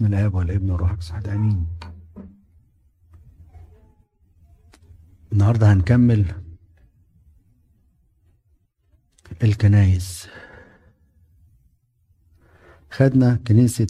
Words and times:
من 0.00 0.14
الآب 0.14 0.34
والابن 0.34 0.70
والروح 0.70 0.90
القدس 0.90 1.10
احد 1.10 1.28
آمين. 1.28 1.66
النهارده 5.32 5.72
هنكمل 5.72 6.34
الكنايس. 9.42 10.28
خدنا 12.90 13.34
كنيسة 13.46 13.86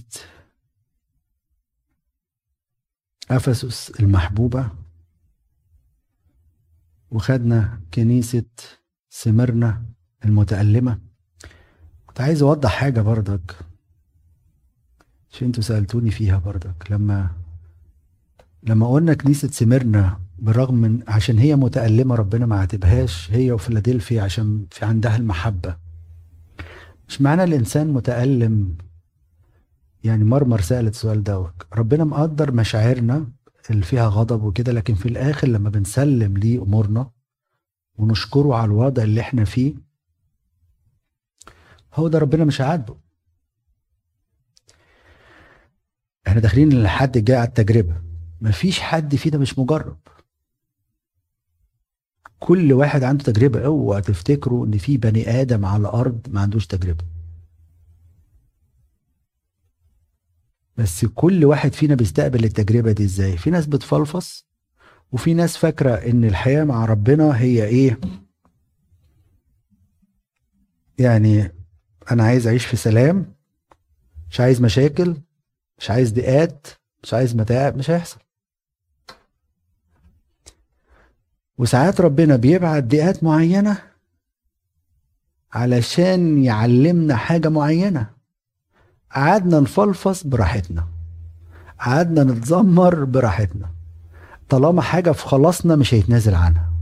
أفسس 3.30 3.90
المحبوبة 4.00 4.70
وخدنا 7.10 7.80
كنيسة 7.94 8.44
سمرنا 9.08 9.84
المتألمة. 10.24 11.00
كنت 12.06 12.20
عايز 12.20 12.42
أوضح 12.42 12.70
حاجة 12.70 13.00
برضك. 13.00 13.67
عشان 15.32 15.46
أنتوا 15.46 15.62
سألتوني 15.62 16.10
فيها 16.10 16.38
برضك. 16.38 16.90
لما 16.90 17.30
لما 18.62 18.88
قلنا 18.92 19.14
كنيسة 19.14 19.48
سمرنا 19.48 20.20
بالرغم 20.38 20.74
من 20.74 21.02
عشان 21.08 21.38
هي 21.38 21.56
متألمة 21.56 22.14
ربنا 22.14 22.46
ما 22.46 22.56
عاتبهاش 22.60 23.30
هي 23.32 23.52
وفيلادلفيا 23.52 24.22
عشان 24.22 24.66
في 24.70 24.84
عندها 24.84 25.16
المحبة. 25.16 25.76
مش 27.08 27.20
معنى 27.22 27.44
الإنسان 27.44 27.92
متألم؟ 27.92 28.76
يعني 30.04 30.24
مرمر 30.24 30.60
سألت 30.60 30.94
السؤال 30.94 31.22
دوت. 31.24 31.54
ربنا 31.74 32.04
مقدر 32.04 32.52
مشاعرنا 32.52 33.26
اللي 33.70 33.82
فيها 33.82 34.08
غضب 34.08 34.42
وكده 34.42 34.72
لكن 34.72 34.94
في 34.94 35.06
الآخر 35.08 35.48
لما 35.48 35.70
بنسلم 35.70 36.36
ليه 36.36 36.62
أمورنا 36.62 37.10
ونشكره 37.98 38.54
على 38.54 38.64
الوضع 38.64 39.02
اللي 39.02 39.20
إحنا 39.20 39.44
فيه 39.44 39.74
هو 41.94 42.08
ده 42.08 42.18
ربنا 42.18 42.44
مش 42.44 42.60
هيعاتبه 42.60 42.96
إحنا 46.28 46.40
داخلين 46.40 46.82
لحد 46.82 47.16
الجاي 47.16 47.36
على 47.36 47.48
التجربة. 47.48 48.02
مفيش 48.40 48.80
حد 48.80 49.16
فينا 49.16 49.38
مش 49.38 49.58
مجرب. 49.58 49.98
كل 52.40 52.72
واحد 52.72 53.02
عنده 53.02 53.24
تجربة. 53.24 53.64
اوعى 53.64 54.02
تفتكروا 54.02 54.66
ان 54.66 54.78
في 54.78 54.96
بني 54.96 55.40
آدم 55.40 55.64
على 55.64 55.80
الأرض 55.80 56.26
ما 56.30 56.40
عندوش 56.40 56.66
تجربة. 56.66 57.04
بس 60.76 61.04
كل 61.04 61.44
واحد 61.44 61.72
فينا 61.72 61.94
بيستقبل 61.94 62.44
التجربة 62.44 62.92
دي 62.92 63.04
إزاي؟ 63.04 63.36
في 63.36 63.50
ناس 63.50 63.66
بتفلفص 63.66 64.46
وفي 65.12 65.34
ناس 65.34 65.56
فاكرة 65.56 65.94
ان 65.94 66.24
الحياة 66.24 66.64
مع 66.64 66.84
ربنا 66.84 67.40
هي 67.40 67.64
إيه؟ 67.64 68.00
يعني 70.98 71.52
أنا 72.10 72.22
عايز 72.24 72.46
اعيش 72.46 72.66
في 72.66 72.76
سلام 72.76 73.34
مش 74.30 74.40
عايز 74.40 74.60
مشاكل 74.62 75.16
مش 75.78 75.90
عايز 75.90 76.12
ضيقات 76.12 76.66
مش 77.02 77.14
عايز 77.14 77.36
متاعب 77.36 77.76
مش 77.76 77.90
هيحصل. 77.90 78.18
وساعات 81.58 82.00
ربنا 82.00 82.36
بيبعت 82.36 82.84
ضيقات 82.84 83.24
معينة 83.24 83.78
علشان 85.52 86.44
يعلمنا 86.44 87.16
حاجة 87.16 87.48
معينة. 87.48 88.10
قعدنا 89.14 89.60
نفلفص 89.60 90.24
براحتنا. 90.26 90.88
قعدنا 91.80 92.24
نتذمر 92.24 93.04
براحتنا. 93.04 93.70
طالما 94.48 94.82
حاجة 94.82 95.10
في 95.10 95.26
خلاصنا 95.26 95.76
مش 95.76 95.94
هيتنازل 95.94 96.34
عنها. 96.34 96.72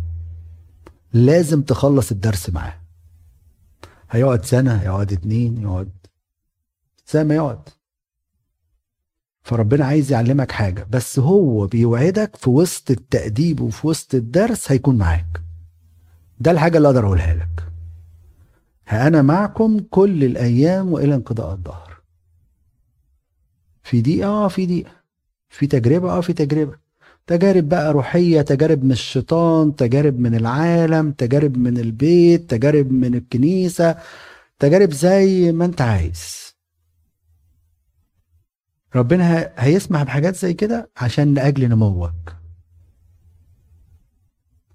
لازم 1.13 1.63
تخلص 1.63 2.11
الدرس 2.11 2.51
معاه. 2.51 2.81
هيقعد 4.11 4.45
سنة 4.45 4.75
هيقعد 4.77 5.13
اتنين 5.13 5.63
يقعد 5.63 5.91
زي 7.09 7.25
ما 7.25 7.35
يقعد. 7.35 7.69
فربنا 9.47 9.85
عايز 9.85 10.13
يعلمك 10.13 10.53
حاجة 10.53 10.87
بس 10.91 11.19
هو 11.19 11.67
بيوعدك 11.67 12.37
في 12.37 12.51
وسط 12.51 12.91
التأديب 12.91 13.61
وفي 13.61 13.87
وسط 13.87 14.15
الدرس 14.15 14.73
هيكون 14.73 14.99
معاك. 14.99 15.41
ده 16.41 16.51
الحاجة 16.51 16.77
اللي 16.77 16.89
أقدر 16.89 17.07
أقولها 17.07 17.35
لك. 17.35 17.65
ها 18.89 19.07
أنا 19.07 19.23
معكم 19.23 19.79
كل 19.91 20.25
الأيام 20.25 20.93
وإلى 20.93 21.15
انقضاء 21.15 21.53
الظهر 21.53 22.01
في 23.83 24.01
دقيقة 24.01 24.29
آه 24.29 24.49
في 24.49 24.67
دقيقة. 24.67 24.91
في 25.49 25.67
تجربة 25.67 26.11
آه 26.11 26.21
في 26.21 26.33
تجربة. 26.33 26.77
تجارب 27.27 27.69
بقى 27.69 27.93
روحية 27.93 28.43
تجارب 28.43 28.85
من 28.85 28.93
الشيطان 28.93 29.77
تجارب 29.77 30.19
من 30.19 30.35
العالم 30.35 31.13
تجارب 31.13 31.57
من 31.59 31.79
البيت 31.79 32.51
تجارب 32.51 32.93
من 32.93 33.15
الكنيسة 33.15 33.97
تجارب 34.59 34.93
زي 34.93 35.53
ما 35.53 35.65
أنت 35.65 35.81
عايز. 35.81 36.46
ربنا 38.97 39.53
هيسمح 39.57 40.03
بحاجات 40.03 40.37
زي 40.37 40.55
كده 40.55 40.91
عشان 40.97 41.35
لأجل 41.35 41.69
نموك. 41.69 42.37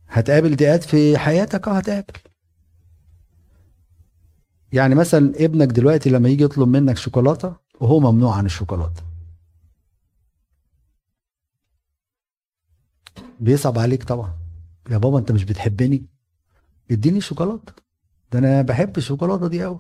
هتقابل 0.08 0.56
ضيقات 0.56 0.84
في 0.84 1.18
حياتك 1.18 1.68
آه 1.68 1.78
هتقابل. 1.78 2.14
يعني 4.74 4.96
مثلا 4.96 5.34
ابنك 5.36 5.68
دلوقتي 5.68 6.10
لما 6.10 6.30
يجي 6.30 6.44
يطلب 6.44 6.68
منك 6.68 6.98
شوكولاتة 6.98 7.56
وهو 7.80 8.00
ممنوع 8.00 8.36
عن 8.36 8.46
الشوكولاتة. 8.46 9.04
بيصعب 13.40 13.80
عليك 13.80 14.04
طبعا. 14.04 14.38
يا 14.92 14.98
بابا 14.98 15.20
أنت 15.20 15.32
مش 15.32 15.44
بتحبني؟ 15.44 16.06
اديني 16.92 17.22
شوكولاتة. 17.22 17.74
ده 18.32 18.40
أنا 18.40 18.62
بحب 18.62 18.98
الشوكولاتة 18.98 19.48
دي 19.48 19.64
قوي 19.64 19.80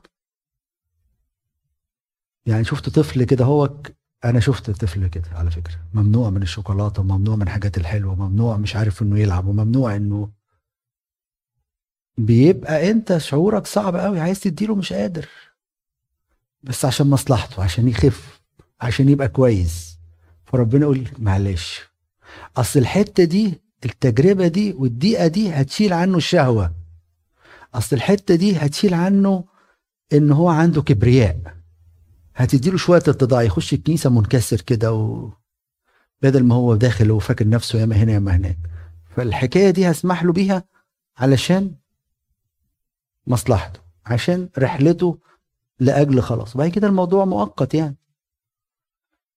يعني 2.46 2.64
شفت 2.64 2.90
طفل 2.90 3.24
كده 3.24 3.46
هو 3.46 3.70
أنا 4.26 4.40
شفت 4.40 4.72
طفل 4.72 5.08
كده 5.08 5.30
على 5.32 5.52
فكرة 5.52 5.76
ممنوع 5.94 6.30
من 6.30 6.42
الشوكولاتة 6.42 7.02
وممنوع 7.02 7.36
من 7.36 7.42
الحاجات 7.42 7.78
الحلوة 7.78 8.12
وممنوع 8.12 8.58
مش 8.58 8.76
عارف 8.76 9.02
إنه 9.02 9.20
يلعب 9.20 9.48
وممنوع 9.48 9.96
إنه 9.96 10.30
بيبقى 12.18 12.92
أنت 12.92 13.18
شعورك 13.18 13.68
صعب 13.68 13.96
قوي 13.96 14.20
عايز 14.20 14.40
تديله 14.40 14.76
مش 14.76 14.94
قادر. 14.94 15.28
بس 16.64 16.86
عشان 16.86 17.10
مصلحته 17.10 17.64
عشان 17.64 17.88
يخف 17.88 18.42
عشان 18.82 19.10
يبقى 19.10 19.28
كويس. 19.28 19.98
فربنا 20.46 20.82
يقول 20.82 21.08
معلش. 21.20 21.82
أصل 22.58 22.80
الحتة 22.80 23.24
دي 23.24 23.62
التجربة 23.86 24.48
دي 24.48 24.74
والدقيقة 24.74 25.28
دي 25.28 25.52
هتشيل 25.52 25.94
عنه 25.94 26.18
الشهوة. 26.18 26.74
أصل 27.74 27.96
الحتة 27.96 28.36
دي 28.36 28.56
هتشيل 28.58 28.94
عنه 28.94 29.46
إن 30.14 30.32
هو 30.32 30.50
عنده 30.50 30.82
كبرياء. 30.82 31.61
هتديله 32.44 32.78
شوية 32.78 32.98
اتضاع 33.08 33.42
يخش 33.42 33.74
الكنيسة 33.74 34.10
منكسر 34.10 34.62
كده 34.62 34.94
و 34.94 35.30
بدل 36.22 36.44
ما 36.44 36.56
هو 36.56 36.76
داخل 36.76 37.12
وفاكر 37.12 37.48
نفسه 37.48 37.80
ياما 37.80 37.96
هنا 37.96 38.12
ياما 38.12 38.36
هناك. 38.36 38.58
فالحكاية 39.16 39.70
دي 39.70 39.92
هسمح 39.92 40.24
له 40.24 40.34
بيها 40.34 40.64
علشان 41.18 41.76
مصلحته 43.28 43.80
عشان 44.06 44.50
رحلته 44.58 45.18
لأجل 45.80 46.22
خلاص. 46.22 46.56
وبعد 46.56 46.70
كده 46.70 46.88
الموضوع 46.88 47.26
مؤقت 47.26 47.74
يعني. 47.74 47.96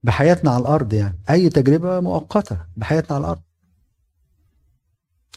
بحياتنا 0.02 0.50
على 0.50 0.62
الأرض 0.62 0.92
يعني. 0.92 1.18
أي 1.30 1.48
تجربة 1.48 2.00
مؤقتة 2.00 2.58
بحياتنا 2.76 3.16
على 3.16 3.24
الأرض. 3.24 3.42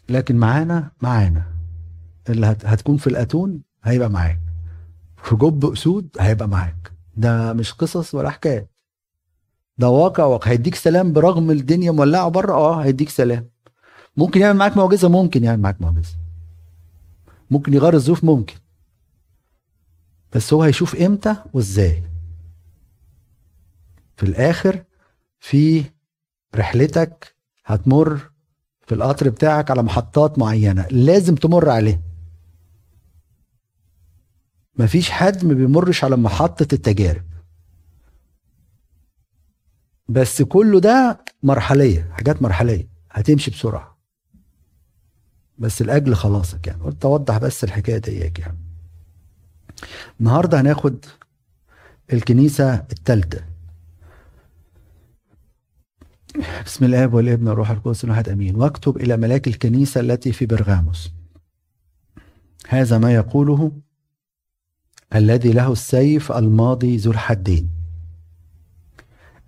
لكن 0.09 0.35
معانا 0.35 0.91
معانا. 1.01 1.43
اللي 2.29 2.47
هتكون 2.47 2.97
في 2.97 3.07
الأتون 3.07 3.61
هيبقى 3.83 4.09
معاك. 4.09 4.39
في 5.23 5.35
جب 5.35 5.65
أسود 5.65 6.09
هيبقى 6.19 6.47
معاك. 6.47 6.96
ده 7.17 7.53
مش 7.53 7.73
قصص 7.73 8.15
ولا 8.15 8.29
حكايات. 8.29 8.71
ده 9.77 9.89
واقع 9.89 10.23
واقع. 10.23 10.51
هيديك 10.51 10.75
سلام 10.75 11.13
برغم 11.13 11.51
الدنيا 11.51 11.91
مولعة 11.91 12.29
بره. 12.29 12.53
آه 12.53 12.83
هيديك 12.83 13.09
سلام. 13.09 13.49
ممكن 14.17 14.41
يعمل 14.41 14.59
معاك 14.59 14.77
معجزة؟ 14.77 15.09
ممكن 15.09 15.43
يعمل 15.43 15.61
معاك 15.61 15.81
معجزة. 15.81 16.15
ممكن 17.51 17.73
يغير 17.73 17.93
الظروف؟ 17.93 18.23
ممكن. 18.23 18.55
بس 20.33 20.53
هو 20.53 20.63
هيشوف 20.63 20.95
إمتى 20.95 21.35
وإزاي. 21.53 22.03
في 24.17 24.23
الآخر 24.23 24.83
في 25.39 25.83
رحلتك 26.55 27.35
هتمر 27.65 28.19
في 28.87 28.95
القطر 28.95 29.29
بتاعك 29.29 29.71
على 29.71 29.83
محطات 29.83 30.39
معينة. 30.39 30.87
لازم 30.91 31.35
تمر 31.35 31.69
عليه 31.69 32.06
مفيش 34.77 35.09
حد 35.11 35.45
ما 35.45 35.53
بيمرش 35.53 36.03
على 36.03 36.15
محطة 36.17 36.67
التجارب. 36.73 37.23
بس 40.09 40.41
كله 40.41 40.79
ده 40.79 41.23
مرحلية 41.43 42.09
حاجات 42.11 42.41
مرحلية 42.41 42.87
هتمشي 43.11 43.51
بسرعة. 43.51 43.97
بس 45.57 45.81
الأجل 45.81 46.15
خلاصك 46.15 46.67
يعني 46.67 46.83
قلت 46.83 47.05
أوضح 47.05 47.37
بس 47.37 47.63
الحكاية 47.63 47.97
ديك 47.97 48.39
يعني. 48.39 48.57
النهاردة 50.19 50.61
هناخد 50.61 51.05
الكنيسة 52.13 52.73
الثالثة 52.73 53.45
بسم 56.65 56.85
الآب 56.85 57.13
والابن 57.13 57.47
والروح 57.47 57.69
القدس 57.69 58.03
الواحد 58.03 58.29
أمين. 58.29 58.55
واكتب 58.55 58.97
إلى 58.97 59.17
ملاك 59.17 59.47
الكنيسة 59.47 60.01
التي 60.01 60.31
في 60.31 60.45
برغاموس 60.45 61.11
هذا 62.67 62.97
ما 62.97 63.13
يقوله 63.13 63.71
الذي 65.15 65.51
له 65.51 65.71
السيف 65.71 66.31
الماضي 66.31 66.97
ذو 66.97 67.11
الحدين. 67.11 67.69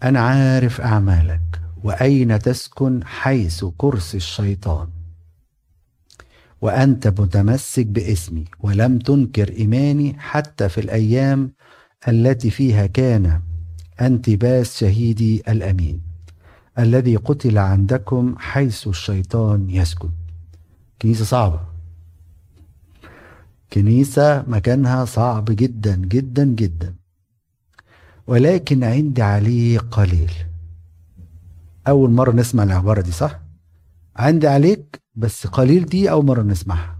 أنا 0.03 0.19
عارف 0.19 0.81
أعمالك 0.81 1.61
وأين 1.83 2.39
تسكن 2.39 3.03
حيث 3.05 3.65
كرسي 3.77 4.17
الشيطان. 4.17 4.87
وأنت 6.61 7.07
متمسك 7.07 7.85
باسمي 7.85 8.45
ولم 8.59 8.99
تنكر 8.99 9.49
إيماني 9.49 10.15
حتى 10.19 10.69
في 10.69 10.81
الأيام 10.81 11.53
التي 12.07 12.49
فيها 12.49 12.85
كان 12.85 13.41
أنتباس 14.01 14.77
شهيدي 14.77 15.43
الأمين 15.47 16.01
الذي 16.79 17.15
قتل 17.15 17.57
عندكم 17.57 18.35
حيث 18.37 18.87
الشيطان 18.87 19.69
يسكن. 19.69 20.09
كنيسة 21.01 21.25
صعبة. 21.25 21.68
كنيسة 23.73 24.43
مكانها 24.47 25.05
صعب 25.05 25.45
جدا 25.45 25.95
جدا 25.95 26.45
جدا. 26.45 26.95
ولكن 28.27 28.83
عندي 28.83 29.21
عليه 29.21 29.79
قليل. 29.79 30.31
أول 31.87 32.09
مرة 32.09 32.31
نسمع 32.31 32.63
العبارة 32.63 33.01
دي 33.01 33.11
صح؟ 33.11 33.39
عندي 34.15 34.47
عليك 34.47 35.01
بس 35.15 35.47
قليل 35.47 35.85
دي 35.85 36.11
أول 36.11 36.25
مرة 36.25 36.41
نسمعها. 36.41 36.99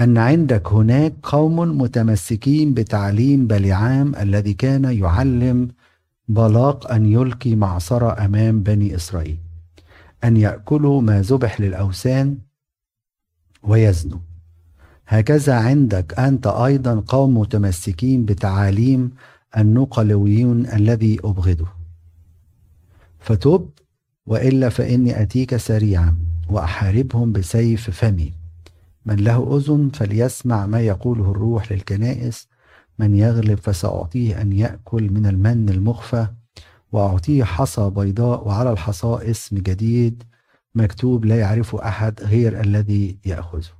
أن 0.00 0.18
عندك 0.18 0.68
هناك 0.72 1.14
قوم 1.22 1.78
متمسكين 1.80 2.74
بتعليم 2.74 3.46
بلعام 3.46 4.14
الذي 4.14 4.54
كان 4.54 4.84
يعلم 4.84 5.68
بلاق 6.28 6.92
أن 6.92 7.06
يلقي 7.06 7.54
معصرة 7.54 8.24
أمام 8.24 8.62
بني 8.62 8.94
إسرائيل 8.96 9.38
أن 10.24 10.36
يأكلوا 10.36 11.02
ما 11.02 11.22
ذبح 11.22 11.60
للأوثان 11.60 12.38
ويزنوا 13.62 14.18
هكذا 15.06 15.54
عندك 15.54 16.18
أنت 16.18 16.46
أيضا 16.46 17.02
قوم 17.06 17.38
متمسكين 17.38 18.24
بتعاليم 18.24 19.10
النقلويون 19.56 20.66
الذي 20.66 21.18
أبغضه. 21.24 21.68
فتب 23.20 23.68
وإلا 24.26 24.68
فإني 24.68 25.22
أتيك 25.22 25.56
سريعا 25.56 26.16
وأحاربهم 26.50 27.32
بسيف 27.32 27.90
فمي. 27.90 28.32
من 29.06 29.16
له 29.16 29.56
أذن 29.56 29.90
فليسمع 29.94 30.66
ما 30.66 30.80
يقوله 30.80 31.30
الروح 31.30 31.72
للكنائس 31.72 32.48
من 32.98 33.16
يغلب 33.16 33.58
فسأعطيه 33.58 34.40
أن 34.40 34.52
يأكل 34.52 35.12
من 35.12 35.26
المن 35.26 35.68
المخفى 35.68 36.26
وأعطيه 36.92 37.44
حصى 37.44 37.90
بيضاء 37.90 38.48
وعلى 38.48 38.72
الحصى 38.72 39.18
اسم 39.22 39.58
جديد 39.58 40.22
مكتوب 40.74 41.24
لا 41.24 41.36
يعرفه 41.38 41.88
أحد 41.88 42.20
غير 42.22 42.60
الذي 42.60 43.18
يأخذه. 43.24 43.75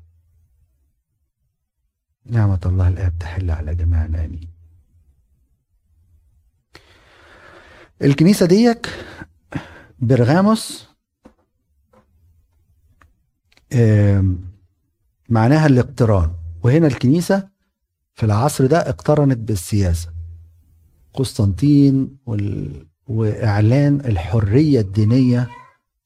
نعمة 2.31 2.61
الله 2.67 2.89
الآب 2.89 3.19
تحل 3.21 3.51
على 3.51 3.75
جميعنا 3.75 4.25
آمين 4.25 4.49
الكنيسة 8.03 8.47
ديك 8.47 8.89
برغاموس 9.99 10.89
معناها 15.29 15.67
الاقتران. 15.67 16.33
وهنا 16.63 16.87
الكنيسة 16.87 17.49
في 18.15 18.27
العصر 18.27 18.67
ده 18.67 18.79
اقترنت 18.89 19.39
بالسياسة. 19.39 20.13
قسطنطين 21.15 22.17
وال... 22.27 22.87
وإعلان 23.07 24.01
الحرية 24.01 24.81
الدينية 24.81 25.49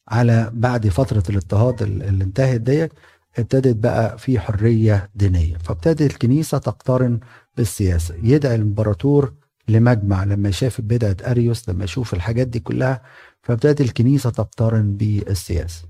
على 0.08 0.50
بعد 0.54 0.88
فترة 0.88 1.22
الاضطهاد 1.30 1.82
اللي 1.82 2.24
انتهت 2.24 2.60
ديت 2.60 2.92
ابتدت 3.40 3.76
بقى 3.76 4.18
في 4.18 4.40
حرية 4.40 5.10
دينية 5.14 5.56
فابتدت 5.56 6.02
الكنيسة 6.02 6.58
تقترن 6.58 7.20
بالسياسة 7.56 8.14
يدعي 8.22 8.54
الامبراطور 8.54 9.32
لمجمع 9.68 10.24
لما 10.24 10.50
شاف 10.50 10.80
بدعة 10.80 11.16
أريوس 11.30 11.68
لما 11.68 11.84
يشوف 11.84 12.14
الحاجات 12.14 12.46
دي 12.46 12.60
كلها 12.60 13.02
فابتدت 13.42 13.80
الكنيسة 13.80 14.30
تقترن 14.30 14.96
بالسياسة. 14.96 15.84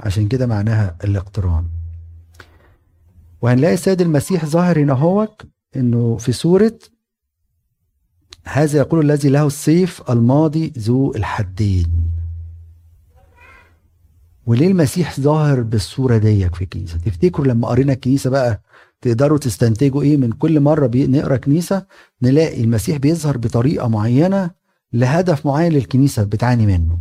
عشان 0.00 0.28
كده 0.28 0.46
معناها 0.46 0.96
الاقتران. 1.04 1.64
وهنلاقي 3.42 3.74
السيد 3.74 4.00
المسيح 4.00 4.44
ظاهر 4.44 4.78
هنا 4.82 4.92
هوك 4.92 5.42
إنه 5.76 6.16
في 6.16 6.32
سورة 6.32 6.78
هذا 8.44 8.78
يقول 8.78 9.04
الذي 9.04 9.28
له 9.28 9.46
السيف 9.46 10.10
الماضي 10.10 10.72
ذو 10.78 11.14
الحدين. 11.14 12.13
وليه 14.46 14.66
المسيح 14.66 15.20
ظاهر 15.20 15.60
بالصورة 15.62 16.18
ديك 16.18 16.54
في 16.54 16.64
الكنيسة 16.64 16.98
تفتكروا 16.98 17.46
لما 17.46 17.68
قرينا 17.68 17.92
الكنيسة 17.92 18.30
بقى 18.30 18.60
تقدروا 19.00 19.38
تستنتجوا 19.38 20.02
إيه 20.02 20.16
من 20.16 20.32
كل 20.32 20.60
مرة 20.60 20.90
نقرأ 20.94 21.36
كنيسة 21.36 21.86
نلاقي 22.22 22.64
المسيح 22.64 22.96
بيظهر 22.96 23.36
بطريقة 23.38 23.88
معينة 23.88 24.50
لهدف 24.92 25.46
معين 25.46 25.72
للكنيسة 25.72 26.24
بتعاني 26.24 26.66
منه. 26.66 26.98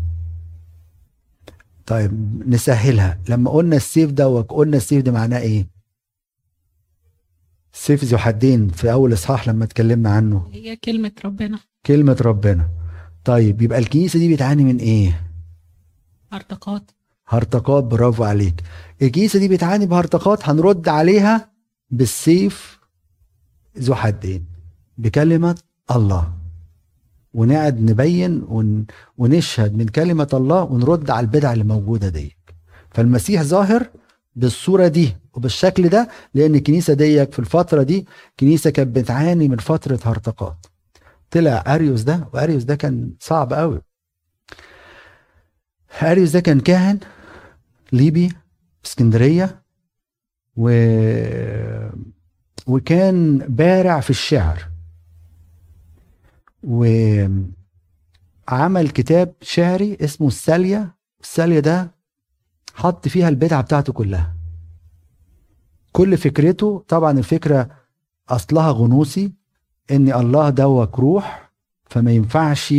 طيب 1.85 2.43
نسهلها. 2.49 3.19
لما 3.29 3.51
قلنا 3.51 3.75
السيف 3.75 4.11
ده 4.11 4.29
وقلنا 4.29 4.77
السيف 4.77 5.03
ده 5.03 5.11
معناه 5.11 5.39
إيه؟ 5.39 5.67
سيف 7.73 8.03
ذو 8.03 8.17
حدين 8.17 8.67
في 8.69 8.91
أول 8.91 9.13
إصحاح 9.13 9.47
لما 9.47 9.63
اتكلمنا 9.65 10.09
عنه. 10.09 10.47
هي 10.53 10.75
كلمة 10.75 11.11
ربنا. 11.25 11.59
كلمة 11.85 12.17
ربنا. 12.21 12.69
طيب 13.25 13.61
يبقى 13.61 13.79
الكنيسة 13.79 14.19
دي 14.19 14.33
بتعاني 14.33 14.63
من 14.63 14.77
إيه؟ 14.77 15.21
هرطقات 16.31 16.91
هرطقات 17.37 17.83
برافو 17.83 18.23
عليك. 18.23 18.61
الكنيسة 19.01 19.39
دي 19.39 19.47
بتعاني 19.47 19.85
بهرطقات 19.85 20.49
هنرد 20.49 20.89
عليها 20.89 21.49
بالسيف 21.89 22.79
ذو 23.79 23.95
حدين. 23.95 24.45
بكلمة 24.97 25.55
الله. 25.91 26.33
ونقعد 27.33 27.81
نبين 27.81 28.43
ون... 28.47 28.85
ونشهد 29.17 29.75
من 29.77 29.87
كلمة 29.87 30.27
الله 30.33 30.63
ونرد 30.63 31.09
على 31.09 31.23
البدع 31.23 31.53
اللي 31.53 31.63
موجودة 31.63 32.09
دي 32.09 32.37
فالمسيح 32.91 33.41
ظاهر 33.41 33.87
بالصورة 34.35 34.87
دي 34.87 35.15
وبالشكل 35.33 35.89
ده 35.89 36.07
لأن 36.33 36.55
الكنيسة 36.55 36.93
ديك 36.93 37.31
في 37.33 37.39
الفترة 37.39 37.83
دي 37.83 38.07
كنيسة 38.39 38.69
كانت 38.69 38.95
بتعاني 38.95 39.47
من 39.47 39.57
فترة 39.57 39.99
هرطقات. 40.05 40.65
طلع 41.31 41.63
أريوس 41.67 42.01
ده 42.01 42.27
وأريوس 42.33 42.63
ده 42.63 42.75
كان 42.75 43.13
صعب 43.19 43.53
قوي 43.53 43.81
أريوس 46.01 46.31
ده 46.31 46.39
كان 46.39 46.59
كاهن 46.59 46.99
ليبي 47.93 48.29
في 48.29 48.35
اسكندرية 48.85 49.63
و 50.57 50.69
وكان 52.67 53.37
بارع 53.37 53.99
في 53.99 54.09
الشعر. 54.09 54.69
وعمل 56.63 57.49
كتاب 58.89 59.33
شعري 59.41 59.97
اسمه 60.01 60.27
السالية. 60.27 60.95
السالية 61.21 61.59
ده 61.59 61.91
حط 62.73 63.07
فيها 63.07 63.29
البدعة 63.29 63.61
بتاعته 63.61 63.93
كلها. 63.93 64.35
كل 65.91 66.17
فكرته 66.17 66.85
طبعا 66.87 67.11
الفكرة 67.19 67.69
أصلها 68.29 68.71
غنوصي 68.71 69.33
إن 69.91 70.13
الله 70.13 70.49
دوك 70.49 70.99
روح 70.99 71.51
فما 71.89 72.11
ينفعش 72.11 72.73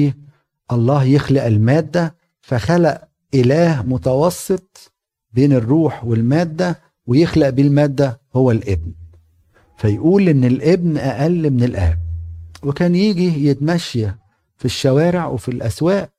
الله 0.73 1.05
يخلق 1.05 1.45
المادة 1.45 2.17
فخلق 2.43 3.09
إله 3.35 3.83
متوسط 3.83 4.94
بين 5.35 5.53
الروح 5.53 6.05
والمادة 6.05 6.81
ويخلق 7.07 7.49
بيه 7.49 7.63
المادة 7.63 8.21
هو 8.37 8.51
الابن. 8.51 8.93
فيقول 9.79 10.29
إن 10.29 10.45
الابن 10.45 10.97
أقل 10.97 11.51
من 11.51 11.63
الأب. 11.63 11.99
وكان 12.63 12.95
يجي 12.95 13.47
يتمشى 13.49 14.07
في 14.57 14.65
الشوارع 14.65 15.27
وفي 15.27 15.49
الأسواق 15.49 16.11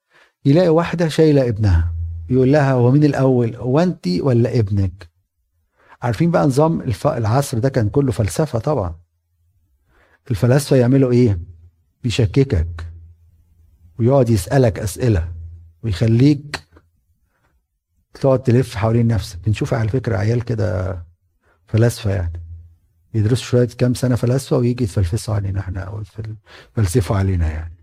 يلاقي 0.46 0.70
واحدة 0.70 1.08
شايلة 1.08 1.48
ابنها. 1.50 1.94
يقول 2.30 2.52
لها 2.52 2.72
هو 2.74 2.92
مين 2.92 3.04
الأول؟ 3.04 3.56
هو 3.56 3.80
انت 3.80 4.08
ولا 4.20 4.60
ابنك؟ 4.60 5.10
عارفين 6.02 6.32
بقى 6.32 6.46
نظام. 6.48 6.82
العصر 7.06 7.60
ده 7.60 7.70
كان 7.70 7.90
كله 7.90 8.12
فلسفة 8.12 8.60
طبعا. 8.60 8.96
الفلاسفة 10.32 10.76
يعملوا 10.76 11.12
إيه؟ 11.12 11.40
بيشككك. 12.04 12.86
ويقعد 14.00 14.30
يسألك 14.30 14.80
أسئلة 14.80 15.32
ويخليك 15.84 16.60
تقعد 18.22 18.44
تلف 18.44 18.76
حوالين 18.76 19.08
نفسك. 19.08 19.40
بنشوف 19.46 19.74
على 19.74 19.90
فكرة 19.90 20.18
عيال 20.18 20.44
كده 20.46 21.00
فلاسفة 21.68 22.12
يعني. 22.12 22.42
يدرسوا 23.14 23.46
شوية 23.46 23.68
كام 23.68 23.94
سنة 23.94 24.16
فلاسفة 24.16 24.58
ويجي 24.58 24.84
يتفلسفوا 24.84 25.36
علينا 25.36 25.60
إحنا 25.60 25.82
أو 25.82 26.04
يفلسفوا 26.78 27.16
علينا 27.18 27.52
يعني. 27.52 27.76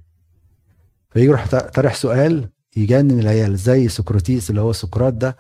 فيجي 1.11 1.27
يروح 1.27 1.47
طرح 1.57 1.95
سؤال 1.95 2.49
يجنن 2.77 3.21
العيال 3.21 3.57
زي 3.57 3.89
سقراطيس 3.89 4.51
اللي 4.51 4.61
هو 4.61 4.73
سقراط 4.73 5.13
ده 5.13 5.37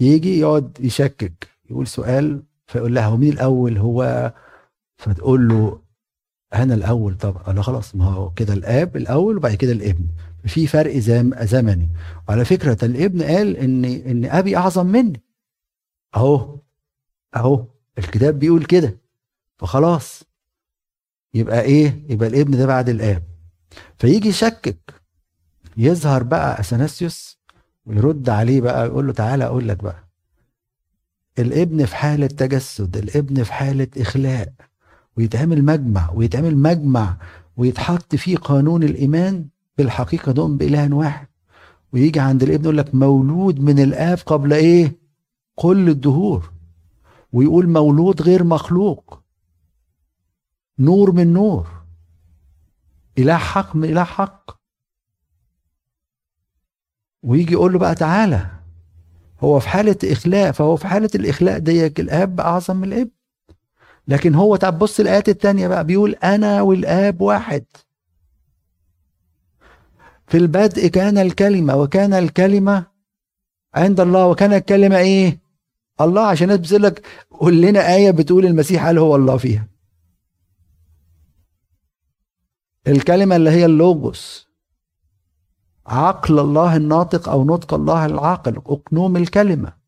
يجي 0.00 0.38
يقعد 0.40 0.78
يشكك 0.80 1.48
يقول 1.70 1.86
سؤال 1.86 2.42
فيقول 2.66 2.94
لها 2.94 3.06
هو 3.06 3.16
مين 3.16 3.32
الأول؟ 3.32 3.78
هو. 3.78 4.32
فتقول 4.98 5.48
له 5.48 5.80
أنا 6.54 6.74
الأول 6.74 7.16
طبعا 7.16 7.52
له 7.52 7.62
خلاص 7.62 7.94
ما 7.94 8.04
هو 8.04 8.30
كده 8.30 8.52
الآب 8.54 8.96
الأول 8.96 9.36
وبعد 9.36 9.54
كده 9.54 9.72
الابن. 9.72 10.06
في 10.46 10.66
فرق 10.66 10.96
زم 10.96 11.44
زمني. 11.44 11.88
وعلى 12.28 12.44
فكرة 12.44 12.84
الابن 12.84 13.22
قال 13.22 13.56
ان 13.56 13.84
إن 13.84 14.24
أبي 14.24 14.56
أعظم 14.56 14.86
مني. 14.86 15.22
أهو 16.16 16.58
أهو 17.36 17.66
الكتاب 17.98 18.38
بيقول 18.38 18.64
كده. 18.64 18.98
فخلاص. 19.58 20.22
يبقى 21.34 21.62
إيه؟ 21.62 22.02
يبقى 22.08 22.28
الابن 22.28 22.58
ده 22.58 22.66
بعد 22.66 22.88
الآب. 22.88 23.22
فيجي 23.98 24.28
يشكك. 24.28 24.94
يظهر 25.76 26.22
بقى 26.22 26.60
أثناسيوس 26.60 27.38
ويرد 27.86 28.28
عليه 28.28 28.60
بقى 28.60 28.86
يقول 28.86 29.06
له 29.06 29.12
تعالى 29.12 29.44
أقول 29.44 29.68
لك 29.68 29.82
بقى. 29.82 30.08
الابن 31.38 31.84
في 31.84 31.96
حالة 31.96 32.26
تجسد 32.26 32.96
الابن 32.96 33.42
في 33.42 33.52
حالة 33.52 33.88
إخلاء. 33.96 34.52
ويتعمل 35.16 35.64
مجمع 35.64 36.10
ويتعمل 36.14 36.56
مجمع 36.56 37.16
ويتحط 37.56 38.14
فيه 38.14 38.36
قانون 38.36 38.82
الإيمان 38.82 39.46
بالحقيقة 39.78 40.32
نؤمن 40.32 40.58
بإله 40.58 40.94
واحد. 40.94 41.26
ويجي 41.92 42.20
عند 42.20 42.42
الابن 42.42 42.64
يقول 42.64 42.78
لك 42.78 42.94
مولود 42.94 43.60
من 43.60 43.78
الآب 43.78 44.18
قبل 44.26 44.52
إيه؟ 44.52 44.96
كل 45.54 45.88
الدهور. 45.88 46.52
ويقول 47.32 47.68
مولود 47.68 48.22
غير 48.22 48.44
مخلوق. 48.44 49.22
نور 50.78 51.12
من 51.12 51.32
نور. 51.32 51.68
إله 53.18 53.36
حق 53.36 53.76
من 53.76 53.84
إله 53.84 54.04
حق. 54.04 54.50
ويجي 57.22 57.52
يقول 57.52 57.72
له 57.72 57.78
بقى 57.78 57.94
تعالى. 57.94 58.50
هو 59.40 59.60
في 59.60 59.68
حالة 59.68 59.96
إخلاء 60.04 60.52
فهو 60.52 60.76
في 60.76 60.86
حالة 60.88 61.10
الإخلاء 61.14 61.58
ديك 61.58 62.00
الآب 62.00 62.40
أعظم 62.40 62.76
من 62.76 62.84
الإبن. 62.84 63.10
لكن 64.10 64.34
هو 64.34 64.56
تعب 64.56 64.78
بص 64.78 65.00
الآيات 65.00 65.28
التانية 65.28 65.68
بقى 65.68 65.84
بيقول 65.84 66.10
أنا 66.14 66.62
والآب 66.62 67.20
واحد. 67.20 67.64
في 70.26 70.36
البدء 70.36 70.86
كان 70.86 71.18
الكلمة 71.18 71.76
وكان 71.76 72.14
الكلمة 72.14 72.86
عند 73.74 74.00
الله 74.00 74.26
وكان 74.26 74.52
الكلمة 74.52 74.96
إيه؟ 74.98 75.38
الله 76.00 76.22
عشان 76.26 76.50
الناس 76.50 76.66
بتقول 76.66 76.82
لك 76.82 77.06
قول 77.30 77.60
لنا 77.62 77.94
آية 77.94 78.10
بتقول 78.10 78.46
المسيح 78.46 78.84
هل 78.86 78.98
هو 78.98 79.16
الله 79.16 79.36
فيها. 79.36 79.68
الكلمة 82.86 83.36
اللي 83.36 83.50
هي 83.50 83.64
اللوجوس. 83.64 84.48
عقل 85.86 86.38
الله 86.38 86.76
الناطق 86.76 87.28
أو 87.28 87.44
نطق 87.44 87.74
الله 87.74 88.06
العاقل 88.06 88.56
أقنوم 88.56 89.16
الكلمة. 89.16 89.79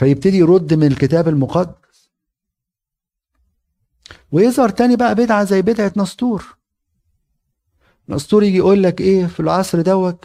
فيبتدي 0.00 0.38
يرد 0.38 0.74
من 0.74 0.86
الكتاب 0.86 1.28
المقدس. 1.28 2.10
ويظهر 4.32 4.68
تاني 4.68 4.96
بقى 4.96 5.14
بدعة 5.14 5.44
زي 5.44 5.62
بدعة 5.62 5.92
نسطور. 5.96 6.56
نسطور 8.08 8.42
يجي 8.42 8.56
يقول 8.56 8.82
لك 8.82 9.00
إيه 9.00 9.26
في 9.26 9.40
العصر 9.40 9.80
دوت؟ 9.80 10.24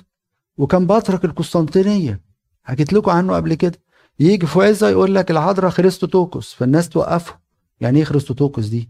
وكان 0.58 0.88
بطرك 0.88 1.25
القسطنطينية. 1.25 2.22
حكيت 2.63 2.94
لكم 2.94 3.12
عنه 3.12 3.36
قبل 3.36 3.53
كده. 3.53 3.79
يجي 4.20 4.48
في 4.48 4.60
عزة 4.60 4.89
يقول 4.89 5.15
لك 5.15 5.32
العذراء 5.32 5.70
خريستوتوكوس 5.70 6.53
فالناس 6.53 6.89
توقفه. 6.89 7.39
يعني 7.82 8.00
إيه 8.00 8.05
خريستوتوكوس 8.05 8.65
دي؟ 8.65 8.89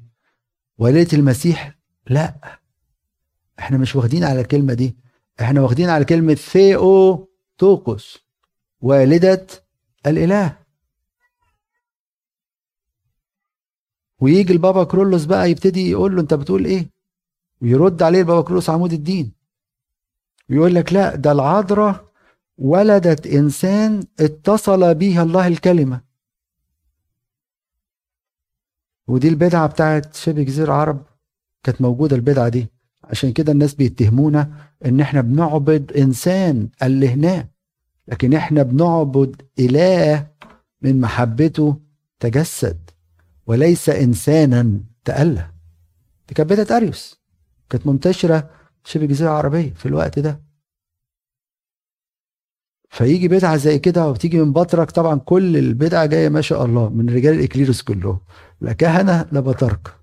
والدة 0.78 1.18
المسيح؟ 1.18 1.78
لا. 2.08 2.60
إحنا 3.60 3.78
مش 3.78 3.96
واخدين 3.96 4.24
على 4.24 4.42
الكلمة 4.42 4.74
دي. 4.74 4.98
إحنا 5.42 5.62
واخدين 5.62 5.90
على 5.90 6.06
كلمة 6.06 6.34
ثيو 6.34 7.30
توكوس 7.58 8.26
والدة 8.82 9.48
الإله. 10.06 10.65
ويجي 14.20 14.54
البابا 14.54 14.84
كرولوس 14.84 15.26
بقى 15.26 15.52
يبتدي 15.52 15.90
يقول 15.90 16.16
له 16.16 16.22
أنت 16.22 16.34
بتقول 16.34 16.66
إيه؟ 16.66 16.90
ويرد 17.62 18.04
عليه 18.04 18.20
البابا 18.20 18.42
كرولوس 18.42 18.70
عمود 18.70 18.94
الدين. 18.94 19.32
ويقول 20.50 20.76
لك 20.76 20.94
لا 20.94 21.16
ده 21.16 21.32
العذراء 21.32 22.06
ولدت 22.58 23.28
إنسان 23.28 24.04
اتصل 24.20 24.96
به 24.96 25.22
الله 25.22 25.48
الكلمة. 25.48 26.02
ودي 29.08 29.28
البدعة 29.30 29.68
بتاعت 29.68 30.16
شبه 30.16 30.44
جزيرة 30.44 30.66
العرب 30.66 31.04
كانت 31.64 31.82
موجودة 31.82 32.16
البدعة 32.16 32.50
دي. 32.50 32.68
عشان 33.04 33.34
كده 33.34 33.52
الناس 33.52 33.74
بيتهمونا 33.74 34.52
إن 34.86 35.00
إحنا 35.00 35.22
بنعبد 35.22 35.92
إنسان 35.92 36.70
الهناه 36.84 37.48
لكن 38.08 38.34
إحنا 38.34 38.64
بنعبد 38.64 39.42
إله 39.60 40.28
من 40.82 41.02
محبته 41.02 41.80
تجسد. 42.20 42.90
وليس 43.48 43.90
إنسانا 43.90 44.80
تأله 45.06 45.52
دي 46.28 46.34
كانت 46.34 46.50
بدعه 46.50 46.78
أريوس. 46.78 47.22
كانت 47.70 47.88
منتشرة 47.88 48.50
شبه 48.84 49.04
الجزيرة 49.04 49.30
العربية 49.30 49.74
في 49.74 49.86
الوقت 49.86 50.20
ده. 50.20 50.42
فيجي 52.90 53.28
بدعة 53.28 53.56
زي 53.58 53.80
كده 53.80 54.08
وبتيجي 54.08 54.38
من 54.42 54.54
بطرك 54.54 54.92
طبعا 54.92 55.20
كل 55.20 55.58
البدعة 55.58 56.06
جاية 56.06 56.30
ما 56.30 56.42
شاء 56.42 56.66
الله 56.66 56.90
من 56.90 57.10
رجال 57.10 57.34
الإكليروس 57.34 57.82
كلهم. 57.82 58.20
لا 58.62 58.74
كهنة 58.74 59.30
لا 59.32 59.40
بطرك 59.40 59.96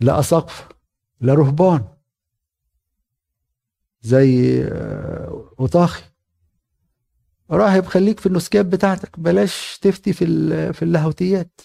لا 0.00 0.18
اساقفه 0.20 0.68
لا 1.20 1.34
رهبان. 1.34 1.84
زي 4.02 4.62
أوطاخي. 5.60 6.02
راهب 7.50 7.84
خليك 7.84 8.20
في 8.20 8.26
النسكات 8.26 8.66
بتاعتك 8.66 9.20
بلاش 9.20 9.78
تفتي 9.82 10.12
في 10.12 10.26
في 10.72 10.82
اللاهوتيات. 10.82 11.60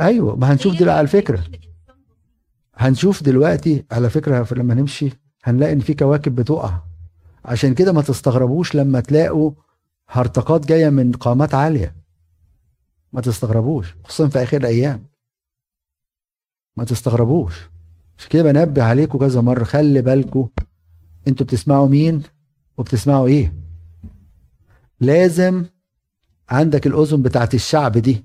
أيوه 0.00 0.36
ما 0.36 0.52
هنشوف 0.52 0.72
دلوقتي 0.74 0.98
على 0.98 1.06
فكرة. 1.06 1.44
هنشوف 2.74 3.22
دلوقتي. 3.22 3.84
على 3.92 4.10
فكرة 4.10 4.46
لما 4.54 4.74
نمشي 4.74 5.10
هنلاقي 5.44 5.72
إن 5.72 5.80
في 5.80 5.94
كواكب 5.94 6.34
بتقع. 6.34 6.78
عشان 7.44 7.74
كده 7.74 7.92
ما 7.92 8.02
تستغربوش 8.02 8.74
لما 8.74 9.00
تلاقوا 9.00 9.52
هرطقات 10.08 10.66
جاية 10.66 10.88
من 10.88 11.12
قامات 11.12 11.54
عالية. 11.54 11.96
ما 13.12 13.20
تستغربوش 13.20 13.94
خصوصا 14.04 14.28
في 14.28 14.42
آخر 14.42 14.56
الأيام. 14.56 15.06
ما 16.76 16.84
تستغربوش. 16.84 17.54
عشان 18.18 18.28
كده 18.30 18.42
بنبه 18.42 18.82
عليكم 18.82 19.18
كذا 19.18 19.40
مرة 19.40 19.64
خلي 19.64 20.02
بالكم 20.02 20.48
أنتوا 21.28 21.46
بتسمعوا 21.46 21.88
مين 21.88 22.22
وبتسمعوا 22.78 23.26
إيه. 23.26 23.54
لازم 25.00 25.64
عندك 26.48 26.86
الأذن 26.86 27.22
بتاعت 27.22 27.54
الشعب 27.54 27.92
دي. 27.92 28.24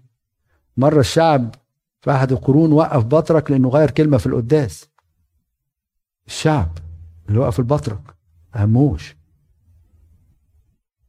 مرة 0.78 1.00
الشعب 1.00 1.56
في 2.02 2.12
احد 2.12 2.32
القرون 2.32 2.72
وقف 2.72 3.04
بطرك 3.06 3.52
لأنه 3.52 3.70
غير 3.70 3.92
كلمة 3.92 4.18
في 4.18 4.26
القداس. 4.26 4.90
الشعب 6.28 6.78
اللي 7.30 7.40
وقف 7.40 7.60
البطرك 7.60 8.16
هموش 8.56 9.16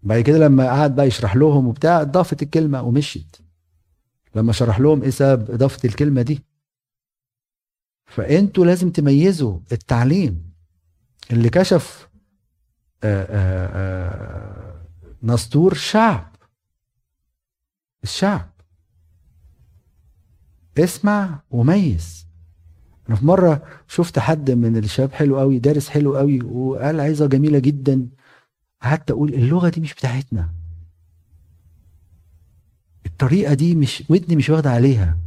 بعد 0.03 0.21
كده 0.21 0.39
لما 0.39 0.67
قعد 0.67 0.95
بقى 0.97 1.07
يشرح 1.07 1.37
لهم 1.37 1.67
وبتاع 1.67 2.01
اضافت 2.01 2.43
الكلمة 2.43 2.83
ومشيت. 2.83 3.37
لما 4.35 4.53
شرح 4.53 4.81
لهم 4.81 5.03
إيه 5.03 5.11
سبب 5.11 5.51
إضافة 5.51 5.89
الكلمة 5.89 6.23
دي؟ 6.23 6.45
فأنتوا 8.07 8.67
لازم 8.67 8.91
تميزوا 8.91 9.59
التعليم 9.73 10.53
اللي 11.31 11.49
كشف 11.51 12.09
آآ 13.05 13.27
آآ 13.31 14.83
نسطور 15.23 15.75
شعب. 15.75 16.33
الشعب. 18.03 18.52
اسمع 20.79 21.41
وميز. 21.51 22.27
أنا 23.09 23.17
في 23.17 23.27
مرة 23.27 23.63
شفت 23.89 24.19
حد 24.19 24.51
من 24.51 24.77
الشباب 24.77 25.13
حلو 25.13 25.39
قوي 25.39 25.59
دارس 25.59 25.89
حلو 25.89 26.17
قوي 26.17 26.43
وقال 26.43 27.01
عظه 27.01 27.27
جميلة 27.27 27.59
جدا. 27.59 28.09
قعدت 28.83 29.11
أقول 29.11 29.35
اللغة 29.35 29.69
دي 29.69 29.81
مش 29.81 29.95
بتاعتنا. 29.95 30.53
الطريقة 33.07 33.55
دي 33.55 33.75
مش 33.75 34.05
ودني 34.11 34.37
مش 34.37 34.51
واخدة 34.51 34.71
عليها. 34.71 35.19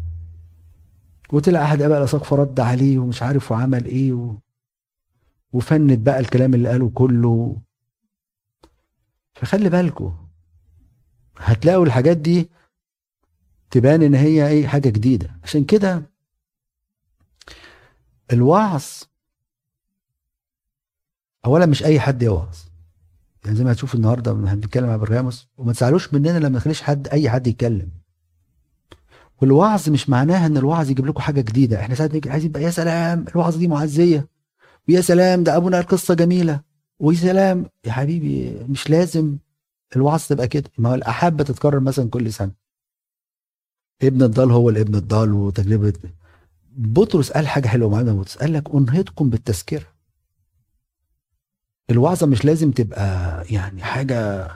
وطلع 1.33 1.63
أحد 1.63 1.81
اباء 1.81 1.97
الاساقفه 1.97 2.35
رد 2.35 2.59
عليه 2.59 2.99
ومش 2.99 3.23
عارف 3.23 3.51
وعمل 3.51 3.85
إيه 3.85 4.13
و... 4.13 4.35
وفند 5.53 6.03
بقى 6.03 6.19
الكلام 6.19 6.53
اللي 6.53 6.69
قاله 6.69 6.89
كله. 6.89 7.57
فخلي 9.35 9.69
بالكم 9.69 10.15
هتلاقوا 11.37 11.85
الحاجات 11.85 12.17
دي 12.17 12.49
تبان 13.71 14.03
إن 14.03 14.15
هي 14.15 14.47
إيه 14.47 14.67
حاجة 14.67 14.89
جديدة. 14.89 15.29
عشان 15.43 15.63
كده 15.63 16.01
الوعظ 18.33 18.83
اولا 21.45 21.65
مش 21.65 21.83
أي 21.83 21.99
حد 21.99 22.21
يوعظ. 22.23 22.57
يعني 23.45 23.57
زي 23.57 23.63
ما 23.63 23.71
هتشوف 23.71 23.95
النهارده 23.95 24.33
بنتكلم 24.33 24.87
مع 24.87 24.95
برغاموس 24.95 25.47
وما 25.57 25.73
تزعلوش 25.73 26.13
مننا 26.13 26.39
لما 26.39 26.57
نخليش 26.57 26.81
حد 26.81 27.07
أي 27.07 27.29
حد 27.29 27.47
يتكلم. 27.47 27.89
والوعظ 29.41 29.89
مش 29.89 30.09
معناها 30.09 30.45
إن 30.45 30.57
الوعظ 30.57 30.89
يجيب 30.89 31.05
لكم 31.05 31.21
حاجة 31.21 31.41
جديدة. 31.41 31.79
إحنا 31.79 31.95
ساعات 31.95 32.13
نيجي 32.13 32.29
عايزين 32.29 32.51
بقى 32.51 32.63
يا 32.63 32.69
سلام 32.69 33.25
الوعظ 33.27 33.57
دي 33.57 33.67
معزية. 33.67 34.27
ويا 34.89 35.01
سلام 35.01 35.43
ده 35.43 35.57
أبونا 35.57 35.77
قال 35.77 35.87
قصه 35.87 36.13
جميلة. 36.13 36.61
ويا 36.99 37.17
سلام 37.17 37.65
يا 37.85 37.91
حبيبي 37.91 38.59
مش 38.69 38.89
لازم 38.89 39.37
الوعظ 39.95 40.23
تبقى 40.27 40.47
كده. 40.47 40.69
ما 40.77 40.89
هو 40.89 40.93
الاحاب 40.95 41.37
بتتكرر 41.37 41.79
مثلا 41.79 42.09
كل 42.09 42.33
سنة. 42.33 42.51
ابن 44.01 44.23
الضال 44.23 44.51
هو 44.51 44.69
الابن 44.69 44.95
الضال 44.95 45.33
وتجربة. 45.33 45.93
بطرس 46.77 47.31
قال 47.31 47.47
حاجة 47.47 47.67
حلوة 47.67 47.89
معانا 47.89 48.13
بطرس. 48.13 48.37
قال 48.37 48.53
لك 48.53 48.75
أنهضكم 48.75 49.29
بالتذكرة. 49.29 49.85
الوعظة 51.89 52.27
مش 52.27 52.45
لازم 52.45 52.71
تبقى 52.71 53.43
يعني 53.49 53.83
حاجة 53.83 54.49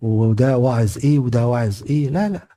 وده 0.00 0.58
واعظ 0.58 0.98
إيه 0.98 1.18
وده 1.18 1.46
واعظ 1.46 1.82
إيه. 1.82 2.08
لا 2.08 2.28
لا. 2.28 2.48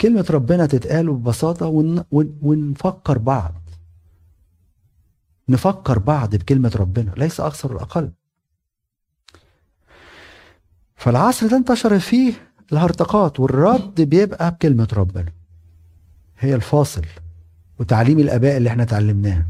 كلمة 0.00 0.26
ربنا 0.30 0.66
تتقال 0.66 1.12
ببساطة 1.12 1.66
ون... 1.66 2.04
ون... 2.10 2.38
ونفكر 2.42 3.18
بعض. 3.18 3.54
نفكر 5.48 5.98
بعض 5.98 6.36
بكلمة 6.36 6.72
ربنا. 6.76 7.14
ليس 7.16 7.40
أكثر 7.40 7.72
ولا 7.72 7.82
أقل. 7.82 8.12
فالعصر 10.96 11.46
ده 11.46 11.56
انتشر 11.56 11.98
فيه 11.98 12.47
الهرطقات 12.72 13.40
والرد 13.40 14.00
بيبقى 14.00 14.50
بكلمة 14.50 14.88
ربنا. 14.92 15.32
هي 16.38 16.54
الفاصل 16.54 17.02
وتعليم 17.80 18.18
الآباء 18.18 18.56
اللي 18.56 18.68
إحنا 18.68 18.82
اتعلمناه 18.82 19.46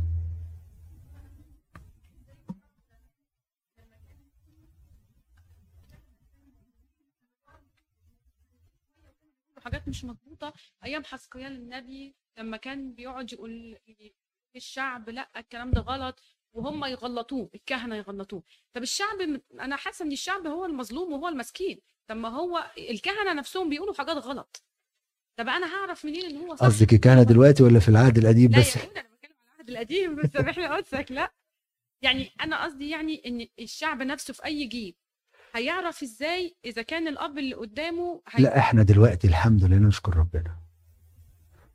حاجات 9.64 9.88
مش 9.88 10.04
مظبوطة. 10.04 10.52
أيام 10.84 11.04
حسقيال 11.04 11.52
النبي 11.52 12.14
لما 12.38 12.56
كان 12.56 12.92
بيقعد 12.94 13.32
يقول 13.32 13.78
الشعب 14.56 15.10
لا 15.10 15.30
الكلام 15.36 15.70
ده 15.70 15.80
غلط 15.80 16.22
وهم 16.52 16.84
يغلطوه 16.84 17.50
الكهنة 17.54 17.96
يغلطوه. 17.96 18.42
طب 18.74 18.82
الشعب 18.82 19.40
أنا 19.60 19.76
حاسة 19.76 20.04
إن 20.04 20.12
الشعب 20.12 20.46
هو 20.46 20.64
المظلوم 20.64 21.12
وهو 21.12 21.28
المسكين. 21.28 21.80
طب 22.08 22.16
ما 22.16 22.28
هو 22.28 22.70
الكهنة 22.78 23.32
نفسهم 23.32 23.68
بيقولوا 23.68 23.94
حاجات 23.94 24.16
غلط. 24.16 24.64
طب 25.38 25.48
أنا 25.48 25.66
هعرف 25.66 26.04
منين 26.04 26.24
إن 26.24 26.36
هو 26.36 26.56
صح؟ 26.56 26.66
قصدك 26.66 26.92
الكهنة 26.92 27.22
دلوقتي 27.22 27.62
ولا 27.62 27.80
في 27.80 27.88
العهد 27.88 28.18
القديم 28.18 28.50
لا 28.50 28.58
بس؟ 28.58 28.76
يا 28.76 28.82
ابني 28.82 29.00
أنا 29.00 29.08
بتكلم 29.08 29.34
على 29.40 29.52
العهد 29.52 29.70
القديم 29.70 30.16
بس 30.16 30.30
سامحني 30.30 30.66
قدسك 30.66 31.06
لا. 31.10 31.32
يعني 32.02 32.30
أنا 32.40 32.64
قصدي 32.64 32.90
يعني 32.90 33.22
إن 33.26 33.46
الشعب 33.58 34.02
نفسه 34.02 34.34
في 34.34 34.44
أي 34.44 34.64
جيل 34.64 34.94
هيعرف 35.54 36.02
إزاي 36.02 36.56
إذا 36.64 36.82
كان 36.82 37.08
الأب 37.08 37.38
اللي 37.38 37.54
قدامه 37.54 38.22
هي... 38.28 38.44
لا 38.44 38.58
إحنا 38.58 38.82
دلوقتي 38.82 39.26
الحمد 39.26 39.64
لله 39.64 39.76
نشكر 39.76 40.16
ربنا. 40.16 40.56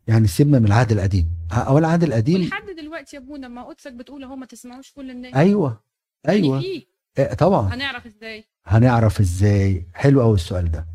يعني 0.08 0.28
سيبنا 0.28 0.60
من 0.60 0.66
العهد 0.66 0.92
القديم. 0.92 1.30
أو 1.52 1.78
العهد 1.78 2.04
القديم 2.04 2.42
ولحد 2.42 2.66
دلوقتي 2.66 3.16
يا 3.16 3.22
أبونا 3.22 3.48
ما 3.48 3.64
قدسك 3.64 3.94
بتقول 3.94 4.24
أهو 4.24 4.36
ما 4.36 4.46
تسمعوش 4.46 4.92
كل 4.92 5.12
الناس. 5.12 5.36
أيوه 5.36 5.84
أيوه. 6.30 6.56
يعني 6.56 6.88
في 7.14 7.22
إيه 7.22 7.34
طبعا. 7.34 7.74
هنعرف 7.74 8.06
إزاي؟ 8.06 8.46
هنعرف 8.66 9.20
إزاي؟ 9.20 9.88
حلو 9.94 10.22
قوي 10.22 10.36
السؤال 10.36 10.72
ده. 10.72 10.86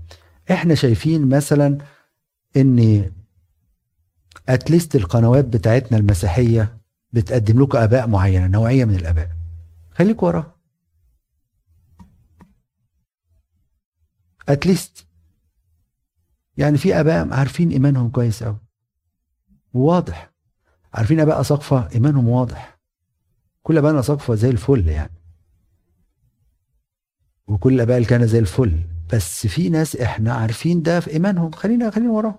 إحنا 0.51 0.75
شايفين 0.75 1.29
مثلا 1.29 1.79
إن 2.57 3.11
اتليست 4.49 4.97
القنوات 4.97 5.45
بتاعتنا 5.45 5.99
المسيحية 5.99 6.79
بتقدم 7.13 7.63
لكم 7.63 7.79
آباء 7.79 8.07
معينة 8.09 8.47
نوعية 8.47 8.85
من 8.85 8.95
الآباء. 8.95 9.31
خليك 9.91 10.23
وراه 10.23 10.55
اتليست 14.49 15.07
يعني 16.57 16.79
في 16.79 17.01
آباء 17.01 17.33
عارفين 17.35 17.71
إيمانهم 17.71 18.11
كويس 18.11 18.43
قوي 18.43 18.59
وواضح 19.75 20.31
عارفين 20.95 21.21
آباء 21.21 21.41
أساقفة 21.41 21.89
إيمانهم 21.95 22.29
واضح. 22.29 22.79
كل 23.63 23.79
اباء 23.79 24.01
أساقفة 24.01 24.35
زي 24.35 24.51
الفل 24.51 24.89
يعني. 24.89 25.18
وكل 27.49 27.81
اباء 27.81 27.99
الكهنه 27.99 28.27
زي 28.27 28.39
الفل. 28.39 28.81
بس 29.13 29.47
في 29.47 29.69
ناس 29.69 29.97
إحنا 29.97 30.33
عارفين 30.35 30.83
ده 30.83 31.01
في 31.01 31.11
إيمانهم. 31.11 31.51
خلينا 31.51 31.91
خلينا 31.91 32.11
وراهم. 32.13 32.39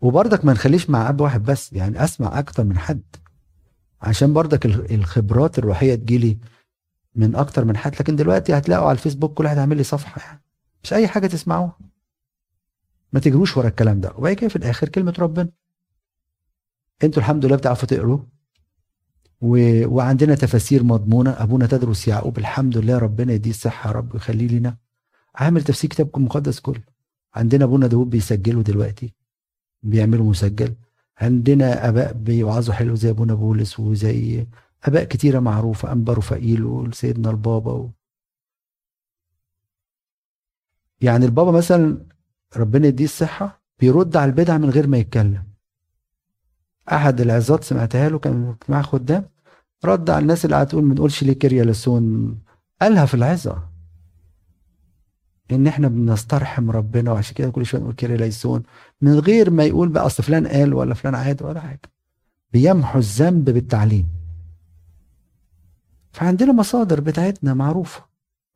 وبرضك 0.00 0.44
ما 0.44 0.52
نخليش 0.52 0.90
مع 0.90 1.08
أب 1.08 1.20
واحد 1.20 1.42
بس. 1.42 1.72
يعني 1.72 2.04
أسمع 2.04 2.38
أكتر 2.38 2.64
من 2.64 2.78
حد. 2.78 3.02
عشان 4.02 4.32
برضك 4.32 4.66
ال- 4.66 4.94
الخبرات 4.94 5.58
الروحية 5.58 5.94
تجيلي 5.94 6.38
من 7.14 7.36
أكتر 7.36 7.64
من 7.64 7.76
حد. 7.76 7.94
لكن 7.94 8.16
دلوقتي 8.16 8.58
هتلاقوا 8.58 8.88
على 8.88 8.96
الفيسبوك 8.98 9.34
كل 9.34 9.44
واحد 9.44 9.58
عامل 9.58 9.76
لي 9.76 9.82
صفحة. 9.82 10.20
يعني 10.22 10.42
مش 10.84 10.92
أي 10.92 11.08
حاجة 11.08 11.26
تسمعوها. 11.26 11.78
ما 13.12 13.20
تجروش 13.20 13.56
ورا 13.56 13.68
الكلام 13.68 14.00
ده. 14.00 14.12
وبعد 14.16 14.32
كده 14.32 14.48
في 14.48 14.56
الآخر 14.56 14.88
كلمة 14.88 15.14
ربنا. 15.18 15.48
أنتوا 17.04 17.22
الحمد 17.22 17.46
لله 17.46 17.56
بتعرفوا 17.56 17.88
تقروا. 17.88 18.18
و... 19.40 19.82
وعندنا 19.94 20.34
تفاسير 20.34 20.82
مضمونة. 20.82 21.30
أبونا 21.30 21.66
تدرس 21.66 22.08
يعقوب. 22.08 22.38
الحمد 22.38 22.78
لله 22.78 22.98
ربنا 22.98 23.32
يديه 23.32 23.50
الصحة 23.50 23.90
يا 23.90 23.94
رب 23.94 24.14
ويخليه 24.14 24.48
لنا 24.48 24.76
عامل 25.34 25.62
تفسير 25.62 25.90
كتابكم 25.90 26.20
المقدس 26.20 26.60
كله. 26.60 26.82
عندنا 27.34 27.64
أبونا 27.64 27.86
داوود 27.86 28.10
بيسجله 28.10 28.62
دلوقتي. 28.62 29.14
بيعملوا 29.82 30.30
مسجل. 30.30 30.74
عندنا 31.18 31.88
أباء 31.88 32.12
بيوعظوا 32.12 32.74
حلو 32.74 32.94
زي 32.94 33.10
أبونا 33.10 33.34
بولس 33.34 33.80
وزي 33.80 34.46
أباء 34.84 35.04
كتيرة 35.04 35.38
معروفة. 35.38 35.92
انبا 35.92 36.12
رفائيل 36.12 36.64
وسيدنا 36.64 37.30
البابا 37.30 37.72
و... 37.72 37.90
يعني 41.00 41.24
البابا 41.24 41.50
مثلا 41.50 42.06
ربنا 42.56 42.86
يديه 42.86 43.04
الصحة 43.04 43.62
بيرد 43.80 44.16
على 44.16 44.30
البدع 44.30 44.58
من 44.58 44.70
غير 44.70 44.86
ما 44.86 44.98
يتكلم. 44.98 45.53
أحد 46.92 47.20
العظات 47.20 47.64
سمعتها 47.64 48.08
له 48.08 48.18
كان 48.18 48.56
مع 48.68 48.82
خدام. 48.82 49.24
رد 49.84 50.10
على 50.10 50.22
الناس 50.22 50.44
اللي 50.44 50.56
هتقول 50.56 50.84
ما 50.84 50.94
نقولش 50.94 51.22
ليه 51.24 51.32
كيريا 51.32 51.64
لسون 51.64 52.38
قالها 52.82 53.06
في 53.06 53.14
العظة. 53.14 53.68
إن 55.50 55.66
إحنا 55.66 55.88
بنسترحم 55.88 56.70
ربنا 56.70 57.12
وعشان 57.12 57.34
كده 57.34 57.50
كل 57.50 57.66
شوية 57.66 57.80
نقول 57.80 57.94
كيريا 57.94 58.16
ليسون 58.16 58.62
من 59.00 59.18
غير 59.18 59.50
ما 59.50 59.64
يقول 59.64 59.88
بقى 59.88 60.06
أصل 60.06 60.22
فلان 60.22 60.46
قال 60.46 60.74
ولا 60.74 60.94
فلان 60.94 61.14
عاد 61.14 61.42
ولا 61.42 61.60
حاجة. 61.60 61.80
بيمحو 62.52 62.98
الذنب 62.98 63.50
بالتعليم. 63.50 64.08
فعندنا 66.12 66.52
مصادر 66.52 67.00
بتاعتنا 67.00 67.54
معروفة. 67.54 68.04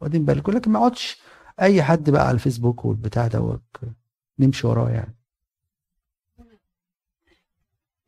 واخدين 0.00 0.24
بالكم؟ 0.24 0.52
لكن 0.52 0.70
ما 0.70 0.78
اقعدش 0.78 1.22
أي 1.60 1.82
حد 1.82 2.10
بقى 2.10 2.26
على 2.26 2.34
الفيسبوك 2.34 2.84
والبتاع 2.84 3.26
دوت 3.26 3.62
نمشي 4.38 4.66
وراه 4.66 4.90
يعني. 4.90 5.17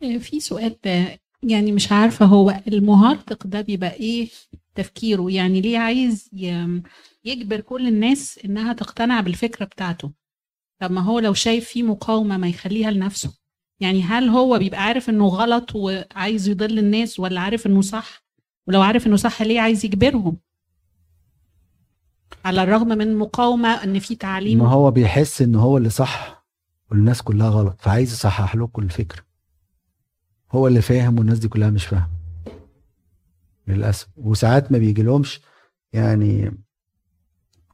في 0.01 0.41
سؤال 0.41 0.77
يعني 1.43 1.73
مش 1.73 1.93
عارفة 1.93 2.27
هو 2.27 2.63
المهرطق 2.69 3.47
ده 3.47 3.61
بيبقى 3.61 3.93
إيه 3.93 4.29
تفكيره؟ 4.75 5.31
يعني 5.31 5.61
ليه 5.61 5.79
عايز 5.79 6.31
يجبر 7.25 7.61
كل 7.61 7.89
الناس 7.89 8.41
إنها 8.45 8.73
تقتنع 8.73 9.21
بالفكرة 9.21 9.65
بتاعته؟ 9.65 10.13
طب 10.81 10.93
ما 10.93 11.01
هو 11.01 11.19
لو 11.19 11.35
شايف 11.35 11.69
في 11.69 11.83
مقاومة 11.83 12.37
ما 12.37 12.49
يخليها 12.49 12.91
لنفسه. 12.91 13.35
يعني 13.81 14.03
هل 14.03 14.29
هو 14.29 14.59
بيبقى 14.59 14.83
عارف 14.83 15.11
إنه 15.11 15.27
غلط 15.27 15.75
وعايز 15.75 16.49
يضل 16.49 16.79
الناس 16.79 17.21
ولا 17.21 17.41
عارف 17.41 17.67
إنه 17.67 17.81
صح؟ 17.81 18.25
ولو 18.67 18.83
عارف 18.83 19.07
إنه 19.07 19.17
صح 19.17 19.43
ليه 19.43 19.61
عايز 19.61 19.85
يجبرهم؟ 19.85 20.37
على 22.45 22.63
الرغم 22.63 22.89
من 22.89 23.17
مقاومة 23.17 23.85
إن 23.85 23.99
في 23.99 24.15
تعليم 24.15 24.59
ما 24.59 24.69
هو 24.69 24.91
بيحس 24.91 25.43
إن 25.43 25.55
هو 25.55 25.77
اللي 25.79 25.91
صح 25.91 26.45
والناس 26.91 27.23
كلها 27.23 27.49
غلط 27.49 27.77
فعايز 27.81 28.13
يصحح 28.13 28.57
لكم 28.57 28.83
الفكرة. 28.83 29.30
هو 30.53 30.67
اللي 30.67 30.83
فاهم 30.83 31.19
والناس 31.19 31.39
دي 31.39 31.49
كلها 31.49 31.71
مش 31.71 31.87
فاهمة. 31.87 32.11
للأسف. 33.67 34.09
وساعات 34.17 34.73
ما 34.73 34.79
بيجي 34.79 35.03
لهمش 35.03 35.41
يعني 35.93 36.53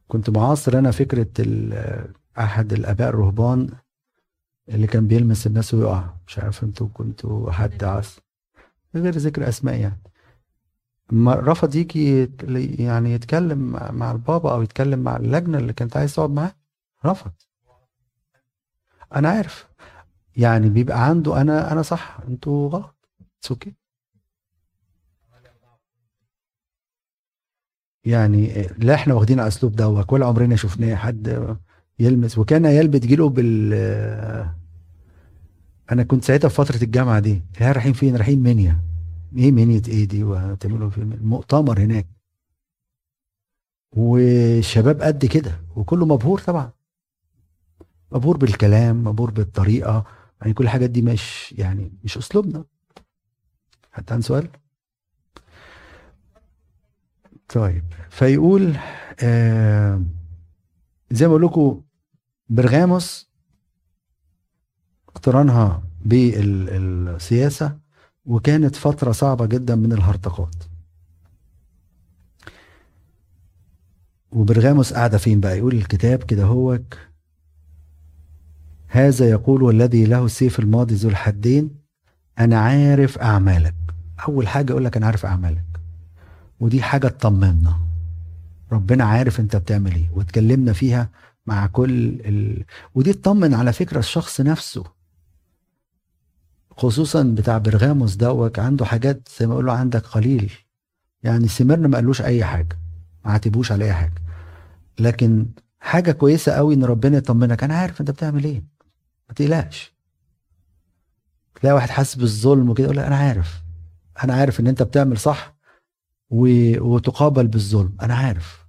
كنت 0.08 0.30
معاصر 0.30 0.78
أنا 0.78 0.90
فكرة 0.90 1.26
أحد 2.38 2.72
الأباء 2.72 3.08
الرهبان 3.08 3.68
اللي 4.68 4.86
كان 4.86 5.06
بيلمس 5.06 5.46
الناس 5.46 5.74
ويقع. 5.74 6.14
مش 6.26 6.38
عارف 6.38 6.64
أنتوا 6.64 6.88
كنتوا 6.94 7.52
حد 7.52 7.84
عاصر 7.84 8.22
غير 8.94 9.16
ذكر 9.16 9.48
أسماء 9.48 9.80
يعني. 9.80 10.02
رفض 11.26 11.74
يجي 11.74 12.30
يعني 12.84 13.12
يتكلم 13.12 13.58
مع 13.90 14.12
البابا 14.12 14.52
أو 14.52 14.62
يتكلم 14.62 14.98
مع 14.98 15.16
اللجنة 15.16 15.58
اللي 15.58 15.72
كانت 15.72 15.96
عايز 15.96 16.14
تقعد 16.14 16.30
معاه. 16.30 16.52
رفض. 17.06 17.32
أنا 19.14 19.28
عارف. 19.28 19.68
يعني 20.37 20.68
بيبقى 20.68 21.09
عنده 21.09 21.40
أنا 21.40 21.72
أنا 21.72 21.83
صح؟ 21.83 22.18
أنتوا 22.29 22.68
غلط. 22.68 22.96
it's 23.38 23.50
okay 23.50 23.74
يعني 28.05 28.62
لا 28.79 28.94
إحنا 28.94 29.14
واخدين 29.14 29.40
على 29.40 29.49
الاسلوب 29.49 29.72
دوت 29.77 30.12
ولا 30.12 30.27
عمرنا 30.27 30.57
شفناه 30.57 30.94
حد 30.94 31.57
يلمس. 31.99 32.38
وكان 32.38 32.66
عيال 32.66 32.88
بتجيله 32.88 33.29
بال 33.29 33.75
أنا 35.92 36.03
كنت 36.03 36.25
ساعتها 36.25 36.49
في 36.49 36.55
فترة 36.55 36.83
الجامعة 36.83 37.18
دي. 37.20 37.42
العيال 37.57 37.77
رايحين 37.77 37.92
فين؟ 37.92 38.16
رايحين 38.16 38.42
منيا 38.42 38.81
إيه 39.37 39.53
منيا 39.53 39.83
إيه 39.88 40.05
دي؟ 40.09 40.25
وهتعملوا 40.25 40.90
في 40.90 41.05
مؤتمر 41.05 41.79
هناك. 41.81 42.07
والشباب 43.96 45.03
قد 45.03 45.27
كده 45.27 45.61
وكله 45.77 46.07
مبهور 46.07 46.40
طبعا. 46.40 46.70
مبهور 48.12 48.37
بالكلام 48.37 49.05
مبهور 49.05 49.31
بالطريقة. 49.31 50.05
يعني 50.40 50.53
كل 50.55 50.64
الحاجات 50.64 50.90
دي 50.90 51.03
مش 51.03 51.55
يعني 51.59 51.92
مش 52.05 52.18
أسلوبنا. 52.18 52.64
حتى 53.92 54.14
عن 54.14 54.22
سؤال؟ 54.22 54.49
طيب 57.49 57.85
فيقول 58.11 58.77
آه 59.20 60.03
زي 61.11 61.27
ما 61.27 61.29
بقول 61.31 61.42
لكم 61.42 61.83
برغاموس 62.49 63.31
اقترانها 65.09 65.83
بالسياسة 66.05 67.79
وكانت 68.27 68.77
فترة 68.77 69.12
صعبة 69.12 69.46
جدا 69.46 69.75
من 69.75 69.92
الهرطقات. 69.92 70.55
وبرغاموس 74.33 74.92
قاعدة 74.92 75.18
فين 75.18 75.40
بقى؟ 75.40 75.59
يقول 75.59 75.75
الكتاب 75.75 76.22
كده 76.22 76.44
هوك 76.44 76.99
هذا 78.96 79.30
يقول 79.30 79.74
الذي 79.74 80.04
له 80.06 80.24
السيف 80.24 80.59
الماضي 80.59 80.94
ذو 80.94 81.09
الحدين 81.09 81.70
أنا 82.38 82.59
عارف 82.61 83.18
أعمالك. 83.18 83.74
أول 84.28 84.48
حاجة 84.48 84.72
أقول 84.72 84.85
لك 84.85 84.96
أنا 84.96 85.06
عارف 85.06 85.26
أعمالك. 85.26 85.64
ودي 86.61 86.82
حاجة 86.82 87.09
تطمنا 87.09 87.76
ربنا 88.72 89.04
عارف 89.04 89.40
أنت 89.40 89.56
بتعمل 89.56 89.94
إيه 89.94 90.11
واتكلمنا 90.14 90.72
فيها 90.72 91.11
مع 91.46 91.66
كل 91.66 92.09
ال... 92.09 92.64
ودي 92.94 93.12
تطمن 93.12 93.54
على 93.54 93.72
فكرة 93.72 93.98
الشخص 93.98 94.40
نفسه. 94.40 94.85
خصوصا 96.70 97.22
بتاع 97.22 97.59
برغاموس 97.59 98.14
دوت 98.14 98.59
عنده 98.59 98.85
حاجات 98.85 99.28
زي 99.40 99.46
ما 99.46 99.52
أقول 99.52 99.66
له 99.66 99.72
عندك 99.72 100.06
قليل. 100.06 100.52
يعني 101.22 101.48
سمرنا 101.48 101.88
ما 101.88 101.96
قالوش 101.96 102.22
أي 102.22 102.44
حاجة 102.44 102.78
ما 103.24 103.32
عاتبوش 103.32 103.72
على 103.72 103.85
أي 103.85 103.92
حاجة. 103.92 104.22
لكن 104.98 105.46
حاجة 105.80 106.12
كويسة 106.12 106.52
قوي 106.52 106.74
إن 106.74 106.85
ربنا 106.85 107.16
يطمنك 107.16 107.64
أنا 107.64 107.74
عارف 107.74 108.00
أنت 108.00 108.11
بتعمل 108.11 108.44
إيه. 108.44 108.75
ما 109.28 109.34
تقلقش. 109.34 109.94
تلاقي 111.60 111.74
واحد 111.74 111.88
حاسس 111.88 112.14
بالظلم 112.14 112.70
وكده 112.70 112.84
يقول 112.84 112.98
أنا 112.98 113.16
عارف. 113.16 113.62
أنا 114.24 114.34
عارف 114.34 114.60
إن 114.60 114.66
أنت 114.66 114.82
بتعمل 114.82 115.18
صح 115.18 115.56
و... 116.30 116.46
وتقابل 116.80 117.46
بالظلم. 117.46 117.96
أنا 118.02 118.14
عارف. 118.14 118.66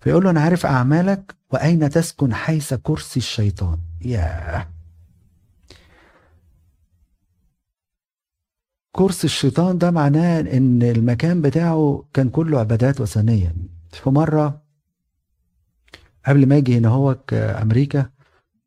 فيقول 0.00 0.24
له 0.24 0.30
أنا 0.30 0.40
عارف 0.40 0.66
أعمالك 0.66 1.34
وأين 1.50 1.90
تسكن 1.90 2.34
حيث 2.34 2.74
كرسي 2.74 3.20
الشيطان. 3.20 3.78
ياه. 4.00 4.68
كرسي 8.92 9.24
الشيطان 9.26 9.78
ده 9.78 9.90
معناه 9.90 10.40
إن 10.40 10.82
المكان 10.82 11.42
بتاعه 11.42 12.04
كان 12.12 12.30
كله 12.30 12.60
عبادات 12.60 13.00
وثنية. 13.00 13.54
في 13.92 14.10
مرة 14.10 14.62
قبل 16.26 16.46
ما 16.46 16.56
أجي 16.56 16.78
هنا 16.78 16.88
هو 16.88 17.18
أمريكا 17.32 18.10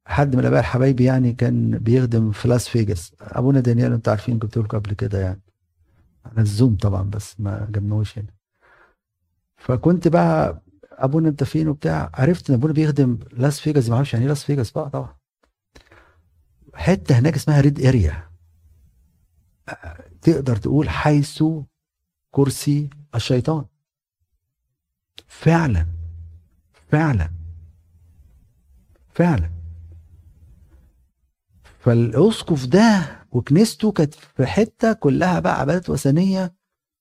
حد 0.08 0.34
من 0.36 0.40
الأباء 0.42 0.60
الحبايبي 0.60 1.04
يعني 1.04 1.34
كان 1.34 1.78
بيخدم 1.78 2.32
في 2.32 2.48
لاس 2.48 2.70
فيجاس 2.70 3.12
أبونا 3.22 3.60
دانيال 3.60 3.94
أنتوا 3.94 4.12
عارفين 4.14 4.40
قلت 4.40 4.58
لكم 4.58 4.78
قبل 4.78 4.94
كده 4.94 5.20
يعني. 5.20 5.42
على 6.26 6.42
الزوم 6.42 6.76
طبعا 6.78 7.02
بس 7.04 7.40
ما 7.40 7.68
جبناهوش 7.72 8.18
هنا. 8.20 8.34
فكنت 9.58 10.08
بقى 10.08 10.62
أبونا 10.92 11.30
أنت 11.30 11.44
فين 11.44 11.68
وبتاع 11.68 12.12
عرفت 12.14 12.50
إن 12.50 12.56
أبونا 12.56 12.74
بيخدم 12.74 13.20
لاس 13.32 13.60
فيجاس 13.60 13.90
ما 13.90 13.96
أعرفش 13.96 14.14
يعني 14.14 14.26
إيه 14.26 14.30
لاس 14.30 14.44
فيجاس 14.44 14.72
بقى 14.72 14.90
طبعا. 14.90 15.16
حتة 16.74 17.20
هناك 17.20 17.36
اسمها 17.36 17.62
red 17.62 17.86
area 17.86 18.30
تقدر 20.22 20.56
تقول 20.56 20.90
حيث 20.90 21.44
كرسي 22.32 22.90
الشيطان. 23.16 23.66
فعلا 25.28 25.88
فعلا 26.92 27.32
فعلا. 29.10 29.57
فالاسقف 31.80 32.66
ده 32.66 33.18
وكنيسته 33.32 33.92
كانت 33.92 34.14
في 34.14 34.46
حتة 34.46 34.94
كلها 34.94 35.40
بقى 35.40 35.60
عبادات 35.62 35.90
وثنية 35.90 36.54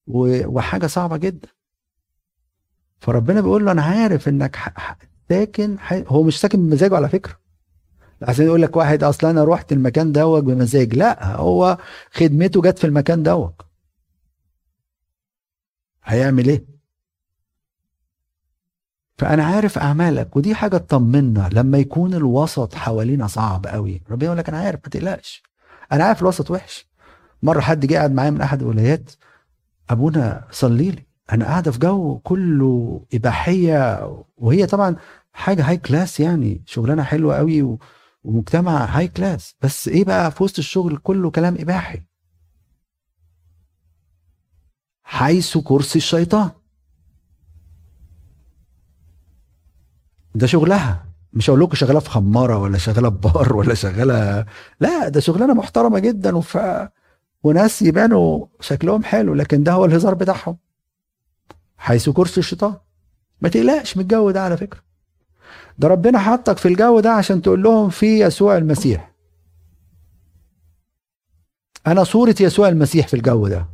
وحاجة 0.07 0.87
صعبة 0.87 1.17
جدا. 1.17 1.49
فربنا 2.99 3.41
بيقول 3.41 3.65
له 3.65 3.73
أنا 3.73 3.83
عارف 3.83 4.29
إنك 4.29 4.57
ساكن 5.29 5.77
هو 5.93 6.23
مش 6.23 6.41
ساكن 6.41 6.67
بمزاجه 6.67 6.97
على 6.97 7.09
فكرة. 7.09 7.37
عشان 8.23 8.45
يقول 8.45 8.63
لك 8.63 8.77
واحد 8.77 9.03
أصلا 9.03 9.31
أنا 9.31 9.45
رحت 9.45 9.73
المكان 9.73 10.13
دوت 10.13 10.43
بمزاج. 10.43 10.95
لا 10.95 11.37
هو 11.37 11.79
خدمته 12.11 12.63
جت 12.63 12.79
في 12.79 12.87
المكان 12.87 13.23
دوت 13.23 13.61
هيعمل 16.05 16.49
إيه؟ 16.49 16.76
فأنا 19.19 19.45
عارف 19.45 19.79
أعمالك 19.79 20.37
ودي 20.37 20.55
حاجة 20.55 20.77
تطمنا 20.77 21.49
لما 21.53 21.79
يكون 21.79 22.15
الوسط 22.15 22.75
حوالينا 22.75 23.27
صعب 23.27 23.67
قوي 23.67 24.03
ربنا 24.11 24.25
يقول 24.25 24.39
لك 24.39 24.49
أنا 24.49 24.59
عارف 24.59 24.81
ما 24.85 24.91
تقلقش. 24.91 25.43
أنا 25.93 26.05
عارف 26.05 26.23
الوسط 26.23 26.51
وحش. 26.51 26.87
مرة 27.43 27.61
حد 27.61 27.87
جه 27.87 27.95
قاعد 27.97 28.13
معايا 28.13 28.31
من 28.31 28.41
أحد 28.41 28.63
الولايات 28.63 29.11
أبونا 29.91 30.45
صلي 30.51 30.91
لي. 30.91 31.07
أنا 31.33 31.45
قاعدة 31.45 31.71
في 31.71 31.79
جو 31.79 32.19
كله 32.19 33.05
إباحية 33.15 34.11
وهي 34.37 34.67
طبعا 34.67 34.97
حاجة 35.33 35.69
high 35.69 35.77
class 35.77 36.21
يعني 36.21 36.63
شغلانة 36.67 37.03
حلوة 37.03 37.37
قوي 37.37 37.79
ومجتمع 38.25 38.85
high 38.85 39.09
class 39.09 39.55
بس 39.63 39.89
إيه 39.89 40.05
بقى 40.05 40.31
في 40.31 40.43
وسط 40.45 40.59
الشغل 40.59 40.97
كله 40.97 41.31
كلام 41.31 41.57
إباحي؟ 41.59 42.03
حيث 45.03 45.59
كرسي 45.59 45.99
الشيطان. 45.99 46.51
ده 50.37 50.47
شغلها. 50.47 51.07
مش 51.33 51.51
هقول 51.51 51.61
لكم 51.61 51.75
شغاله 51.75 52.01
في 52.01 52.11
خمارة 52.11 52.59
ولا 52.59 52.79
شغاله 52.79 53.11
في 53.11 53.17
بار 53.17 53.57
ولا 53.57 53.75
شغاله 53.75 54.47
لا 54.81 55.09
ده 55.09 55.21
شغلانة 55.21 55.55
محترمة 55.55 55.99
جدا 55.99 56.37
وف... 56.37 56.59
وناس 57.43 57.83
يبانوا 57.83 58.47
شكلهم 58.61 59.05
حلو 59.05 59.35
لكن 59.35 59.63
ده 59.63 59.73
هو 59.73 59.85
الهزار 59.85 60.15
بتاعهم. 60.15 60.57
حيث 61.79 62.09
كرسي 62.09 62.41
الشيطان. 62.41 62.75
ما 63.41 63.49
تقلقش 63.49 63.97
من 63.97 64.03
الجو 64.03 64.31
ده 64.31 64.43
على 64.43 64.57
فكرة. 64.57 64.81
ده 65.79 65.89
ربنا 65.89 66.19
حطك 66.19 66.59
في 66.59 66.69
الجو 66.69 67.01
ده 67.01 67.11
عشان 67.13 67.43
تقول 67.43 67.63
لهم 67.63 67.89
في 67.91 68.21
يسوع 68.21 68.57
المسيح. 68.57 69.13
أنا 71.87 72.05
صورة 72.05 72.35
يسوع 72.41 72.69
المسيح 72.69 73.09
في 73.09 73.15
الجو 73.15 73.49
ده. 73.49 73.67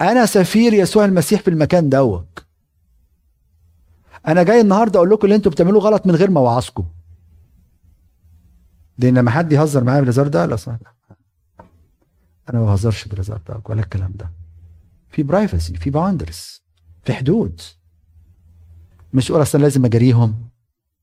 أنا 0.00 0.26
سفير 0.26 0.74
يسوع 0.74 1.04
المسيح 1.04 1.40
في 1.40 1.50
المكان 1.50 1.88
دوت 1.88 2.44
أنا 4.28 4.42
جاي 4.42 4.60
النهارده 4.60 4.98
أقول 4.98 5.10
لكم 5.10 5.24
اللي 5.24 5.36
أنتوا 5.36 5.52
بتعملوه 5.52 5.82
غلط 5.82 6.06
من 6.06 6.14
غير 6.14 6.30
ما 6.30 6.40
اوعظكم 6.40 6.84
لأن 8.98 9.18
لما 9.18 9.30
حد 9.30 9.52
يهزر 9.52 9.84
معايا 9.84 10.00
بالهزار 10.00 10.28
ده 10.28 10.46
لا 10.46 10.56
صح. 10.56 10.76
أنا 12.50 12.60
ما 12.60 12.64
بهزرش 12.66 13.04
بالهزار 13.08 13.40
ده 13.48 13.60
ولا 13.64 13.80
الكلام 13.80 14.12
ده. 14.14 14.30
في 15.10 15.22
privacy 15.22 15.74
في 15.76 15.90
boundaries 15.90 16.62
في 17.04 17.12
حدود. 17.12 17.60
مش 19.14 19.30
أقول 19.30 19.42
أصلا 19.42 19.60
لازم 19.62 19.84
أجاريهم. 19.84 20.34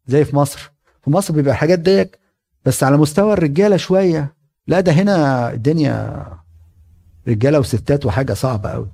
زي 0.08 0.25
في 0.25 0.36
مصر. 0.36 0.71
في 1.03 1.10
مصر 1.10 1.34
بيبقى 1.34 1.51
الحاجات 1.53 1.80
ديك 1.80 2.19
بس 2.65 2.84
على 2.84 2.97
مستوى 2.97 3.34
الرجالة 3.34 3.77
شوية. 3.77 4.34
لا 4.67 4.80
ده 4.80 4.91
هنا 4.91 5.49
الدنيا 5.53 6.27
رجالة 7.27 7.60
وستات 7.60 8.06
وحاجة 8.06 8.34
صعبة 8.34 8.69
قوي 8.69 8.91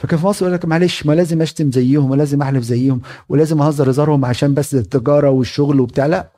فكان 0.00 0.18
في 0.18 0.26
مصر 0.26 0.44
يقول 0.44 0.54
لك 0.54 0.64
معلش 0.64 1.06
ما 1.06 1.12
لازم 1.12 1.42
أشتم 1.42 1.72
زيهم 1.72 2.10
ولازم 2.10 2.42
أحلف 2.42 2.64
زيهم 2.64 3.00
ولازم 3.28 3.62
أهزر 3.62 3.90
هزارهم 3.90 4.24
عشان 4.24 4.54
بس 4.54 4.74
التجارة 4.74 5.30
والشغل 5.30 5.80
وبتاع 5.80 6.06
لا. 6.06 6.32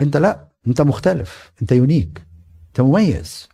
أنت 0.00 0.16
لا 0.16 0.48
أنت 0.66 0.80
مختلف 0.80 1.52
أنت 1.62 1.72
unique 1.72 2.22
أنت 2.68 2.80
مميز. 2.80 3.48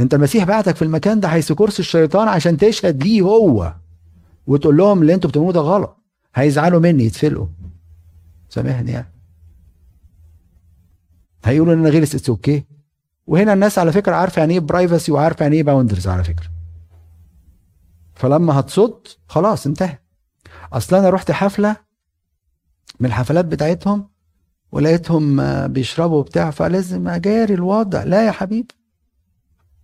أنت 0.00 0.14
المسيح 0.14 0.44
بعتك 0.44 0.76
في 0.76 0.82
المكان 0.82 1.20
ده 1.20 1.28
حيث 1.28 1.52
كرسي 1.52 1.82
الشيطان 1.82 2.28
عشان 2.28 2.56
تشهد 2.56 3.02
ليه 3.02 3.22
هو 3.22 3.74
وتقول 4.46 4.76
لهم 4.76 5.02
اللي 5.02 5.14
أنتوا 5.14 5.30
بتعملوه 5.30 5.52
ده 5.52 5.60
غلط. 5.60 5.96
هيزعلوا 6.34 6.80
مني 6.80 7.04
يتفلقوا. 7.04 7.46
سامحني 8.48 8.92
يعني. 8.92 9.12
هيقولوا 11.44 11.74
إن 11.74 11.78
أنا 11.78 11.88
غلس 11.90 12.14
it's 12.14 12.28
okay 12.28 12.64
وهنا 13.30 13.52
الناس 13.52 13.78
على 13.78 13.92
فكرة 13.92 14.14
عارفة 14.16 14.40
يعني 14.40 14.54
إيه 14.54 14.60
privacy 14.60 15.12
وعارفة 15.12 15.42
يعني 15.42 15.56
إيه 15.56 15.62
boundaries 15.62 16.08
على 16.08 16.24
فكرة. 16.24 16.48
فلما 18.14 18.60
هتصد 18.60 19.06
خلاص 19.26 19.66
انتهى. 19.66 19.98
أصل 20.72 20.96
أنا 20.96 21.10
رحت 21.10 21.30
حفلة 21.30 21.76
من 23.00 23.06
الحفلات 23.06 23.44
بتاعتهم 23.44 24.08
ولقيتهم 24.72 25.36
بيشربوا 25.66 26.22
بتاع 26.22 26.50
فلازم 26.50 27.08
أجاري 27.08 27.54
الوضع. 27.54 28.02
لا 28.02 28.26
يا 28.26 28.30
حبيبي 28.30 28.74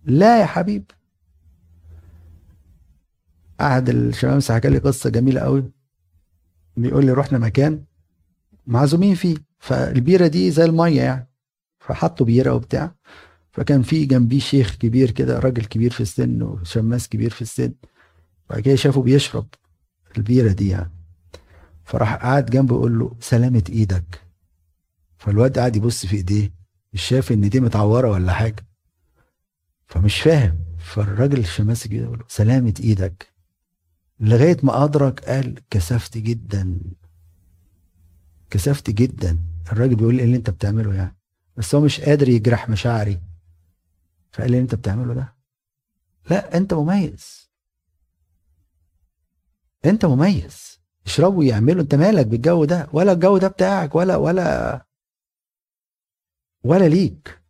لا 0.03 0.41
يا 0.41 0.45
حبيبي 0.45 0.95
قعد 3.59 3.89
الشمامسة 3.89 4.55
حكى 4.55 4.69
لي 4.69 4.77
قصة 4.77 5.09
جميلة 5.09 5.41
قوي. 5.41 5.71
بيقول 6.77 7.05
لي 7.05 7.11
رحنا 7.11 7.37
مكان 7.37 7.83
معزومين 8.65 9.15
فيه. 9.15 9.37
فالبيرة 9.59 10.27
دي 10.27 10.51
زي 10.51 10.65
المية 10.65 11.01
يعني. 11.01 11.29
فحطوا 11.79 12.25
بيرة 12.25 12.53
وبتاع. 12.53 12.95
فكان 13.57 13.81
في 13.81 14.05
جنبيه 14.05 14.39
شيخ 14.39 14.75
كبير 14.75 15.11
كده 15.11 15.39
راجل 15.39 15.65
كبير 15.65 15.91
في 15.91 16.01
السن 16.01 16.41
وشماس 16.41 17.09
كبير 17.09 17.29
في 17.29 17.41
السن. 17.41 17.73
بعد 18.49 18.59
كده 18.59 18.75
شافه 18.75 19.01
بيشرب 19.01 19.47
البيرة 20.17 20.51
دي 20.51 20.69
يعني. 20.69 20.91
فراح 21.85 22.15
قعد 22.15 22.45
جنبه 22.45 22.75
يقول 22.75 22.99
له 22.99 23.15
سلامة 23.19 23.63
إيدك. 23.69 24.21
فالواد 25.17 25.59
قعد 25.59 25.75
يبص 25.75 26.05
في 26.05 26.15
إيديه. 26.15 26.53
مش 26.93 27.01
شايف 27.01 27.31
إن 27.31 27.49
دي 27.49 27.59
متعورة 27.59 28.11
ولا 28.11 28.33
حاجة؟ 28.33 28.65
فمش 29.87 30.21
فاهم. 30.21 30.59
فالراجل 30.77 31.39
الشماسي 31.39 31.89
كده 31.89 32.03
يقول 32.03 32.19
له 32.19 32.25
سلامة 32.27 32.73
إيدك. 32.79 33.33
لغاية 34.19 34.57
ما 34.63 34.83
أدرك 34.83 35.19
قال 35.19 35.59
كسفت 35.69 36.17
جدا. 36.17 36.79
كسفت 38.49 38.89
جدا. 38.89 39.39
الراجل 39.71 39.95
بيقول 39.95 40.17
إيه 40.17 40.25
اللي 40.25 40.37
أنت 40.37 40.49
بتعمله 40.49 40.93
يعني؟ 40.93 41.17
بس 41.57 41.75
هو 41.75 41.81
مش 41.81 42.01
قادر 42.01 42.29
يجرح 42.29 42.69
مشاعري. 42.69 43.26
فقال 44.37 44.51
لي 44.51 44.57
إيه 44.57 44.63
أنت 44.63 44.75
بتعمله 44.75 45.13
ده؟ 45.13 45.35
لا 46.29 46.57
أنت 46.57 46.73
مميز. 46.73 47.51
أنت 49.85 50.05
مميز. 50.05 50.79
يشربوا 51.05 51.43
يعملوا 51.43 51.81
أنت 51.81 51.95
مالك 51.95 52.25
بالجو 52.27 52.65
ده؟ 52.65 52.87
ولا 52.93 53.11
الجو 53.11 53.37
ده 53.37 53.47
بتاعك 53.47 53.95
ولا 53.95 54.15
ولا 54.15 54.85
ولا 56.63 56.87
ليك. 56.89 57.41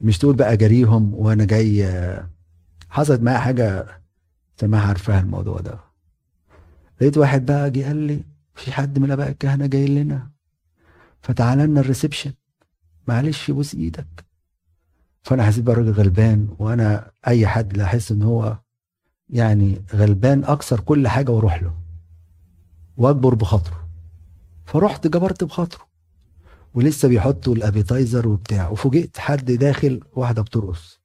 مش 0.00 0.18
تقول 0.18 0.36
بقى 0.36 0.56
جريهم 0.56 1.14
وأنا 1.14 1.44
جاي 1.44 1.86
حصلت 2.88 3.20
معايا 3.20 3.38
حاجة 3.38 3.86
سماها 4.56 4.86
عارفاها 4.88 5.20
الموضوع 5.20 5.60
ده. 5.60 5.80
لقيت 7.00 7.18
واحد 7.18 7.46
بقى 7.46 7.70
جه 7.70 7.84
قال 7.86 7.96
لي 7.96 8.24
في 8.54 8.72
حد 8.72 8.98
من 8.98 9.10
أباء 9.10 9.28
الكهنة 9.28 9.66
جاي 9.66 9.86
لنا. 9.86 10.31
فتعالى 11.22 11.66
لنا 11.66 11.80
ال 11.80 11.85
reception. 11.85 12.32
معلش 13.08 13.50
بوس 13.50 13.74
إيدك. 13.74 14.24
فأنا 15.22 15.46
حسيت 15.46 15.64
بقى 15.64 15.74
راجل 15.74 15.90
غلبان 15.92 16.48
وأنا 16.58 17.10
أي 17.28 17.46
حد 17.46 17.76
لا 17.76 17.84
أحس 17.84 18.12
إن 18.12 18.22
هو 18.22 18.58
يعني 19.28 19.84
غلبان 19.94 20.44
اكسر 20.44 20.80
كل 20.80 21.08
حاجة 21.08 21.30
وأروح 21.30 21.62
له. 21.62 21.74
وأكبر 22.96 23.34
بخاطره. 23.34 23.88
فرحت 24.66 25.06
جبرت 25.06 25.44
بخاطره. 25.44 25.88
ولسه 26.74 27.08
بيحطوا 27.08 27.54
ال 27.54 27.61
appetizer 27.61 28.28
وبتاع. 28.28 28.68
وفوجئت 28.68 29.18
حد 29.18 29.44
داخل 29.44 30.00
واحدة 30.16 30.42
بترقص 30.42 31.02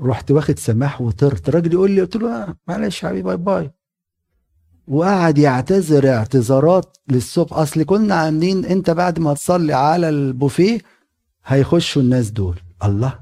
رحت 0.00 0.30
واخد 0.30 0.58
سماح 0.58 1.00
وطرت. 1.00 1.48
الراجل 1.48 1.72
يقول 1.72 1.90
لي 1.90 2.00
قلت 2.00 2.16
له 2.16 2.42
آه 2.42 2.56
معلش 2.68 3.02
يا 3.02 3.08
حبيبي 3.08 3.22
باي 3.22 3.36
باي. 3.36 3.70
وقعد 4.88 5.38
يعتذر 5.38 6.08
اعتذارات 6.08 6.96
للصبح. 7.08 7.52
أصل 7.52 7.82
كنا 7.84 8.14
عاملين 8.14 8.64
أنت 8.64 8.90
بعد 8.90 9.18
ما 9.18 9.34
تصلي 9.34 9.72
على 9.72 10.08
البوفيه 10.08 10.80
هيخشوا 11.46 12.02
الناس 12.02 12.30
دول. 12.30 12.60
الله. 12.84 13.20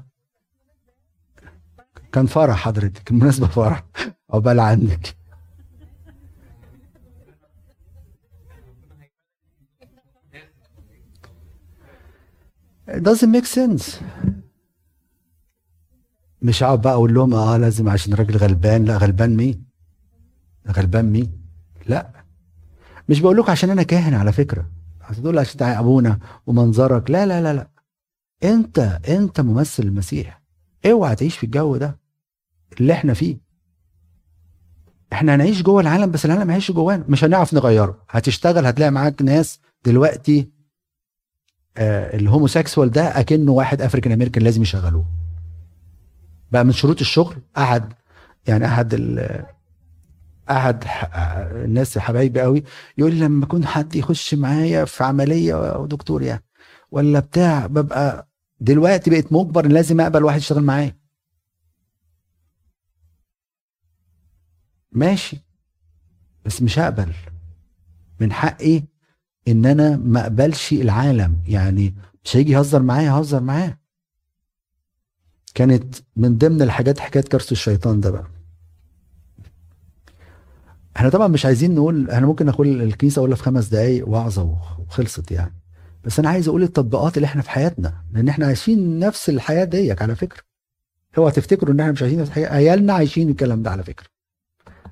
كان 2.11 2.25
فرح 2.25 2.57
حضرتك. 2.57 3.11
المناسبة 3.11 3.47
فرح. 3.47 3.83
عقبال 4.29 4.59
عندك. 4.59 5.17
It 12.89 13.03
doesn't 13.03 13.31
make 13.31 13.45
sense. 13.45 14.03
مش 16.41 16.63
هقعد 16.63 16.81
بقى 16.81 16.93
أقول 16.93 17.13
لهم 17.13 17.33
آه 17.33 17.57
لازم 17.57 17.89
عشان 17.89 18.13
راجل 18.13 18.37
غلبان. 18.37 18.85
لا 18.85 18.97
غلبان 18.97 19.35
مين؟ 19.35 19.65
غلبان 20.71 21.05
مين؟ 21.11 21.46
لا. 21.87 22.11
مش 23.09 23.19
بقول 23.21 23.37
لكم 23.37 23.51
عشان 23.51 23.69
أنا 23.69 23.83
كاهن 23.83 24.13
على 24.13 24.31
فكرة. 24.31 24.69
هتقول 25.01 25.39
عشان 25.39 25.67
أبونا 25.67 26.19
ومنظرك. 26.47 27.11
لا 27.11 27.25
لا 27.25 27.41
لا 27.41 27.53
لا. 27.53 27.67
أنت 28.43 28.79
أنت 29.09 29.41
ممثل 29.41 29.83
المسيح. 29.83 30.41
اوعى 30.85 31.15
تعيش 31.15 31.37
في 31.37 31.43
الجو 31.45 31.77
ده 31.77 31.99
اللي 32.79 32.93
إحنا 32.93 33.13
فيه. 33.13 33.37
إحنا 35.13 35.35
هنعيش 35.35 35.61
جوه 35.61 35.81
العالم 35.81 36.11
بس 36.11 36.25
العالم 36.25 36.49
هيعيش 36.49 36.71
جوانا. 36.71 37.05
مش 37.09 37.23
هنعرف 37.23 37.53
نغيره. 37.53 38.03
هتشتغل 38.09 38.65
هتلاقي 38.65 38.91
معاك 38.91 39.21
ناس 39.21 39.59
دلوقتي 39.85 40.49
آه 41.77 42.15
الهوموسيكسوال 42.17 42.91
ده 42.91 43.19
أكنه 43.19 43.51
واحد 43.51 43.81
أفريكان 43.81 44.13
أمريكان 44.13 44.43
لازم 44.43 44.61
يشغلوه. 44.61 45.05
بقى 46.51 46.65
من 46.65 46.71
شروط 46.71 46.99
الشغل 47.01 47.35
أحد 47.57 47.93
يعني 48.47 48.65
أحد 48.65 48.93
أحد 50.51 50.83
الناس 51.65 51.97
حبايبي 51.97 52.41
قوي 52.41 52.63
يقول 52.97 53.13
لي 53.15 53.19
لما 53.19 53.43
يكون 53.45 53.65
حد 53.67 53.95
يخش 53.95 54.33
معايا 54.33 54.85
في 54.85 55.03
عملية 55.03 55.73
أو 55.75 55.85
دكتور 55.85 56.21
يعني 56.23 56.43
ولا 56.91 57.19
بتاع 57.19 57.65
ببقى 57.67 58.27
دلوقتي 58.59 59.09
بقيت 59.09 59.33
مجبر 59.33 59.67
لازم 59.67 60.01
أقبل 60.01 60.23
واحد 60.23 60.37
يشتغل 60.39 60.63
معايا. 60.63 60.97
ماشي 64.91 65.37
بس 66.45 66.61
مش 66.61 66.79
هقبل. 66.79 67.13
من 68.19 68.33
حقي 68.33 68.83
إن 69.47 69.65
أنا 69.65 69.97
ما 69.97 70.21
أقبلش 70.21 70.73
العالم. 70.73 71.37
يعني 71.47 71.95
مش 72.23 72.37
هيجي 72.37 72.51
يهزر 72.51 72.81
معايا 72.81 73.11
هزر 73.11 73.39
معاه. 73.39 73.77
كانت 75.55 75.95
من 76.15 76.37
ضمن 76.37 76.61
الحاجات 76.61 76.99
حكاية 76.99 77.23
كرس 77.23 77.51
الشيطان 77.51 77.99
ده 77.99 78.11
بقى. 78.11 78.36
إحنا 80.97 81.09
طبعا 81.09 81.27
مش 81.27 81.45
عايزين 81.45 81.75
نقول 81.75 82.09
إحنا 82.09 82.27
ممكن 82.27 82.45
نقول 82.45 82.81
الكنيسة 82.81 83.19
اقولها 83.19 83.35
في 83.35 83.43
خمس 83.43 83.67
دقايق 83.67 84.09
وعظه 84.09 84.57
وخلصت 84.79 85.31
يعني. 85.31 85.53
بس 86.03 86.19
أنا 86.19 86.29
عايز 86.29 86.47
أقول 86.47 86.63
التطبيقات 86.63 87.17
اللي 87.17 87.25
إحنا 87.25 87.41
في 87.41 87.49
حياتنا 87.49 87.93
لأن 88.13 88.29
إحنا 88.29 88.45
عايشين 88.45 88.99
نفس 88.99 89.29
الحياة 89.29 89.63
ديك 89.63 90.01
على 90.01 90.15
فكرة. 90.15 90.41
اوعى 91.17 91.31
تفتكروا 91.31 91.73
إن 91.73 91.79
إحنا 91.79 91.91
مش 91.91 92.01
عايشين 92.01 92.19
نفس 92.19 92.29
الحياة؟ 92.29 92.49
عيالنا 92.49 92.93
عايشين 92.93 93.29
الكلام 93.29 93.63
ده 93.63 93.71
على 93.71 93.83
فكرة. 93.83 94.05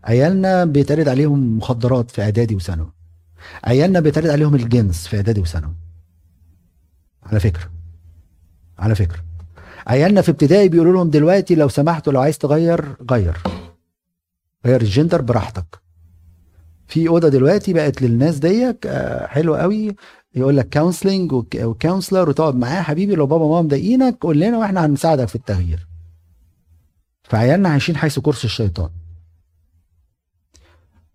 عيالنا 0.03 0.65
بيتعرض 0.65 1.09
عليهم 1.09 1.57
مخدرات 1.57 2.11
في 2.11 2.21
إعدادي 2.21 2.55
وثانوي. 2.55 2.91
عيالنا 3.63 3.99
بيتعرض 3.99 4.29
عليهم 4.29 4.55
الجنس 4.55 5.07
في 5.07 5.15
إعدادي 5.17 5.41
وثانوي. 5.41 5.75
على 7.23 7.39
فكرة. 7.39 7.71
على 8.79 8.95
فكرة. 8.95 9.19
عيالنا 9.87 10.21
في 10.21 10.31
ابتدائي 10.31 10.69
بيقولوا 10.69 10.93
لهم 10.93 11.09
دلوقتي 11.09 11.55
لو 11.55 11.69
سمحتوا 11.69 12.13
لو 12.13 12.21
عايز 12.21 12.37
تغير 12.37 12.85
غير. 13.11 13.37
غير 14.65 14.81
الجندر 14.81 15.21
براحتك. 15.21 15.84
في 16.87 17.07
أوضة 17.07 17.29
دلوقتي 17.29 17.73
بقت 17.73 18.01
للناس 18.01 18.37
ديك 18.37 18.87
حلوة 19.25 19.59
قوي. 19.59 19.95
يقول 20.35 20.57
لك 20.57 20.73
counseling 20.73 21.33
و 21.55 21.63
counselor 21.63 22.29
وتقعد 22.29 22.55
معاه 22.55 22.81
حبيبي 22.81 23.15
لو 23.15 23.25
بابا 23.25 23.43
وماما 23.45 23.61
مضايقينك 23.61 24.17
قول 24.21 24.39
لنا 24.39 24.57
وإحنا 24.57 24.85
هنساعدك 24.85 25.27
في 25.27 25.35
التغيير. 25.35 25.87
فعيالنا 27.23 27.69
عايشين 27.69 27.97
حيث 27.97 28.19
كرسي 28.19 28.45
الشيطان. 28.47 28.89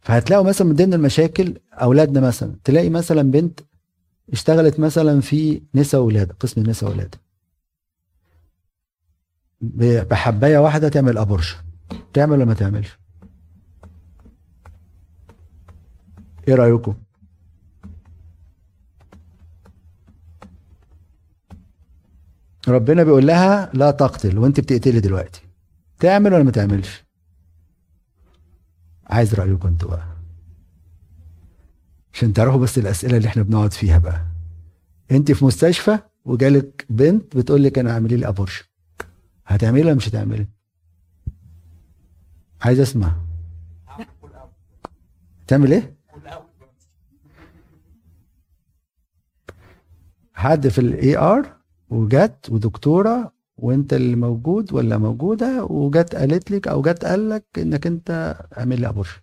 فهتلاقوا 0.00 0.44
مثلا 0.44 0.66
من 0.66 0.74
ضمن 0.74 0.94
المشاكل 0.94 1.54
أولادنا 1.72 2.20
مثلا. 2.20 2.56
تلاقي 2.64 2.90
مثلا 2.90 3.30
بنت 3.30 3.61
اشتغلت 4.33 4.80
مثلا 4.80 5.20
في 5.20 5.62
نساء 5.74 6.00
ولاده 6.00 6.37
قسم 6.40 6.61
النساء 6.61 6.90
ولاده 6.90 7.18
بحباية 10.11 10.59
واحدة 10.59 10.88
تعمل 10.88 11.18
ابورشن 11.18 11.56
تعمل 12.12 12.33
ولا 12.33 12.44
ما 12.44 12.54
تعملش؟ 12.54 12.98
إيه 16.48 16.55
رأيكم؟ 16.55 16.94
ربنا 22.68 23.03
بيقول 23.03 23.26
لها 23.26 23.70
لا 23.74 23.90
تقتل 23.90 24.38
وانت 24.38 24.61
بتقتلي 24.61 25.00
دلوقتي. 25.00 25.42
تعمل 25.98 26.35
ولا 26.35 26.42
ما 26.42 26.50
تعملش؟ 26.50 27.05
عايز 29.07 29.35
رأيكم 29.35 29.68
أنتوا 29.68 29.88
بقى. 29.90 30.07
عشان 32.14 32.33
تعرفوا 32.33 32.61
بس 32.61 32.79
الأسئلة 32.79 33.16
اللي 33.16 33.29
إحنا 33.29 33.42
بنقعد 33.42 33.72
فيها 33.72 33.98
بقى. 33.98 34.26
انت 35.11 35.33
في 35.33 35.44
مستشفى 35.44 35.98
وجالك 36.24 36.87
بنت 36.90 37.37
بتقول 37.37 37.64
لك 37.64 37.79
أنا 37.79 37.90
اعملي 37.92 38.16
لي 38.16 38.29
ابورشن 38.29 38.64
هتعملي 39.46 39.83
ولا 39.83 39.94
مش 39.94 40.09
هتعملي؟ 40.09 40.46
عايز 42.62 42.81
اسمع. 42.81 43.16
تعمل 45.46 45.72
إيه؟ 45.72 46.00
حد 50.40 50.68
في 50.68 50.79
ال 50.79 51.16
ER 51.16 51.57
وجت 51.90 52.46
ودكتورة 52.50 53.33
وانت 53.57 53.92
اللي 53.92 54.16
موجود 54.16 54.72
ولا 54.72 54.98
موجودة 54.98 55.64
وجت 55.64 56.14
قالت 56.14 56.50
لك 56.50 56.68
أو 56.68 56.83
جت 56.83 57.05
قال 57.05 57.31
لك 57.31 57.44
إنك 57.59 57.87
أنت 57.87 58.37
اعمل 58.59 58.81
لي 58.81 58.88
abortion 58.88 59.20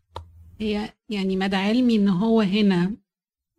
هي 0.59 0.89
يعني 1.09 1.35
مدى 1.35 1.55
علمي 1.55 1.95
إن 1.95 2.07
هو 2.09 2.41
هنا 2.41 2.91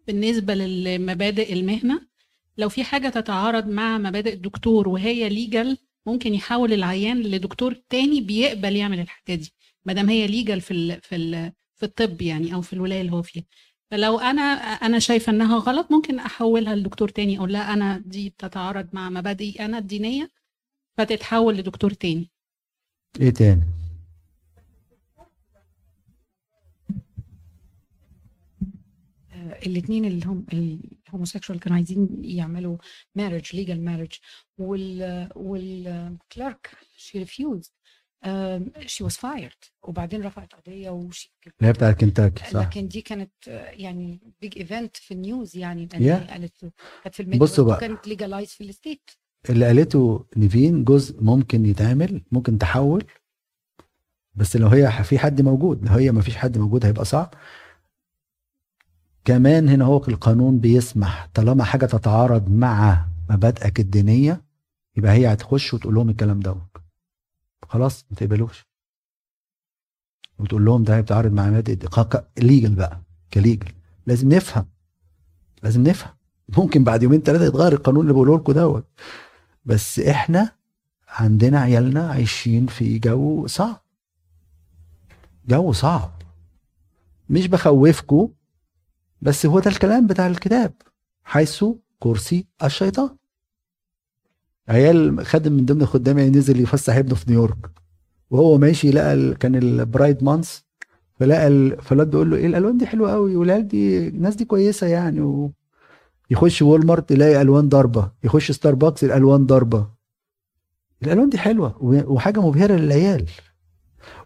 بالنسبة 0.06 0.54
لمبادئ 0.54 1.52
المهنة. 1.52 2.00
لو 2.58 2.68
في 2.68 2.84
حاجة 2.84 3.08
تتعارض 3.08 3.68
مع 3.68 3.98
مبادئ 3.98 4.32
الدكتور 4.32 4.88
وهي 4.88 5.28
legal 5.28 5.76
ممكن 6.06 6.34
يحول 6.34 6.72
العيان 6.72 7.22
لدكتور 7.22 7.74
تاني 7.90 8.20
بيقبل 8.20 8.76
يعمل 8.76 9.00
الحاجة 9.00 9.34
دي 9.34 9.52
ما 9.84 9.92
دام 9.92 10.08
هي 10.08 10.26
legal 10.26 10.60
في 10.60 10.70
ال 10.70 11.00
في 11.02 11.16
ال 11.16 11.52
في 11.74 11.82
الطب 11.82 12.22
يعني 12.22 12.54
أو 12.54 12.60
في 12.60 12.72
الولاية 12.72 13.00
اللي 13.00 13.12
هو 13.12 13.22
فيها. 13.22 13.44
فلو 13.90 14.18
أنا 14.18 14.42
أنا 14.42 14.98
شايفة 14.98 15.32
إنها 15.32 15.58
غلط 15.58 15.92
ممكن 15.92 16.18
أحولها 16.18 16.74
لدكتور 16.76 17.08
تاني 17.08 17.38
أقول 17.38 17.52
لها 17.52 17.72
أنا 17.74 17.98
دي 18.06 18.30
بتتعارض 18.30 18.88
مع 18.92 19.10
مبادئي 19.10 19.64
أنا 19.64 19.78
الدينية 19.78 20.30
فتتحول 20.98 21.56
لدكتور 21.56 21.90
تاني. 21.92 22.30
إيه 23.20 23.30
تاني؟ 23.30 23.62
الاثنين 29.66 30.04
اللي 30.04 30.26
هم 30.26 30.46
ال 30.52 30.62
homosexual 30.62 31.60
كانوا 31.60 31.76
عايزين 31.76 32.08
يعملوا 32.24 32.76
marriage 33.14 33.56
legal 33.56 33.80
marriage 33.84 34.12
وال 34.58 35.28
وال 35.36 35.75
clerk 35.75 36.70
she 36.96 37.18
refused 37.18 37.72
she 38.86 39.04
was 39.04 39.12
fired 39.16 39.52
وبعدين 39.82 40.22
رفعت 40.22 40.52
قضية 40.54 40.90
و 40.90 41.01
she 41.01 41.34
اللي 41.46 41.68
هي 41.68 41.72
بتاعت 41.72 42.00
كنتاكي 42.00 42.44
صح. 42.50 42.60
لكن 42.60 42.88
دي 42.88 43.00
كانت 43.00 43.30
آه، 43.48 43.70
يعني 43.70 44.20
big 44.40 44.58
event 44.58 44.96
في 44.96 45.14
ال 45.14 45.23
news 45.23 45.56
يعني 45.56 45.88
Yeah. 45.92 46.30
قالت 46.30 46.72
كانت 47.02 47.14
في 47.14 47.20
الميديا 47.22 47.40
بصوا 47.40 47.64
بقى. 47.64 47.80
كانت 47.80 48.08
legalized 48.08 48.48
في 48.48 48.64
ال 48.64 48.71
state. 48.71 49.10
اللي 49.50 49.66
قالته 49.66 50.26
نيفين 50.36 50.84
جزء 50.84 51.22
ممكن 51.22 51.66
يتعمل 51.66 52.22
ممكن 52.32 52.58
تحول 52.58 53.04
بس 54.34 54.56
لو 54.56 54.68
هي 54.68 55.04
في 55.04 55.18
حد 55.18 55.40
موجود 55.42 55.84
لو 55.88 55.92
هي 55.92 56.12
ما 56.12 56.20
فيش 56.22 56.36
حد 56.36 56.58
موجود 56.58 56.84
هيبقى 56.86 57.04
صعب. 57.04 57.34
كمان 59.24 59.68
هنا 59.68 59.84
هو 59.84 59.96
القانون 60.08 60.58
بيسمح 60.58 61.28
طالما 61.34 61.64
حاجة 61.64 61.86
تتعارض 61.86 62.48
مع 62.50 63.06
مبادئك 63.30 63.80
الدينية 63.80 64.42
يبقى 64.96 65.12
هي 65.12 65.32
هتخش 65.32 65.74
وتقول 65.74 65.94
لهم 65.94 66.08
الكلام 66.08 66.40
دوت. 66.40 66.67
خلاص 67.68 68.04
ما 68.10 68.16
تقبلوش. 68.16 68.66
وتقول 70.38 70.64
لهم 70.64 70.82
ده 70.82 70.96
بيتعارض 70.96 71.32
مع 71.32 71.46
مبادئ 71.46 71.88
legal 72.38 72.74
بقى 72.74 73.02
ك 73.32 73.39
legal 73.39 73.72
لازم 74.06 74.28
نفهم 74.28 74.66
لازم 75.62 75.82
نفهم. 75.82 76.14
ممكن 76.58 76.84
بعد 76.84 77.02
يومين 77.02 77.20
ثلاثة 77.20 77.44
يتغير 77.44 77.72
القانون 77.72 78.02
اللي 78.02 78.12
بقوله 78.12 78.36
لكم 78.36 78.52
دوت. 78.52 78.86
بس 79.64 79.98
إحنا 79.98 80.52
عندنا 81.08 81.60
عيالنا 81.60 82.10
عايشين 82.10 82.66
في 82.66 82.98
جو 82.98 83.46
صعب. 83.46 83.82
جو 85.48 85.72
صعب. 85.72 86.22
مش 87.30 87.46
بخوفكم 87.46 88.28
بس 89.22 89.46
هو 89.46 89.60
ده 89.60 89.70
الكلام 89.70 90.06
بتاع 90.06 90.26
الكتاب. 90.26 90.74
حيث 91.24 91.64
كرسي 91.98 92.46
الشيطان. 92.64 93.16
عيال 94.68 95.26
خادم 95.26 95.52
من 95.52 95.66
ضمن 95.66 95.86
خدامي 95.86 96.20
يعني 96.22 96.38
نزل 96.38 96.60
يفسح 96.60 96.96
ابنه 96.96 97.14
في 97.14 97.24
نيويورك. 97.30 97.70
وهو 98.30 98.58
ماشي 98.58 98.90
لقى. 98.90 99.34
كان 99.34 99.54
ال 99.54 99.66
Pride 99.66 100.24
Month 100.24 100.64
فلقى 101.20 101.46
ال 101.46 101.56
flags 101.56 102.06
بيقول 102.06 102.30
له 102.30 102.36
إيه 102.36 102.46
الألوان 102.46 102.78
دي 102.78 102.86
حلوة 102.86 103.12
قوي 103.12 103.36
والعيال 103.36 103.68
دي 103.68 104.08
الناس 104.08 104.34
دي 104.36 104.44
كويسة 104.44 104.86
يعني 104.86 105.20
و... 105.20 105.52
يخش 106.30 106.62
Walmart 106.62 107.10
يلاقي 107.10 107.42
ألوان 107.42 107.68
ضربه 107.68 108.10
يخش 108.24 108.52
ستاربكس 108.52 109.04
الالوان 109.04 109.46
ضربه 109.46 109.88
الألوان 111.02 111.28
دي 111.28 111.38
حلوة 111.38 111.76
وحاجة 111.82 112.40
مبهرة 112.40 112.74
للعيال. 112.74 113.26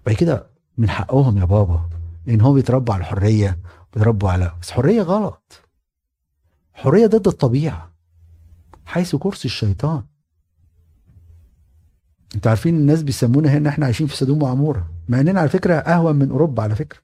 وبعد 0.02 0.16
كده 0.16 0.46
من 0.78 0.90
حقهم 0.90 1.38
يا 1.38 1.44
بابا 1.44 1.80
لأن 2.26 2.40
هم 2.40 2.54
بيتربوا 2.54 2.94
على 2.94 3.00
الحرية 3.00 3.58
بيتربوا 3.94 4.30
على 4.30 4.52
بس 4.62 4.70
حرية 4.70 5.02
غلط. 5.02 5.60
حرية 6.72 7.06
ضد 7.06 7.28
الطبيعة. 7.28 7.92
حيث 8.84 9.16
كرسي 9.16 9.44
الشيطان. 9.44 10.02
أنتوا 12.34 12.50
عارفين 12.50 12.76
الناس 12.76 13.02
بيسمونا 13.02 13.48
هنا 13.48 13.68
إحنا 13.68 13.84
عايشين 13.86 14.06
في 14.06 14.16
سدوم 14.16 14.42
وعمورة. 14.42 14.90
مع 15.08 15.20
إننا 15.20 15.40
على 15.40 15.48
فكرة 15.48 15.74
أهون 15.74 16.16
من 16.16 16.30
أوروبا 16.30 16.62
على 16.62 16.74
فكرة. 16.74 17.00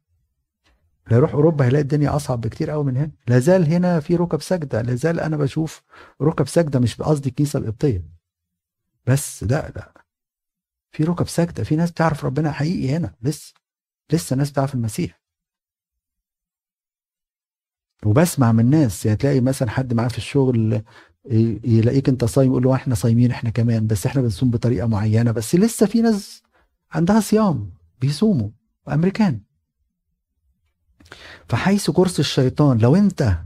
لا 1.11 1.17
يروح 1.17 1.33
أوروبا 1.35 1.65
هيلاقي 1.65 1.83
الدنيا 1.83 2.17
أصعب 2.17 2.41
بكتير 2.41 2.71
قوي 2.71 2.85
من 2.85 2.97
هنا. 2.97 3.11
لا 3.29 3.39
زال 3.39 3.73
هنا 3.73 4.01
في 4.01 4.17
ركب 4.17 4.41
سجده 4.43 4.83
لا 4.83 4.95
زال 4.95 5.21
أنا 5.21 5.37
بشوف 5.37 5.83
ركب 6.23 6.47
سجده 6.47 6.81
مش 6.81 6.97
بقصدي 6.97 7.29
الكنيسة 7.29 7.59
القبطية. 7.59 8.05
بس 9.07 9.45
لا 9.45 9.69
لا. 9.77 10.05
في 10.93 11.05
ركب 11.05 11.29
سجده 11.29 11.65
في 11.65 11.77
ناس 11.77 11.91
بتعرف 11.91 12.25
ربنا 12.25 12.53
حقيقي 12.53 12.97
هنا. 12.97 13.15
لسه 13.23 13.55
لسه 14.13 14.37
ناس 14.37 14.51
بتعرف 14.51 14.75
المسيح. 14.75 15.21
وبسمع 18.05 18.53
من 18.53 18.71
ناس. 18.71 19.07
يعني 19.07 19.17
تلاقي 19.19 19.41
مثلا 19.41 19.71
حد 19.71 19.95
معاه 19.95 20.09
في 20.09 20.19
الشغل 20.19 20.83
يلاقيك 21.65 22.09
انت 22.09 22.25
صايم 22.25 22.51
يقول 22.51 22.63
له 22.63 22.75
إحنا 22.75 22.95
صايمين 22.95 23.31
إحنا 23.31 23.51
كمان. 23.51 23.87
بس 23.87 24.07
إحنا 24.07 24.23
بنصوم 24.23 24.51
بطريقة 24.51 24.87
معينة. 24.87 25.31
بس 25.31 25.55
لسه 25.55 25.87
في 25.87 26.01
ناس 26.01 26.43
عندها 26.93 27.21
صيام 27.21 27.71
بيصوموا 28.01 28.51
أمريكان. 28.89 29.41
فحيث 31.49 31.91
كرسي 31.91 32.19
الشيطان 32.23 32.79
لو 32.79 32.97
أنت 32.97 33.39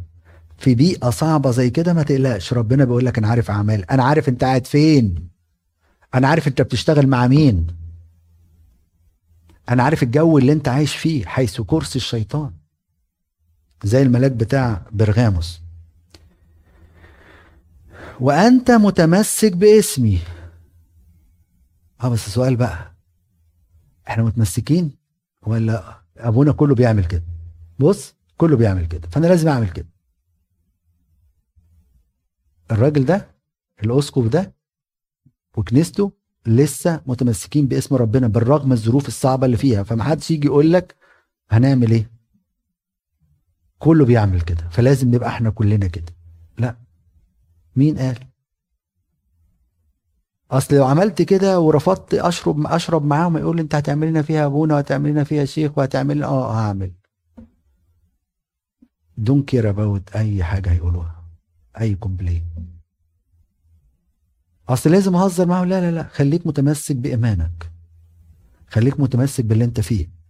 في 0.59 0.75
بيئة 0.75 1.11
صعبة 1.11 1.51
زي 1.51 1.71
كده 1.71 1.92
ما 1.92 2.03
تقلقش. 2.03 2.53
ربنا 2.53 2.85
بيقول 2.85 3.07
لك 3.07 3.18
أنا 3.18 3.29
عارف 3.29 3.51
أعمال. 3.51 3.90
أنا 3.90 4.05
عارف 4.05 4.29
أنت 4.29 4.45
قاعد 4.45 4.66
فين. 4.66 5.29
أنا 6.14 6.29
عارف 6.29 6.49
أنت 6.49 6.62
بتشتغل 6.62 7.07
مع 7.07 7.27
مين. 7.27 7.66
أنا 9.68 9.83
عارف 9.83 10.03
الجو 10.03 10.38
اللي 10.38 10.53
أنت 10.53 10.68
عايش 10.68 10.97
فيه 10.97 11.27
حيث 11.27 11.61
كرسي 11.61 11.97
الشيطان. 11.97 12.53
زي 13.85 14.03
الملاك 14.03 14.33
بتاع 14.33 14.83
برغاموس 14.92 15.61
وأنت 18.23 18.71
متمسك 18.71 19.53
باسمي. 19.57 20.19
آه 22.01 22.09
بس 22.09 22.27
السؤال 22.27 22.57
بقى. 22.57 22.95
إحنا 24.09 24.25
متمسكين 24.25 24.97
ولا 25.47 26.03
أبونا 26.17 26.53
كله 26.53 26.75
بيعمل 26.75 27.05
كده؟ 27.05 27.25
بص 27.79 28.15
كله 28.37 28.57
بيعمل 28.57 28.87
كده 28.87 29.09
فأنا 29.09 29.27
لازم 29.27 29.49
أعمل 29.49 29.71
كده. 29.71 29.87
الراجل 32.71 33.05
ده 33.05 33.31
الاسقف 33.85 34.27
ده 34.27 34.55
وكنيسته 35.57 36.13
لسه 36.47 37.01
متمسكين 37.07 37.67
باسم 37.67 37.95
ربنا 37.95 38.29
بالرغم 38.29 38.73
الظروف 38.73 39.09
الصعبة 39.09 39.47
اللي 39.47 39.57
فيها. 39.57 39.83
فمحدش 39.83 40.31
يجي 40.31 40.47
يقول 40.47 40.73
لك 40.73 40.97
هنعمل 41.51 41.91
إيه؟ 41.91 42.11
كله 43.79 44.05
بيعمل 44.05 44.41
كده 44.41 44.69
فلازم 44.69 45.15
نبقى 45.15 45.29
إحنا 45.29 45.51
كلنا 45.51 45.87
كده. 45.87 46.22
مين 47.77 47.99
قال؟ 47.99 48.19
أصل 50.51 50.77
لو 50.77 50.85
عملت 50.87 51.23
كده 51.23 51.61
ورفضت 51.61 52.15
أشرب 52.15 52.67
أشرب 52.67 53.05
معاهم 53.05 53.37
يقول 53.37 53.57
لي 53.57 53.63
أنت 53.63 53.75
هتعمل 53.75 54.09
لنا 54.09 54.23
فيها 54.23 54.47
أبونا 54.47 54.75
وهتعمل 54.75 55.11
لنا 55.11 55.25
فيها 55.25 55.45
شيخ 55.45 55.79
وهتعمل 55.79 56.23
آه 56.23 56.55
هعمل. 56.55 56.93
don't 59.19 59.43
care 59.43 59.69
about 59.71 60.17
أي 60.17 60.45
حاجة 60.45 60.71
هيقولوها. 60.73 61.25
أي 61.81 61.95
complain 61.95 62.45
أصل 64.69 64.91
لازم 64.91 65.17
أهزر 65.17 65.47
معاهم. 65.47 65.69
لا 65.69 65.81
لا 65.81 65.91
لا. 65.91 66.03
خليك 66.03 66.47
متمسك 66.47 66.97
بإيمانك. 66.97 67.73
خليك 68.69 69.01
متمسك 69.01 69.45
باللي 69.45 69.65
أنت 69.65 69.81
فيه. 69.81 70.22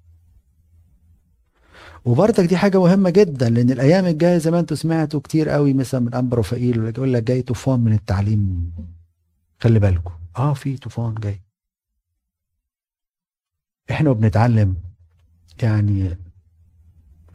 وبرضك 2.05 2.45
دي 2.45 2.57
حاجة 2.57 2.79
مهمة 2.81 3.11
جدا 3.11 3.51
لأن 3.51 3.71
الأيام 3.71 4.07
الجاية 4.07 4.39
زي 4.39 4.51
ما 4.51 4.61
أنتم 4.61 4.77
سمعتوا 4.77 5.21
كتير 5.21 5.49
قوي 5.49 5.73
مثلا 5.73 6.01
من 6.01 6.15
انبا 6.15 6.37
رفائيل 6.37 6.85
يقول 6.85 7.13
لك 7.13 7.23
جاي 7.23 7.43
طوفان 7.43 7.81
من 7.81 7.93
التعليم. 7.93 8.73
خلي 9.61 9.79
بالكم 9.79 10.13
آه 10.37 10.55
في 10.55 10.77
طوفان 10.77 11.15
جاي. 11.15 11.41
إحنا 13.91 14.13
بنتعلم 14.13 14.77
يعني 15.63 16.19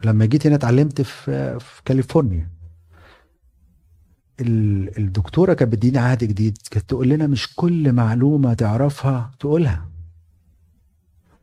لما 0.04 0.24
جيت 0.24 0.46
هنا 0.46 0.54
اتعلمت 0.56 1.00
في 1.02 1.58
في 1.60 1.82
كاليفورنيا. 1.84 2.48
الدكتورة 4.40 5.54
كانت 5.54 5.72
بتديني 5.72 5.98
عهد 5.98 6.24
جديد. 6.24 6.58
كانت 6.70 6.88
تقول 6.88 7.08
لنا 7.08 7.26
مش 7.26 7.54
كل 7.56 7.92
معلومة 7.92 8.54
تعرفها 8.54 9.30
تقولها. 9.40 9.88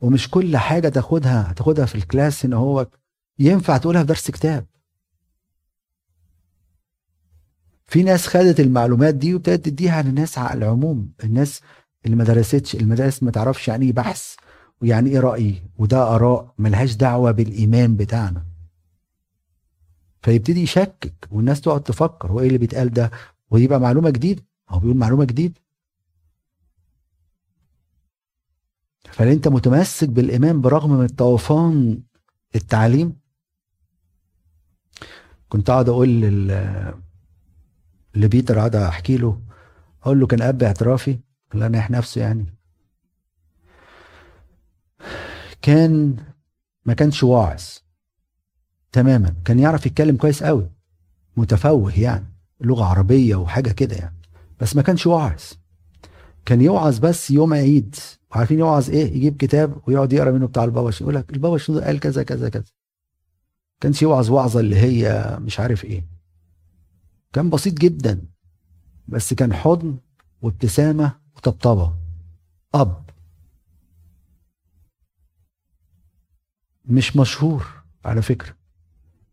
ومش 0.01 0.29
كل 0.29 0.57
حاجة 0.57 0.89
تاخدها 0.89 1.53
تاخدها 1.53 1.85
في 1.85 1.95
الكلاس 1.95 2.45
إن 2.45 2.53
هو 2.53 2.87
ينفع 3.39 3.77
تقولها 3.77 4.01
في 4.01 4.07
درس 4.07 4.31
كتاب. 4.31 4.65
في 7.87 8.03
ناس 8.03 8.27
خدت 8.27 8.59
المعلومات 8.59 9.15
دي 9.15 9.33
وابتدت 9.33 9.65
تديها 9.65 10.01
للناس 10.01 10.37
على 10.37 10.57
العموم 10.57 11.11
الناس 11.23 11.61
اللي 12.05 12.15
ما 12.15 12.23
درستش 12.23 12.75
المدارس 12.75 13.23
ما 13.23 13.31
تعرفش 13.31 13.67
يعني 13.67 13.85
إيه 13.85 13.93
بحث 13.93 14.35
ويعني 14.81 15.09
إيه 15.09 15.19
رأي 15.19 15.61
وده 15.77 16.15
آراء 16.15 16.53
ملهاش 16.57 16.93
دعوة 16.95 17.31
بالإيمان 17.31 17.95
بتاعنا. 17.95 18.45
فيبتدي 20.21 20.61
يشكك 20.63 21.27
والناس 21.31 21.61
تقعد 21.61 21.83
تفكر 21.83 22.31
هو 22.31 22.39
إيه 22.39 22.47
اللي 22.47 22.57
بيتقال 22.57 22.89
ده؟ 22.89 23.11
ويبقى 23.49 23.79
معلومة 23.79 24.09
جديدة؟ 24.09 24.43
هو 24.69 24.79
بيقول 24.79 24.97
معلومة 24.97 25.25
جديدة. 25.25 25.61
فانت 29.11 29.47
متمسك 29.47 30.09
بالإيمان 30.09 30.61
برغم 30.61 30.91
من 30.97 31.05
الطوفان 31.05 32.01
التعليم؟ 32.55 33.24
كنت 35.49 35.69
اقعد 35.69 35.89
أقول 35.89 36.21
لبيتر 38.15 38.59
اقعد 38.59 38.75
أحكي 38.75 39.17
له 39.17 39.41
أقول 40.03 40.19
له 40.19 40.27
كان 40.27 40.41
اب 40.41 40.63
اعترافي 40.63 41.19
الله 41.53 41.65
ينح 41.65 41.91
نفسه 41.91 42.21
يعني. 42.21 42.45
كان 45.61 46.15
ما 46.85 46.93
كانش 46.93 47.23
واعظ 47.23 47.63
تماما 48.91 49.35
كان 49.45 49.59
يعرف 49.59 49.85
يتكلم 49.85 50.17
كويس 50.17 50.43
قوي 50.43 50.71
متفوه 51.37 51.99
يعني 51.99 52.25
لغة 52.61 52.85
عربية 52.85 53.35
وحاجة 53.35 53.69
كده 53.71 53.95
يعني 53.95 54.15
بس 54.59 54.75
ما 54.75 54.81
كانش 54.81 55.07
واعظ. 55.07 55.41
كان 56.45 56.61
يوعظ 56.61 56.99
بس 56.99 57.31
يوم 57.31 57.53
عيد 57.53 57.95
وعارفين 58.31 58.59
يوعظ 58.59 58.89
إيه؟ 58.89 59.15
يجيب 59.15 59.37
كتاب 59.37 59.81
ويقعد 59.87 60.13
يقرأ 60.13 60.31
منه 60.31 60.47
بتاع 60.47 60.63
البابا 60.63 60.91
يقول 61.01 61.15
لك 61.15 61.33
البابا 61.33 61.57
شنو 61.57 61.79
قال 61.79 61.99
كذا 61.99 62.23
كذا 62.23 62.49
كذا. 62.49 62.63
كانش 63.81 64.01
يوعظ 64.01 64.29
وعظة 64.31 64.59
اللي 64.59 64.75
هي 64.75 65.37
مش 65.41 65.59
عارف 65.59 65.85
إيه. 65.85 66.05
كان 67.33 67.49
بسيط 67.49 67.73
جدا 67.73 68.21
بس 69.07 69.33
كان 69.33 69.53
حضن 69.53 69.97
وابتسامة 70.41 71.15
وطبطبة. 71.35 71.95
أب. 72.75 73.05
مش 76.85 77.15
مشهور 77.15 77.67
على 78.05 78.21
فكرة 78.21 78.55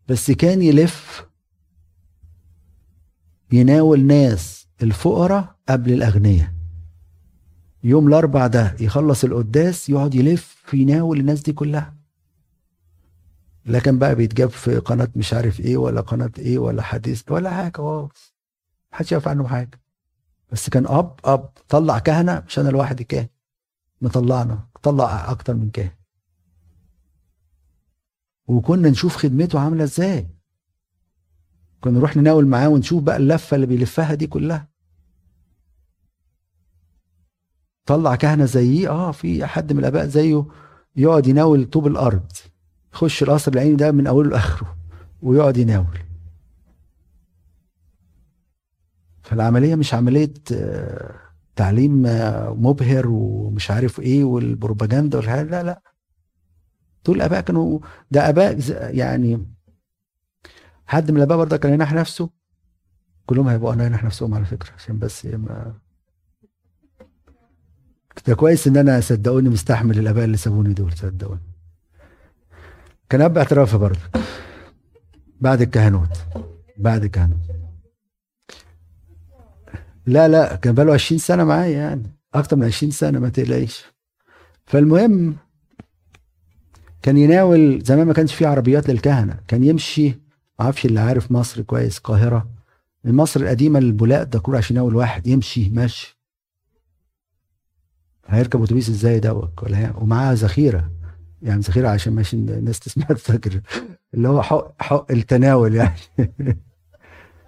بس 0.09 0.31
كان 0.31 0.61
يلف 0.61 1.27
يناول 3.51 4.05
ناس 4.05 4.67
الفقراء 4.83 5.55
قبل 5.69 5.93
الأغنياء. 5.93 6.53
يوم 7.83 8.07
الاربع 8.07 8.47
ده 8.47 8.75
يخلص 8.79 9.23
القداس 9.23 9.89
يقعد 9.89 10.15
يلف 10.15 10.73
يناول 10.73 11.19
الناس 11.19 11.41
دي 11.41 11.53
كلها. 11.53 11.92
لا 13.65 13.79
كان 13.79 13.99
بقى 13.99 14.15
بيتجاب 14.15 14.49
في 14.49 14.77
قناة 14.79 15.09
مش 15.15 15.33
عارف 15.33 15.59
إيه 15.59 15.77
ولا 15.77 16.01
قناة 16.01 16.31
إيه 16.39 16.57
ولا 16.59 16.81
حديث 16.81 17.31
ولا 17.31 17.49
حاجة 17.51 17.71
خالص 17.77 18.33
محدش 18.93 19.11
يعرف 19.11 19.27
عنه 19.27 19.47
حاجة. 19.47 19.81
بس 20.51 20.69
كان 20.69 20.87
أب 20.87 21.19
أب 21.25 21.49
طلع 21.69 21.99
كهنة 21.99 22.43
مش 22.47 22.59
أنا 22.59 22.69
لوحدي 22.69 23.03
كاهن 23.03 23.27
مطلعنا 24.01 24.67
طلع 24.83 25.31
أكتر 25.31 25.53
من 25.53 25.69
كاهن. 25.69 25.91
وكنا 28.47 28.89
نشوف 28.89 29.15
خدمته 29.15 29.59
عاملة 29.59 29.83
إزاي. 29.83 30.27
كنا 31.81 31.97
نروح 31.97 32.17
نناول 32.17 32.47
معاه 32.47 32.69
ونشوف 32.69 33.03
بقى 33.03 33.17
اللفة 33.17 33.55
اللي 33.55 33.65
بيلفها 33.67 34.13
دي 34.13 34.27
كلها. 34.27 34.67
طلع 37.85 38.15
كهنة 38.15 38.45
زيه 38.45 38.89
آه 38.89 39.11
في 39.11 39.45
حد 39.45 39.73
من 39.73 39.79
الأباء 39.79 40.05
زيه 40.07 40.45
يقعد 40.95 41.27
يناول 41.27 41.65
طوب 41.65 41.87
الأرض. 41.87 42.31
يخش 42.93 43.23
القصر 43.23 43.51
العيني 43.51 43.75
ده 43.75 43.91
من 43.91 44.07
أوله 44.07 44.29
لآخره 44.29 44.75
ويقعد 45.21 45.57
يناول. 45.57 45.99
فالعملية 49.23 49.75
مش 49.75 49.93
عملية 49.93 50.33
آه، 50.53 51.15
تعليم 51.55 52.05
آه، 52.05 52.53
مبهر 52.53 53.07
ومش 53.07 53.71
عارف 53.71 53.99
إيه 53.99 54.23
والبروباجندا 54.23 55.17
والحاجات 55.17 55.47
لا 55.47 55.63
لا. 55.63 55.81
دول 57.05 57.21
آباء 57.21 57.41
كانوا 57.41 57.79
ده 58.11 58.29
آباء 58.29 58.59
يعني 58.95 59.45
حد 60.87 61.11
من 61.11 61.17
الآباء 61.17 61.37
برضه 61.37 61.57
كان 61.57 61.73
ينح 61.73 61.93
نفسه. 61.93 62.29
كلهم 63.25 63.47
هيبقوا 63.47 63.73
ينح 63.73 64.03
نفسهم 64.03 64.33
على 64.33 64.45
فكرة 64.45 64.73
عشان 64.73 64.99
بس 64.99 65.25
ما 65.25 65.73
ده 68.27 68.35
كويس 68.35 68.67
إن 68.67 68.77
أنا 68.77 68.99
صدقوني 68.99 69.49
مستحمل 69.49 69.99
الآباء 69.99 70.25
اللي 70.25 70.37
سابوني 70.37 70.73
دول 70.73 70.93
صدقوني. 70.93 71.52
كان 73.13 73.21
اب 73.21 73.37
اعترافي 73.37 73.77
برضه. 73.77 73.99
بعد 75.41 75.61
الكهنوت. 75.61 76.17
بعد 76.77 77.03
الكهنوت. 77.03 77.39
لا 80.05 80.27
لا 80.27 80.55
كان 80.55 80.75
بقاله 80.75 80.93
20 80.93 81.19
سنة 81.19 81.43
معايا 81.43 81.77
يعني. 81.77 82.03
أكتر 82.33 82.55
من 82.55 82.65
20 82.65 82.91
سنة 82.91 83.19
ما 83.19 83.29
تقلقيش. 83.29 83.85
فالمهم 84.65 85.35
كان 87.01 87.17
يناول 87.17 87.81
زمان 87.83 88.07
ما 88.07 88.13
كانش 88.13 88.35
فيه 88.35 88.47
عربيات 88.47 88.89
للكهنة. 88.89 89.39
كان 89.47 89.63
يمشي 89.63 90.09
ما 90.09 90.15
أعرفش 90.61 90.85
اللي 90.85 90.99
عارف 90.99 91.31
مصر 91.31 91.61
كويس 91.61 91.97
القاهرة. 91.97 92.49
من 93.03 93.15
مصر 93.15 93.39
القديمة 93.41 93.79
البولاق 93.79 94.37
كله 94.37 94.57
عشان 94.57 94.75
يناول 94.75 94.95
واحد 94.95 95.27
يمشي 95.27 95.69
ماشي. 95.69 96.17
هيركب 98.25 98.63
أتوبيس 98.63 98.89
إزاي 98.89 99.19
دوت؟ 99.19 99.63
ولا 99.63 99.97
ومعاه 99.97 100.33
ذخيرة. 100.33 100.92
يعني 101.43 101.61
ذخيره 101.61 101.87
عشان 101.89 102.13
ماشي 102.13 102.35
الناس 102.35 102.79
تسمع 102.79 103.05
تفكر 103.05 103.61
اللي 104.13 104.27
هو 104.27 104.41
حق 104.41 104.81
حق 104.81 105.11
التناول 105.11 105.75
يعني. 105.75 105.99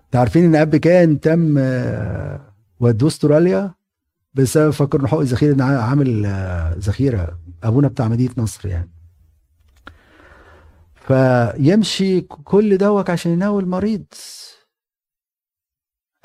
أنتوا 0.06 0.20
عارفين 0.20 0.46
ان 0.46 0.56
اب 0.56 0.76
كان 0.76 1.20
تم 1.20 1.58
آه، 1.58 2.54
ودوه 2.80 3.10
استراليا 3.10 3.74
بسبب 4.34 4.70
فكر 4.70 5.00
انه 5.00 5.08
حق 5.08 5.20
الذخيرة 5.20 5.64
عامل 5.64 6.26
آه، 6.26 6.76
ذخيرة. 6.80 7.40
ابونا 7.64 7.88
بتاع 7.88 8.08
مدينة 8.08 8.34
نصر 8.38 8.70
يعني. 8.70 8.90
فيمشي 10.96 12.22
كل 12.22 12.78
دوك 12.78 13.10
عشان 13.10 13.32
يناول 13.32 13.66
مريض 13.66 14.06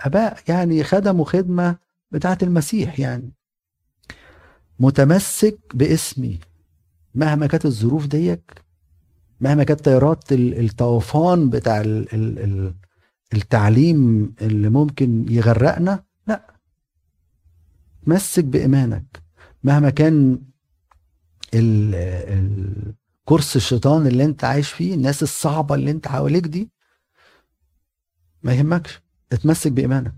أباء 0.01 0.39
يعني 0.49 0.85
خدموا 0.85 1.25
خدمة 1.25 1.77
بتاعت 2.11 2.43
المسيح 2.43 3.01
يعني. 3.01 3.33
متمسك 4.81 5.59
باسمي. 5.75 6.39
مهما 7.15 7.47
كانت 7.47 7.67
الظروف 7.67 8.07
ديك 8.07 8.65
مهما 9.41 9.65
كانت 9.65 9.81
تيارات 9.81 10.33
ال- 10.33 10.65
الطوفان 10.65 11.51
بتاع 11.51 11.81
ال- 11.81 12.15
ال- 12.15 12.39
ال- 12.39 12.75
التعليم 13.35 14.35
اللي 14.43 14.69
ممكن 14.69 15.27
يغرقنا 15.29 16.05
لا. 16.27 16.55
تمسك 18.07 18.45
بإيمانك. 18.45 19.23
مهما 19.65 19.91
كان 19.91 20.43
ال- 21.55 22.95
كرسي 23.25 23.57
الشيطان 23.59 24.07
اللي 24.07 24.25
انت 24.25 24.45
عايش 24.45 24.69
فيه 24.73 24.95
الناس 24.95 25.23
الصعبة 25.23 25.75
اللي 25.75 25.91
انت 25.91 26.09
حواليك 26.09 26.47
دي 26.47 26.71
ما 28.43 28.55
يهمكش. 28.55 29.01
اتمسك 29.33 29.73
بإيمانك. 29.73 30.15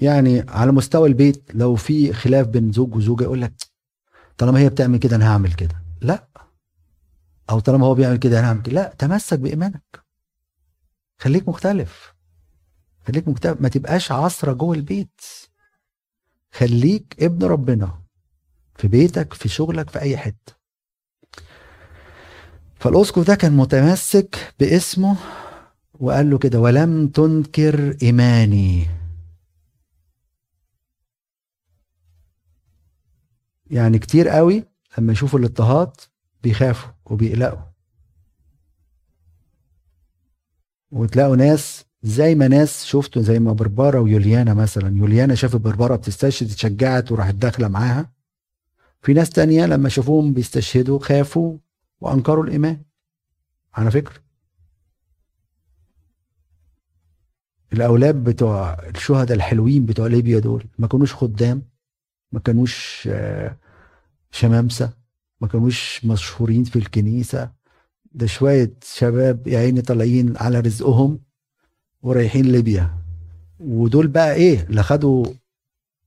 يعني 0.00 0.44
على 0.48 0.72
مستوى 0.72 1.08
البيت 1.08 1.54
لو 1.54 1.74
في 1.76 2.12
خلاف 2.12 2.46
بين 2.46 2.72
زوج 2.72 2.94
وزوجة 2.96 3.22
يقول 3.24 3.42
لك 3.42 3.52
طالما 4.38 4.58
هي 4.58 4.68
بتعمل 4.68 4.98
كده 4.98 5.16
أنا 5.16 5.32
هعمل 5.32 5.52
كده. 5.52 5.82
لا. 6.00 6.28
أو 7.50 7.60
طالما 7.60 7.86
هو 7.86 7.94
بيعمل 7.94 8.16
كده 8.16 8.38
أنا 8.40 8.48
هعمل 8.48 8.62
كده. 8.62 8.74
لا 8.74 8.94
تمسك 8.98 9.38
بإيمانك. 9.38 10.04
خليك 11.18 11.48
مختلف. 11.48 12.14
خليك 13.06 13.28
مختلف 13.28 13.60
ما 13.60 13.68
تبقاش 13.68 14.12
عصرة 14.12 14.52
جوه 14.52 14.74
البيت. 14.74 15.20
خليك 16.52 17.16
ابن 17.20 17.46
ربنا. 17.46 18.02
في 18.76 18.88
بيتك 18.88 19.34
في 19.34 19.48
شغلك 19.48 19.90
في 19.90 20.00
أي 20.00 20.16
حتة. 20.16 20.52
فالأسقف 22.80 23.26
ده 23.26 23.34
كان 23.34 23.52
متمسك 23.52 24.54
باسمه 24.60 25.16
وقال 26.00 26.30
له 26.30 26.38
كده 26.38 26.60
ولم 26.60 27.08
تنكر 27.08 27.96
إيماني. 28.02 28.86
يعني 33.70 33.98
كتير 33.98 34.28
قوي 34.28 34.64
لما 34.98 35.12
يشوفوا 35.12 35.38
الاضطهاد 35.38 35.92
بيخافوا 36.42 36.92
وبيقلقوا. 37.04 37.62
وتلاقوا 40.90 41.36
ناس 41.36 41.84
زي 42.02 42.34
ما 42.34 42.48
ناس 42.48 42.84
شفتوا 42.84 43.22
زي 43.22 43.38
ما 43.38 43.52
بربارة 43.52 44.00
ويوليانا 44.00 44.54
مثلا. 44.54 44.96
يوليانا 44.98 45.34
شافت 45.34 45.56
بربارة 45.56 45.96
بتستشهد 45.96 46.50
اتشجعت 46.50 47.12
وراحت 47.12 47.34
داخلة 47.34 47.68
معاها. 47.68 48.12
في 49.02 49.12
ناس 49.12 49.30
تانية 49.30 49.66
لما 49.66 49.88
شافوهم 49.88 50.32
بيستشهدوا 50.32 50.98
خافوا 50.98 51.58
وأنكروا 52.00 52.44
الإيمان. 52.44 52.82
على 53.74 53.90
فكرة. 53.90 54.24
الأولاد 57.72 58.24
بتوع 58.24 58.72
الشهداء 58.88 59.36
الحلوين 59.36 59.86
بتوع 59.86 60.06
ليبيا 60.06 60.38
دول 60.38 60.66
ما 60.78 60.86
كانوش 60.86 61.14
خدام. 61.14 61.62
ما 62.34 62.40
كانوش 62.40 63.08
آه، 63.12 63.56
شمامسة 64.30 64.90
ما 65.40 65.48
كانوش 65.48 66.04
مشهورين 66.04 66.64
في 66.64 66.76
الكنيسة. 66.78 67.50
ده 68.12 68.26
شوية 68.26 68.72
شباب 68.84 69.46
يا 69.48 69.58
عيني 69.58 69.82
طالعين 69.82 70.36
على 70.36 70.60
رزقهم 70.60 71.18
ورايحين 72.02 72.44
ليبيا. 72.44 72.90
ودول 73.60 74.06
بقى 74.06 74.34
إيه 74.34 74.66
لا 74.68 74.82
خدوا 74.82 75.26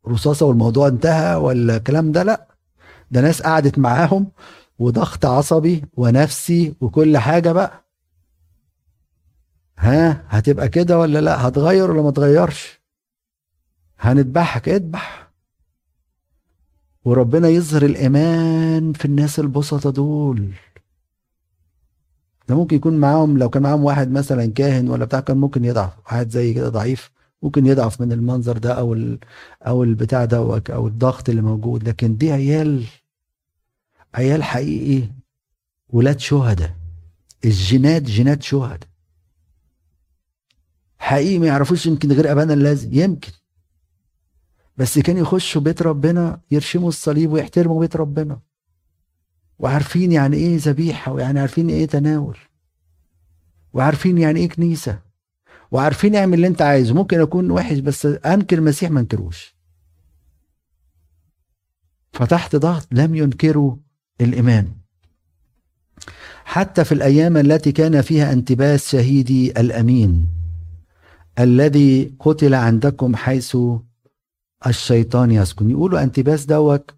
رصاصة 0.08 0.46
والموضوع 0.46 0.88
انتهى 0.88 1.36
ولا 1.36 1.78
الكلام 1.78 2.12
ده؟ 2.12 2.24
لا 2.24 2.48
ده 3.12 3.22
ناس 3.22 3.42
قعدت 3.42 3.80
معاهم 3.80 4.32
وضغط 4.80 5.26
عصبي 5.26 5.84
ونفسي 5.94 6.76
وكل 6.82 7.18
حاجة 7.18 7.52
بقى. 7.52 7.84
ها 9.78 10.24
هتبقى 10.30 10.70
كده 10.70 11.00
ولا 11.00 11.20
لا؟ 11.22 11.48
هتغير 11.48 11.92
ولا 11.92 12.02
ما 12.02 12.12
تغيرش؟ 12.12 12.80
هنذبحك 14.00 14.70
اذبح. 14.70 15.27
وربنا 17.08 17.48
يظهر 17.48 17.86
الإيمان 17.86 18.94
في 18.94 19.06
الناس 19.06 19.40
البسطة 19.40 19.90
دول. 19.92 20.52
ده 22.50 22.56
ممكن 22.56 22.76
يكون 22.76 22.98
معاهم 22.98 23.38
لو 23.38 23.50
كان 23.50 23.64
معاهم 23.64 23.84
واحد 23.84 24.12
مثلا 24.12 24.46
كاهن 24.46 24.90
ولا 24.90 25.06
بتاع 25.06 25.20
كان 25.20 25.38
ممكن 25.38 25.66
يضعف. 25.66 25.94
واحد 26.06 26.30
زي 26.30 26.54
كده 26.54 26.70
ضعيف 26.70 27.12
ممكن 27.44 27.66
يضعف 27.66 28.02
من 28.02 28.12
المنظر 28.12 28.58
ده 28.58 28.74
أو 28.74 29.18
أو 29.68 29.84
البتاع 29.84 30.26
ده 30.26 30.38
أو 30.70 30.88
الضغط 30.88 31.30
اللي 31.30 31.42
موجود. 31.42 31.90
لكن 31.90 32.18
دي 32.18 32.32
عيال 32.32 32.86
عيال 34.16 34.44
حقيقي 34.44 35.08
ولاد 35.90 36.20
شهداء. 36.20 36.76
الجينات 37.46 38.02
جينات 38.02 38.44
شهداء. 38.44 38.90
حقيقي 41.00 41.40
ما 41.40 41.48
يعرفوش 41.48 41.86
يمكن 41.86 42.12
غير 42.12 42.32
أبانا 42.32 42.54
الذي 42.54 43.00
يمكن. 43.00 43.32
بس 44.78 45.00
كان 45.00 45.18
يخشوا 45.18 45.62
بيت 45.62 45.82
ربنا 45.82 46.42
يرشموا 46.52 46.90
الصليب 46.90 47.32
ويحترموا 47.32 47.80
بيت 47.80 47.96
ربنا. 47.96 48.40
وعارفين 49.60 50.12
يعني 50.12 50.38
إيه 50.38 50.58
ذبيحة 50.62 51.12
ويعني 51.12 51.40
عارفين 51.40 51.70
إيه 51.70 51.86
تناول. 51.86 52.38
وعارفين 53.74 54.18
يعني 54.18 54.40
إيه 54.40 54.50
كنيسة. 54.50 55.00
وعارفين 55.72 56.16
اعمل 56.16 56.34
اللي 56.34 56.48
أنت 56.48 56.62
عايزه. 56.62 56.94
ممكن 56.94 57.22
أكون 57.22 57.52
وحش 57.52 57.78
بس 57.78 58.06
أنكر 58.06 58.58
المسيح 58.58 58.92
ما 58.92 59.00
أنكروش. 59.00 59.56
فتحت 62.14 62.56
ضغط 62.56 62.88
لم 62.92 63.16
ينكروا 63.16 63.76
الإيمان. 64.22 64.72
حتى 66.46 66.84
في 66.84 66.92
الأيام 66.92 67.38
التي 67.38 67.72
كان 67.72 68.02
فيها 68.02 68.34
انتباس 68.34 68.92
شهيدي 68.92 69.52
الأمين 69.52 70.28
الذي 71.40 72.16
قتل 72.20 72.54
عندكم 72.54 73.16
حيث 73.16 73.58
الشيطان 74.68 75.32
يسكن. 75.32 75.70
يقولوا 75.70 76.04
انتباس 76.04 76.46
دوت 76.46 76.92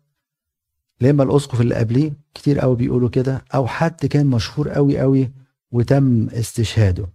لما 1.02 1.24
الأسقف 1.24 1.62
اللي 1.62 1.76
قبليه؟ 1.76 2.14
كتير 2.34 2.60
قوي 2.60 2.76
بيقولوا 2.76 3.10
كده 3.10 3.46
أو 3.56 3.68
حد 3.68 4.06
كان 4.06 4.26
مشهور 4.28 4.70
قوي 4.70 5.00
قوي 5.00 5.32
وتم 5.72 6.30
استشهاده. 6.30 7.10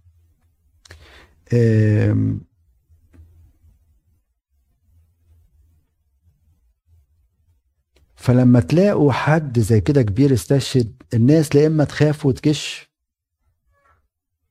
فلما 8.15 8.59
تلاقوا 8.59 9.11
حد 9.11 9.59
زي 9.59 9.81
كده 9.81 10.01
كبير 10.01 10.33
استشهد 10.33 11.03
الناس 11.13 11.55
لا 11.55 11.67
إما 11.67 11.83
تخاف 11.83 12.25
وتكش 12.25 12.89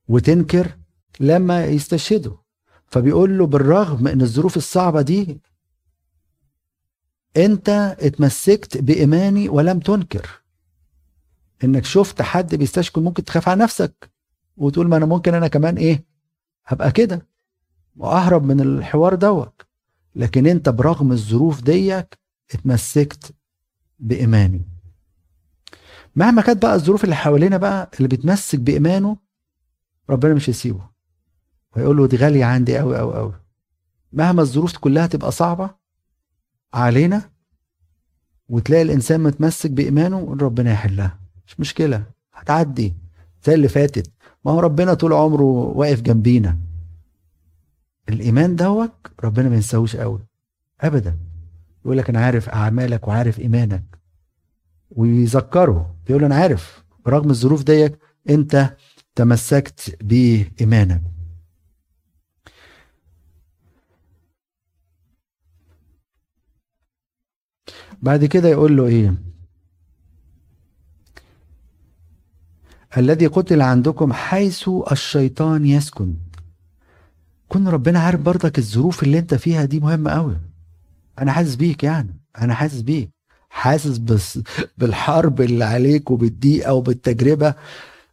وتنكر 0.07 0.77
لما 1.19 1.65
يستشهدوا 1.65 2.37
فبيقول 2.87 3.37
له 3.37 3.45
بالرغم 3.47 4.03
من 4.03 4.21
الظروف 4.21 4.57
الصعبة 4.57 5.01
دي 5.01 5.41
انت 7.37 7.69
اتمسكت 7.99 8.77
بإيماني 8.77 9.49
ولم 9.49 9.79
تنكر. 9.79 10.41
انك 11.63 11.85
شفت 11.85 12.21
حد 12.21 12.55
بيستشكل 12.55 13.01
ممكن 13.01 13.23
تخاف 13.23 13.49
على 13.49 13.63
نفسك 13.63 14.11
وتقول 14.57 14.87
ما 14.87 14.97
أنا 14.97 15.05
ممكن 15.05 15.33
أنا 15.33 15.47
كمان 15.47 15.77
إيه؟ 15.77 16.05
هبقى 16.65 16.91
كده. 16.91 17.27
وأهرب 17.95 18.43
من 18.43 18.59
الحوار 18.61 19.15
دوت. 19.15 19.61
لكن 20.15 20.47
انت 20.47 20.69
برغم 20.69 21.11
الظروف 21.11 21.61
ديك 21.61 22.19
اتمسكت 22.53 23.33
بإيماني. 23.99 24.61
مهما 26.15 26.41
كانت 26.41 26.61
بقى 26.61 26.75
الظروف 26.75 27.03
اللي 27.03 27.15
حوالينا 27.15 27.57
بقى 27.57 27.91
اللي 27.97 28.07
بيتمسك 28.07 28.59
بإيمانه 28.59 29.17
ربنا 30.09 30.33
مش 30.33 30.49
هيسيبه. 30.49 30.89
ويقول 31.75 31.97
له 31.97 32.07
دي 32.07 32.17
غالية 32.17 32.45
عندي 32.45 32.77
قوي 32.77 32.97
قوي 32.97 33.13
قوي 33.13 33.33
مهما 34.13 34.41
الظروف 34.41 34.77
كلها 34.77 35.07
تبقى 35.07 35.31
صعبة 35.31 35.69
علينا 36.75 37.29
وتلاقي 38.49 38.81
الإنسان 38.81 39.23
متمسك 39.23 39.71
بإيمانه 39.71 40.37
ربنا 40.41 40.71
يحلها. 40.71 41.19
مش 41.47 41.59
مشكلة. 41.59 42.03
هتعدي. 42.33 42.93
زي 43.43 43.53
اللي 43.53 43.67
فاتت. 43.67 44.11
ما 44.45 44.51
هو 44.51 44.59
ربنا 44.59 44.93
طول 44.93 45.13
عمره 45.13 45.43
واقف 45.75 46.01
جنبينا. 46.01 46.57
الإيمان 48.09 48.55
دوت 48.55 48.91
ربنا 49.23 49.49
ما 49.49 49.55
ينساهوش 49.55 49.95
قوي 49.95 50.19
ابدا. 50.81 51.17
يقول 51.85 51.97
لك 51.97 52.09
أنا 52.09 52.25
عارف 52.25 52.49
أعمالك 52.49 53.07
وعارف 53.07 53.39
إيمانك. 53.39 53.83
ويذكره. 54.91 55.95
بيقول 56.07 56.23
أنا 56.23 56.35
عارف. 56.35 56.83
برغم 57.05 57.29
الظروف 57.29 57.63
ديت 57.63 57.99
أنت 58.29 58.75
تمسكت 59.15 59.97
بإيمانك. 60.03 61.01
بعد 68.05 68.25
كده 68.25 68.49
يقول 68.49 68.77
له 68.77 68.85
إيه؟ 68.85 69.13
الذي 72.97 73.27
قتل 73.27 73.61
عندكم 73.61 74.13
حيث 74.13 74.69
الشيطان 74.91 75.65
يسكن. 75.65 76.13
كن 77.47 77.67
ربنا 77.67 77.99
عارف 77.99 78.21
برضك 78.21 78.57
الظروف 78.59 79.03
اللي 79.03 79.19
أنت 79.19 79.33
فيها 79.33 79.65
دي 79.65 79.79
مهمة 79.79 80.11
قوي 80.11 80.37
أنا 81.19 81.31
حاسس 81.31 81.55
بيك 81.55 81.83
يعني. 81.83 82.19
أنا 82.37 82.53
حاسس 82.53 82.81
بيك. 82.81 83.09
حاسس 83.49 83.97
بس 83.97 84.39
بالحرب 84.77 85.41
اللي 85.41 85.65
عليك 85.65 86.11
وبالضيقة 86.11 86.73
وبالتجربة. 86.73 87.53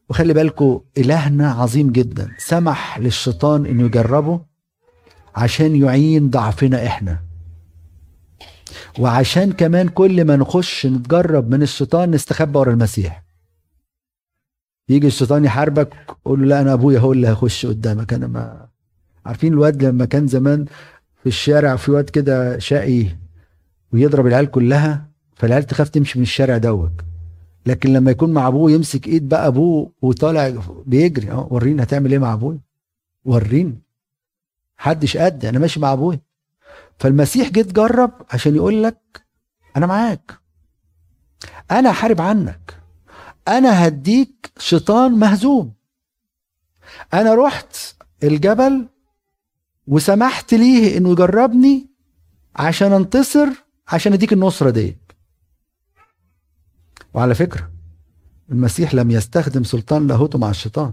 وخلي 0.09 0.35
بالكم 0.35 0.81
إلهنا 0.99 1.51
عظيم 1.51 1.93
جدا. 1.93 2.31
سمح 2.39 2.99
للشيطان 2.99 3.67
إنه 3.67 3.83
يجربه 3.85 4.41
عشان 5.37 5.77
يعين 5.77 6.31
ضعفنا 6.31 6.87
إحنا. 6.87 7.32
وعشان 8.99 9.53
كمان 9.53 9.89
كل 9.89 10.25
ما 10.25 10.37
نخش 10.37 10.87
نتجرب 10.87 11.51
من 11.51 11.63
الشيطان 11.63 12.11
نستخبى 12.11 12.59
ورا 12.59 12.73
المسيح. 12.73 13.23
يجي 14.89 15.07
الشيطان 15.07 15.45
يحاربك 15.45 15.95
قول 16.25 16.41
له 16.41 16.47
لا 16.47 16.61
أنا 16.61 16.73
أبويا 16.73 16.99
هو 16.99 17.13
اللي 17.13 17.29
هيخش 17.29 17.67
قدامك. 17.67 18.13
أنا 18.13 18.27
ما 18.27 18.69
عارفين 19.27 19.53
الواد 19.53 19.85
لما 19.85 20.05
كان 20.05 20.27
زمان 20.27 20.65
في 21.23 21.27
الشارع 21.27 21.77
في 21.77 21.91
واد 21.91 22.11
كده 22.11 22.59
شقي 22.59 23.07
ويضرب 23.93 24.27
العيال 24.27 24.51
كلها 24.51 25.07
فالعيال 25.35 25.65
تخاف 25.65 25.89
تمشي 25.89 26.19
من 26.19 26.23
الشارع 26.23 26.59
دوت. 26.59 26.93
لكن 27.67 27.93
لما 27.93 28.11
يكون 28.11 28.33
مع 28.33 28.49
أبوه 28.49 28.71
يمسك 28.71 29.07
إيد 29.07 29.29
بقى 29.29 29.47
أبوه 29.47 29.93
وطالع 30.03 30.55
بيجري. 30.87 31.31
أه 31.31 31.49
وريني 31.51 31.83
هتعمل 31.83 32.13
إيه 32.13 32.19
مع 32.19 32.33
أبويا. 32.33 32.59
وريني. 33.25 33.83
حدش 34.77 35.17
قد 35.17 35.45
أنا 35.45 35.59
ماشي 35.59 35.81
مع 35.81 35.93
أبويا. 35.93 36.21
فالمسيح 36.99 37.49
جه 37.49 37.63
تجرب 37.63 38.13
عشان 38.31 38.57
يقول 38.57 38.83
لك 38.83 39.27
أنا 39.77 39.87
معاك. 39.87 40.39
أنا 41.71 41.91
هحارب 41.91 42.21
عنك. 42.21 42.83
أنا 43.49 43.87
هديك 43.87 44.53
شيطان 44.59 45.13
مهزوم. 45.13 45.75
أنا 47.15 47.35
رحت 47.35 47.77
الجبل 48.23 48.89
وسمحت 49.87 50.55
ليه 50.55 50.99
إنه 50.99 51.11
يجربني 51.11 51.91
عشان 52.57 52.93
انتصر 52.93 53.49
عشان 53.89 54.13
أديك 54.13 54.33
النصرة 54.33 54.71
دي. 54.71 54.99
وعلى 57.15 57.35
فكرة 57.35 57.71
المسيح 58.51 58.95
لم 58.95 59.11
يستخدم 59.11 59.65
سلطان 59.65 60.07
لاهوته 60.07 60.39
مع 60.39 60.51
الشيطان. 60.51 60.93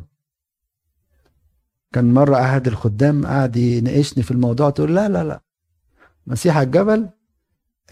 كان 1.93 2.13
مرة 2.13 2.41
احد 2.41 2.67
الخدام 2.67 3.25
قعد 3.25 3.55
يناقشني 3.55 4.23
في 4.23 4.31
الموضوع 4.31 4.69
تقول 4.69 4.95
لا 4.95 5.09
لا 5.09 5.23
لا. 5.23 5.41
مسيح 6.29 6.57
الجبل 6.57 7.09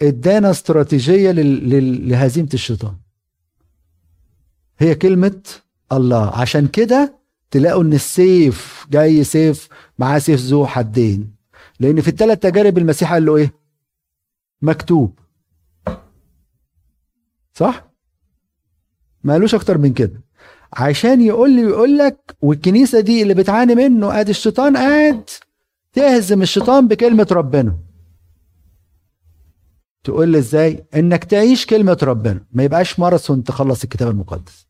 ادانا 0.02 0.50
استراتيجية. 0.50 1.32
لهزيمة 1.32 2.48
الشيطان. 2.54 2.96
هي 4.78 4.94
كلمة 4.94 5.42
الله. 5.92 6.40
عشان 6.40 6.66
كده 6.68 7.18
تلاقوا 7.50 7.82
إن 7.82 7.92
السيف 7.92 8.86
جاي 8.90 9.24
سيف 9.24 9.68
معاه 9.98 10.18
سيف 10.18 10.40
ذو 10.40 10.66
حدين. 10.66 11.34
لأن 11.80 12.00
في 12.00 12.08
الثلاث 12.08 12.38
تجارب 12.38 12.78
المسيح 12.78 13.12
قال 13.12 13.24
له 13.26 13.36
إيه؟ 13.36 13.52
مكتوب. 14.62 15.18
صح؟ 17.54 17.88
ما 19.24 19.32
قالوش 19.32 19.54
أكتر 19.54 19.78
من 19.78 19.92
كده. 19.92 20.22
عشان 20.72 21.20
يقول 21.20 21.50
لي 21.50 21.64
ويقول 21.64 21.98
لك 21.98 22.36
والكنيسة 22.42 23.00
دي 23.00 23.22
اللي 23.22 23.34
بتعاني 23.34 23.74
منه 23.74 24.20
ادي 24.20 24.30
الشيطان 24.30 24.76
قاعد 24.76 25.30
تهزم 25.92 26.42
الشيطان 26.42 26.88
بكلمة 26.88 27.26
ربنا. 27.32 27.87
تقول 30.08 30.28
لي 30.28 30.38
إزاي؟ 30.38 30.84
إنك 30.94 31.24
تعيش 31.24 31.66
كلمة 31.66 31.98
ربنا. 32.02 32.40
ما 32.52 32.62
يبقاش 32.62 32.98
ماراثون 32.98 33.44
تخلص 33.44 33.82
الكتاب 33.82 34.08
المقدس. 34.08 34.66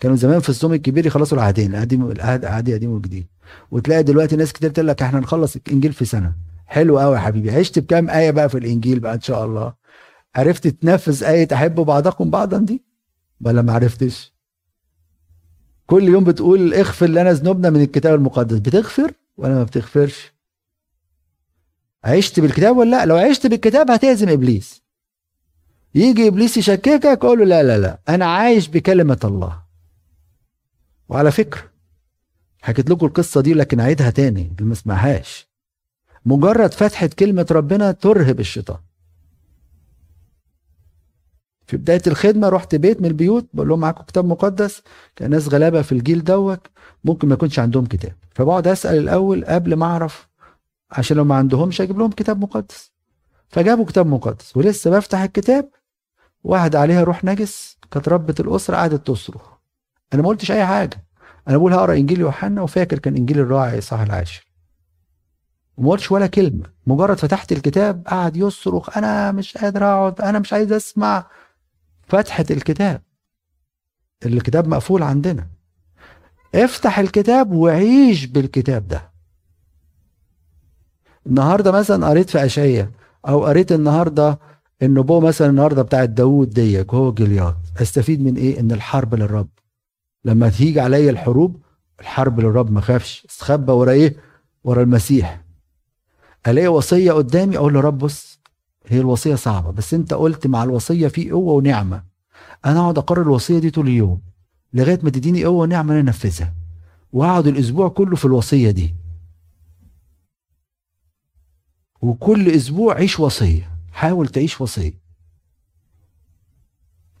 كانوا 0.00 0.16
زمان 0.16 0.40
في 0.40 0.48
الصوم 0.48 0.72
الكبير 0.72 1.06
يخلصوا 1.06 1.38
العهدين 1.38 1.74
القديم 1.74 2.10
العهد 2.10 2.70
قديم 2.70 2.90
وجديد 2.90 3.26
وتلاقي 3.70 4.02
دلوقتي 4.02 4.36
ناس 4.36 4.52
كتير 4.52 4.70
تقول 4.70 4.88
لك 4.88 5.02
إحنا 5.02 5.20
نخلص 5.20 5.56
الإنجيل 5.56 5.92
في 5.92 6.04
سنة. 6.04 6.32
حلو 6.66 6.98
قوي 6.98 7.14
يا 7.14 7.20
حبيبي. 7.20 7.50
عشت 7.50 7.78
بكام 7.78 8.10
آية 8.10 8.30
بقى 8.30 8.48
في 8.48 8.58
الإنجيل 8.58 9.00
بقى 9.00 9.14
إن 9.14 9.20
شاء 9.20 9.44
الله؟ 9.44 9.74
عرفت 10.36 10.68
تنفذ 10.68 11.24
آية 11.24 11.48
احبوا 11.52 11.84
بعضكم 11.84 12.30
بعضا 12.30 12.58
دي؟ 12.58 12.84
ولا 13.40 13.62
ما 13.62 13.72
عرفتش؟ 13.72 14.34
كل 15.86 16.08
يوم 16.08 16.24
بتقول 16.24 16.74
اغفر 16.74 17.06
لنا 17.06 17.32
ذنوبنا 17.32 17.70
من 17.70 17.82
الكتاب 17.82 18.14
المقدس. 18.14 18.58
بتغفر 18.58 19.12
ولا 19.36 19.54
ما 19.54 19.64
بتغفرش؟ 19.64 20.33
عشت 22.04 22.40
بالكتاب 22.40 22.76
ولا 22.76 22.90
لا؟ 22.90 23.06
لو 23.06 23.16
عشت 23.16 23.46
بالكتاب 23.46 23.90
هتهزم 23.90 24.28
إبليس. 24.28 24.82
يجي 25.94 26.28
إبليس 26.28 26.56
يشككك 26.56 27.18
قول 27.22 27.38
له 27.38 27.44
لا 27.44 27.62
لا 27.62 27.78
لا 27.78 27.98
أنا 28.08 28.24
عايش 28.26 28.68
بكلمة 28.68 29.18
الله. 29.24 29.62
وعلى 31.08 31.30
فكرة 31.30 31.62
حكيت 32.62 32.90
لكم 32.90 33.06
القصة 33.06 33.40
دي 33.40 33.54
لكن 33.54 33.80
أعيدها 33.80 34.10
تاني 34.10 34.52
اللي 34.58 34.68
ما 34.68 34.74
سمعهاش 34.74 35.48
مجرد 36.26 36.74
فتحة 36.74 37.06
كلمة 37.18 37.46
ربنا 37.50 37.92
ترهب 37.92 38.40
الشيطان. 38.40 38.78
في 41.66 41.76
بداية 41.76 42.02
الخدمة 42.06 42.48
رحت 42.48 42.74
بيت 42.74 43.00
من 43.00 43.06
البيوت 43.06 43.46
بقول 43.54 43.68
لهم 43.68 43.80
معاكم 43.80 44.04
كتاب 44.04 44.24
مقدس؟ 44.24 44.82
كان 45.16 45.30
ناس 45.30 45.48
غلابة 45.48 45.82
في 45.82 45.92
الجيل 45.92 46.24
دوت 46.24 46.60
ممكن 47.04 47.28
ما 47.28 47.34
يكونش 47.34 47.58
عندهم 47.58 47.86
كتاب. 47.86 48.12
فبقعد 48.34 48.66
أسأل 48.66 48.98
الأول 48.98 49.44
قبل 49.44 49.74
ما 49.74 49.86
أعرف 49.86 50.28
عشان 50.98 51.16
لو 51.16 51.24
ما 51.24 51.34
عندهمش 51.34 51.80
أجيب 51.80 51.98
لهم 51.98 52.10
كتاب 52.10 52.40
مقدس. 52.40 52.92
فجابوا 53.48 53.84
كتاب 53.84 54.06
مقدس 54.06 54.56
ولسه 54.56 54.90
بفتح 54.90 55.20
الكتاب 55.20 55.70
واحد 56.44 56.76
عليها 56.76 57.04
روح 57.04 57.24
نجس 57.24 57.78
كانت 57.90 58.08
ربة 58.08 58.34
الأسرة 58.40 58.76
قعدت 58.76 59.06
تصرخ. 59.06 59.52
أنا 60.14 60.22
ما 60.22 60.28
قلتش 60.28 60.50
أي 60.50 60.66
حاجة. 60.66 61.04
أنا 61.48 61.56
بقول 61.56 61.72
هقرأ 61.72 61.94
إنجيل 61.94 62.20
يوحنا 62.20 62.62
وفاكر 62.62 62.98
كان 62.98 63.16
إنجيل 63.16 63.38
الراعي 63.38 63.80
صح 63.80 64.00
العاشر. 64.00 64.46
وما 65.76 65.90
قلتش 65.90 66.12
ولا 66.12 66.26
كلمة. 66.26 66.66
مجرد 66.86 67.18
فتحت 67.18 67.52
الكتاب 67.52 68.02
قعد 68.06 68.36
يصرخ 68.36 68.96
أنا 68.98 69.32
مش 69.32 69.56
قادر 69.56 69.84
أقعد 69.84 70.20
أنا 70.20 70.38
مش 70.38 70.52
عايز 70.52 70.72
أسمع. 70.72 71.26
فتحة 72.08 72.44
الكتاب. 72.50 73.02
الكتاب 74.26 74.68
مقفول 74.68 75.02
عندنا. 75.02 75.46
افتح 76.54 76.98
الكتاب 76.98 77.52
وعيش 77.52 78.26
بالكتاب 78.26 78.88
ده. 78.88 79.13
النهارده 81.26 81.72
مثلا 81.72 82.08
قريت 82.08 82.30
في 82.30 82.44
اشعياء 82.44 82.88
أو 83.28 83.44
قريت 83.44 83.72
النهارده 83.72 84.38
النبوه 84.82 85.20
مثلا 85.20 85.50
النهارده 85.50 85.82
بتاعت 85.82 86.08
داوود 86.08 86.50
ديك 86.50 86.92
وهو 86.92 87.12
جلياد 87.12 87.54
أستفيد 87.82 88.20
من 88.22 88.36
إيه؟ 88.36 88.60
إن 88.60 88.72
الحرب 88.72 89.14
للرب. 89.14 89.48
لما 90.24 90.48
تيجي 90.48 90.80
عليا 90.80 91.10
الحروب 91.10 91.56
الحرب 92.00 92.40
للرب 92.40 92.70
ما 92.72 92.80
خافش 92.80 93.26
استخبى 93.30 93.72
ورا 93.72 93.92
إيه؟ 93.92 94.16
ورا 94.64 94.82
المسيح. 94.82 95.40
ألاقي 96.46 96.68
وصية 96.68 97.12
قدامي 97.12 97.56
أقول 97.56 97.74
له 97.74 97.80
رب 97.80 97.98
بص 97.98 98.40
هي 98.86 99.00
الوصية 99.00 99.34
صعبة 99.34 99.70
بس 99.70 99.94
أنت 99.94 100.14
قلت 100.14 100.46
مع 100.46 100.64
الوصية 100.64 101.08
في 101.08 101.30
قوة 101.30 101.52
ونعمة. 101.52 102.02
أنا 102.66 102.80
أقعد 102.80 102.98
أقرر 102.98 103.22
الوصية 103.22 103.58
دي 103.58 103.70
طول 103.70 103.88
اليوم 103.88 104.20
لغاية 104.74 104.98
ما 105.02 105.10
تديني 105.10 105.44
قوة 105.44 105.58
ونعمة 105.62 105.92
أنا 105.92 106.00
أنفذها. 106.00 106.54
وأقعد 107.12 107.46
الأسبوع 107.46 107.88
كله 107.88 108.16
في 108.16 108.24
الوصية 108.24 108.70
دي. 108.70 108.94
وكل 112.04 112.48
أسبوع 112.48 112.94
عيش 112.94 113.20
وصية. 113.20 113.70
حاول 113.92 114.28
تعيش 114.28 114.60
وصية. 114.60 115.00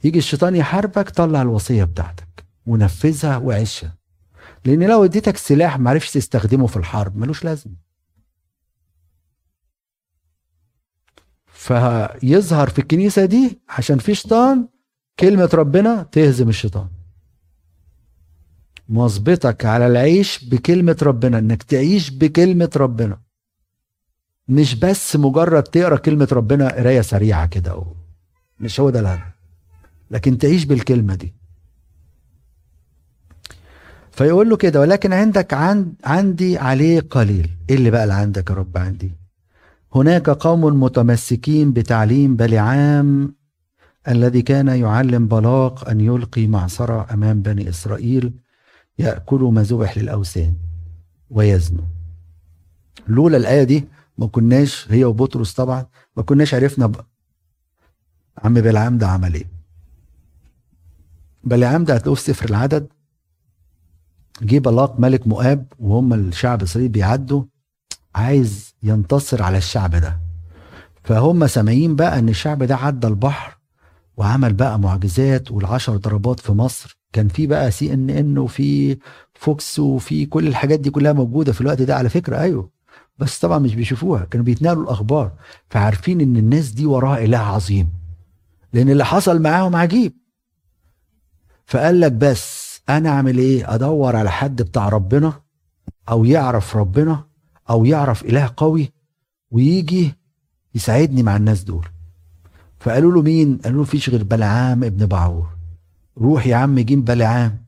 يجي 0.04 0.18
الشيطان 0.18 0.56
يحاربك 0.56 1.10
طلع 1.10 1.42
الوصية 1.42 1.84
بتاعتك. 1.84 2.44
ونفذها 2.66 3.36
وعيشها. 3.36 3.96
لأن 4.64 4.82
لو 4.82 5.04
اديتك 5.04 5.36
سلاح 5.36 5.78
ما 5.78 5.90
عرفش 5.90 6.10
تستخدمه 6.10 6.66
في 6.66 6.76
الحرب 6.76 7.16
ملوش 7.16 7.44
لازمة. 7.44 7.74
فيظهر 11.46 12.70
في 12.70 12.78
الكنيسة 12.78 13.24
دي 13.24 13.60
عشان 13.68 13.98
في 13.98 14.14
شيطان 14.14 14.68
كلمة 15.18 15.50
ربنا 15.54 16.02
تهزم 16.02 16.48
الشيطان. 16.48 16.88
مظبطك 18.88 19.64
على 19.64 19.86
العيش 19.86 20.44
بكلمة 20.44 20.96
ربنا 21.02 21.38
إنك 21.38 21.62
تعيش 21.62 22.10
بكلمة 22.10 22.70
ربنا. 22.76 23.23
مش 24.48 24.74
بس 24.74 25.16
مجرد 25.16 25.62
تقرأ 25.62 25.96
كلمة 25.96 26.28
ربنا 26.32 26.68
قراية 26.68 27.00
سريعة 27.00 27.46
كده 27.46 27.84
مش 28.60 28.80
هو 28.80 28.90
ده 28.90 29.00
الهدف. 29.00 29.22
لكن 30.10 30.38
تعيش 30.38 30.64
بالكلمة 30.64 31.14
دي. 31.14 31.34
فيقول 34.10 34.48
له 34.50 34.56
كده 34.56 34.80
ولكن 34.80 35.12
عندك 35.12 35.54
عند 35.54 35.94
عندي 36.04 36.58
عليه 36.58 37.00
قليل. 37.00 37.50
إيه 37.70 37.76
اللي 37.76 37.90
بقى 37.90 38.02
اللي 38.02 38.14
عندك 38.14 38.50
يا 38.50 38.54
رب؟ 38.54 38.78
عندي. 38.78 39.12
هناك 39.94 40.30
قوم 40.30 40.82
متمسكين 40.82 41.72
بتعليم 41.72 42.36
بلعام 42.36 43.34
الذي 44.08 44.42
كان 44.42 44.68
يعلم 44.68 45.28
بلاق 45.28 45.88
أن 45.88 46.00
يلقي 46.00 46.46
معصرة 46.46 47.06
أمام 47.14 47.42
بني 47.42 47.68
إسرائيل 47.68 48.32
ياكلوا 48.98 49.50
ما 49.50 49.62
ذبح 49.62 49.98
للأوثان 49.98 50.54
ويزنوا 51.30 51.84
لولا 53.08 53.36
الآية 53.36 53.62
دي 53.64 53.84
ما 54.18 54.26
كناش 54.26 54.86
هي 54.90 55.04
وبطرس 55.04 55.52
طبعا 55.54 55.86
ما 56.16 56.22
كناش 56.22 56.54
عرفنا. 56.54 56.92
عم 58.44 58.54
بلعام 58.54 58.98
ده 58.98 59.08
عمل 59.08 59.34
إيه؟ 59.34 59.46
بلعام 61.44 61.84
ده 61.84 61.94
هتلاقوه 61.94 62.14
في 62.14 62.20
سفر 62.22 62.48
العدد 62.48 62.88
جه 64.42 64.58
بلاق 64.58 65.00
ملك 65.00 65.26
مؤاب 65.26 65.72
وهم 65.78 66.14
الشعب 66.14 66.58
الاسرائيلي 66.58 66.92
بيعدوا 66.92 67.44
عايز 68.14 68.74
ينتصر 68.82 69.42
على 69.42 69.58
الشعب 69.58 69.90
ده. 69.96 70.20
فهم 71.04 71.46
سامعين 71.46 71.96
بقى 71.96 72.18
إن 72.18 72.28
الشعب 72.28 72.62
ده 72.62 72.76
عدى 72.76 73.06
البحر 73.06 73.58
وعمل 74.16 74.52
بقى 74.52 74.78
معجزات 74.78 75.50
والعشر 75.50 75.96
ضربات 75.96 76.40
في 76.40 76.52
مصر. 76.52 76.98
كان 77.12 77.28
في 77.28 77.46
بقى 77.46 77.70
سي 77.70 77.94
إن 77.94 78.10
إن 78.10 78.38
وفي 78.38 78.98
فوكس 79.34 79.78
وفي 79.78 80.26
كل 80.26 80.46
الحاجات 80.48 80.80
دي 80.80 80.90
كلها 80.90 81.12
موجودة 81.12 81.52
في 81.52 81.60
الوقت 81.60 81.82
ده 81.82 81.96
على 81.96 82.08
فكرة. 82.08 82.38
أيوه. 82.40 82.73
بس 83.18 83.38
طبعا 83.38 83.58
مش 83.58 83.74
بيشوفوها 83.74 84.24
كانوا 84.24 84.44
بيتنقلوا 84.44 84.82
الأخبار 84.82 85.32
فعارفين 85.70 86.20
إن 86.20 86.36
الناس 86.36 86.70
دي 86.70 86.86
وراها 86.86 87.24
إله 87.24 87.38
عظيم 87.38 87.88
لأن 88.72 88.90
اللي 88.90 89.04
حصل 89.04 89.42
معاهم 89.42 89.76
عجيب. 89.76 90.12
فقال 91.66 92.00
لك 92.00 92.12
بس 92.12 92.80
أنا 92.88 93.08
أعمل 93.08 93.38
إيه؟ 93.38 93.74
أدور 93.74 94.16
على 94.16 94.30
حد 94.30 94.62
بتاع 94.62 94.88
ربنا 94.88 95.32
أو 96.08 96.24
يعرف 96.24 96.76
ربنا 96.76 97.24
أو 97.70 97.84
يعرف 97.84 98.24
إله 98.24 98.50
قوي 98.56 98.92
ويجي 99.50 100.14
يساعدني 100.74 101.22
مع 101.22 101.36
الناس 101.36 101.62
دول. 101.62 101.88
فقالوا 102.80 103.12
له 103.12 103.22
مين؟ 103.22 103.58
قالوا 103.64 103.78
له 103.78 103.84
فيش 103.84 104.10
غير 104.10 104.24
بلعام 104.24 104.84
ابن 104.84 105.06
بعور 105.06 105.48
روح 106.18 106.46
يا 106.46 106.56
عم 106.56 106.78
جيم 106.80 107.02
بلعام. 107.02 107.63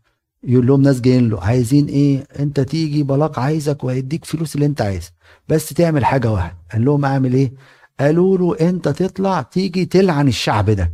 يقول 0.46 0.66
لهم 0.66 0.82
ناس 0.82 1.00
جايين 1.00 1.28
له 1.28 1.40
عايزين 1.40 1.86
إيه؟ 1.86 2.26
أنت 2.38 2.60
تيجي 2.60 3.02
بلاق 3.02 3.38
عايزك 3.38 3.84
وهيديك 3.84 4.24
فلوس 4.24 4.54
اللي 4.54 4.66
أنت 4.66 4.80
عايزها 4.80 5.10
بس 5.48 5.68
تعمل 5.68 6.04
حاجة 6.04 6.30
واحدة. 6.30 6.56
قال 6.72 6.84
لهم 6.84 7.04
أعمل 7.04 7.34
إيه؟ 7.34 7.52
قالوا 8.00 8.38
له 8.38 8.68
أنت 8.68 8.88
تطلع 8.88 9.42
تيجي 9.42 9.84
تلعن 9.84 10.28
الشعب 10.28 10.70
ده. 10.70 10.92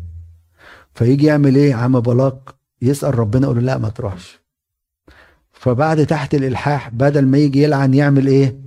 فيجي 0.95 1.27
يعمل 1.27 1.57
إيه؟ 1.57 1.75
عم 1.75 2.01
بلاق 2.01 2.57
يسأل 2.83 3.19
ربنا 3.19 3.45
يقول 3.45 3.57
له 3.57 3.63
لا 3.63 3.79
ما 3.79 3.89
تروحش. 3.89 4.41
فبعد 5.53 6.07
تحت 6.07 6.35
الإلحاح 6.35 6.89
بدل 6.89 7.27
ما 7.27 7.39
يجي 7.39 7.63
يلعن 7.63 7.95
يعمل 7.95 8.27
إيه؟ 8.27 8.61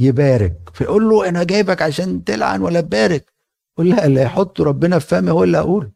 يبارك. 0.00 0.70
فيقول 0.74 1.08
له 1.08 1.28
أنا 1.28 1.44
جايبك 1.44 1.82
عشان 1.82 2.24
تلعن 2.24 2.62
ولا 2.62 2.80
تبارك؟ 2.80 3.32
قول 3.76 3.90
لا 3.90 4.06
اللي 4.06 4.22
يحط 4.22 4.60
ربنا 4.60 4.98
في 4.98 5.06
فمي 5.06 5.30
هو 5.30 5.44
اللي 5.44 5.58
أقول 5.58 5.90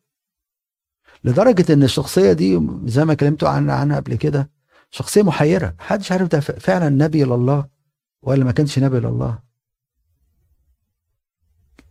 لدرجة 1.24 1.72
إن 1.72 1.82
الشخصية 1.82 2.32
دي 2.32 2.60
زي 2.84 3.04
ما 3.04 3.14
كلمتوا 3.14 3.48
عنها 3.48 3.74
عنها 3.74 3.96
قبل 4.00 4.14
كده 4.14 4.50
شخصية 4.90 5.22
محيرة. 5.22 5.74
محدش 5.80 6.12
عارف 6.12 6.28
ده 6.28 6.40
فعلا 6.40 6.88
نبي 6.88 7.24
لله 7.24 7.66
ولا 8.22 8.44
ما 8.44 8.52
كانش 8.52 8.78
نبي 8.78 9.00
لله. 9.00 9.38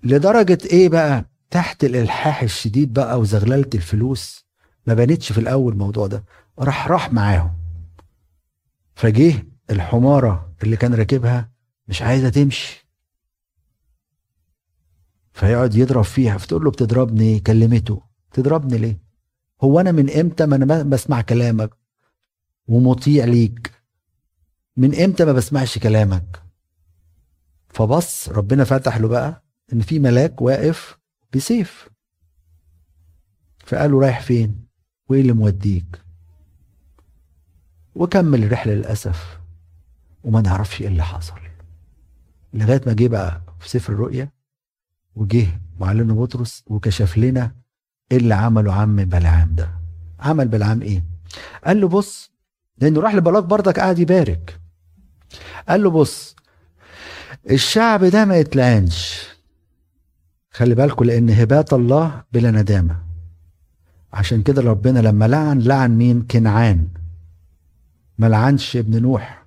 لدرجة 0.03 0.57
إيه 0.65 0.89
بقى؟ 0.89 1.25
تحت 1.51 1.83
الإلحاح 1.83 2.41
الشديد 2.41 2.93
بقى 2.93 3.19
وزغللة 3.19 3.69
الفلوس. 3.75 4.45
ما 4.87 4.93
بانتش 4.93 5.31
في 5.31 5.39
الأول 5.39 5.73
الموضوع 5.73 6.07
ده. 6.07 6.23
راح 6.59 6.87
راح 6.87 7.13
معاهم. 7.13 7.53
فجه 8.95 9.45
الحمارة 9.71 10.53
اللي 10.63 10.77
كان 10.77 10.93
راكبها 10.93 11.51
مش 11.87 12.01
عايزة 12.01 12.29
تمشي. 12.29 12.87
فيقعد 15.33 15.75
يضرب 15.75 16.03
فيها. 16.03 16.37
فتقول 16.37 16.63
له 16.63 16.71
بتضربني؟ 16.71 17.39
كلمته. 17.39 18.01
تضربني 18.33 18.77
ليه؟ 18.77 19.08
هو 19.61 19.79
أنا 19.79 19.91
من 19.91 20.09
إمتى 20.09 20.45
ما 20.45 20.55
أنا 20.55 20.83
بسمع 20.83 21.21
كلامك 21.21 21.69
ومطيع 22.67 23.25
ليك؟ 23.25 23.71
من 24.77 24.95
إمتى 24.95 25.25
ما 25.25 25.31
بسمعش 25.33 25.77
كلامك؟ 25.77 26.43
فبص 27.69 28.29
ربنا 28.29 28.63
فتح 28.63 28.97
له 28.97 29.07
بقى 29.07 29.43
إن 29.73 29.81
في 29.81 29.99
ملاك 29.99 30.41
واقف 30.41 30.97
بسيف. 31.35 31.89
فقال 33.65 33.91
له 33.91 33.99
رايح 34.01 34.21
فين؟ 34.21 34.65
وإيه 35.09 35.21
اللي 35.21 35.33
موديك؟ 35.33 36.01
وكمل 37.95 38.43
الرحلة 38.43 38.73
للأسف 38.73 39.39
وما 40.23 40.41
نعرفش 40.41 40.81
إيه 40.81 40.87
اللي 40.87 41.03
حصل. 41.03 41.39
لغاية 42.53 42.81
ما 42.87 42.93
جه 42.93 43.07
بقى 43.07 43.41
في 43.59 43.69
سفر 43.69 43.93
الرؤيا 43.93 44.31
وجه 45.15 45.61
معلمنا 45.79 46.13
بطرس 46.13 46.63
وكشف 46.67 47.17
لنا 47.17 47.55
إيه 48.11 48.17
اللي 48.17 48.35
عمله 48.35 48.73
عم 48.73 48.95
بلعام 48.95 49.55
ده. 49.55 49.69
عمل 50.19 50.47
بلعام 50.47 50.81
إيه؟ 50.81 51.03
قال 51.65 51.81
له 51.81 51.87
بص 51.87 52.31
لأنه 52.81 53.01
راح 53.01 53.15
لبلاق 53.15 53.43
برضك 53.43 53.79
قاعد 53.79 53.99
يبارك. 53.99 54.59
قال 55.69 55.83
له 55.83 55.89
بص 55.89 56.35
الشعب 57.49 58.03
ده 58.03 58.25
ما 58.25 58.37
يتلعنش. 58.37 59.23
خلي 60.51 60.75
بالكم 60.75 61.05
لأن 61.05 61.29
هبات 61.29 61.73
الله 61.73 62.23
بلا 62.33 62.51
ندامة. 62.51 62.95
عشان 64.13 64.43
كده 64.43 64.61
ربنا 64.61 64.99
لما 64.99 65.27
لعن 65.27 65.59
لعن 65.59 65.97
مين؟ 65.97 66.21
كنعان. 66.21 66.87
ما 68.17 68.27
لعنش 68.27 68.77
ابن 68.77 69.01
نوح 69.01 69.45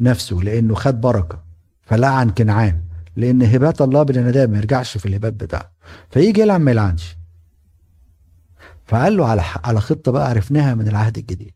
نفسه 0.00 0.36
لأنه 0.36 0.74
خد 0.74 1.00
بركة. 1.00 1.42
فلعن 1.82 2.30
كنعان 2.30 2.80
لأن 3.16 3.42
هبات 3.42 3.82
الله 3.82 4.02
بلا 4.02 4.20
ندامة 4.20 4.52
ما 4.52 4.58
يرجعش 4.58 4.98
في 4.98 5.06
الهبات 5.06 5.32
بتاعه. 5.32 5.70
فيجي 6.10 6.40
يلعن 6.40 6.60
ما 6.60 6.70
يلعنش. 6.70 7.16
فقال 8.86 9.16
له 9.16 9.26
على 9.26 9.42
على 9.64 9.80
خطة 9.80 10.12
بقى 10.12 10.30
عرفناها 10.30 10.74
من 10.74 10.88
العهد 10.88 11.18
الجديد. 11.18 11.54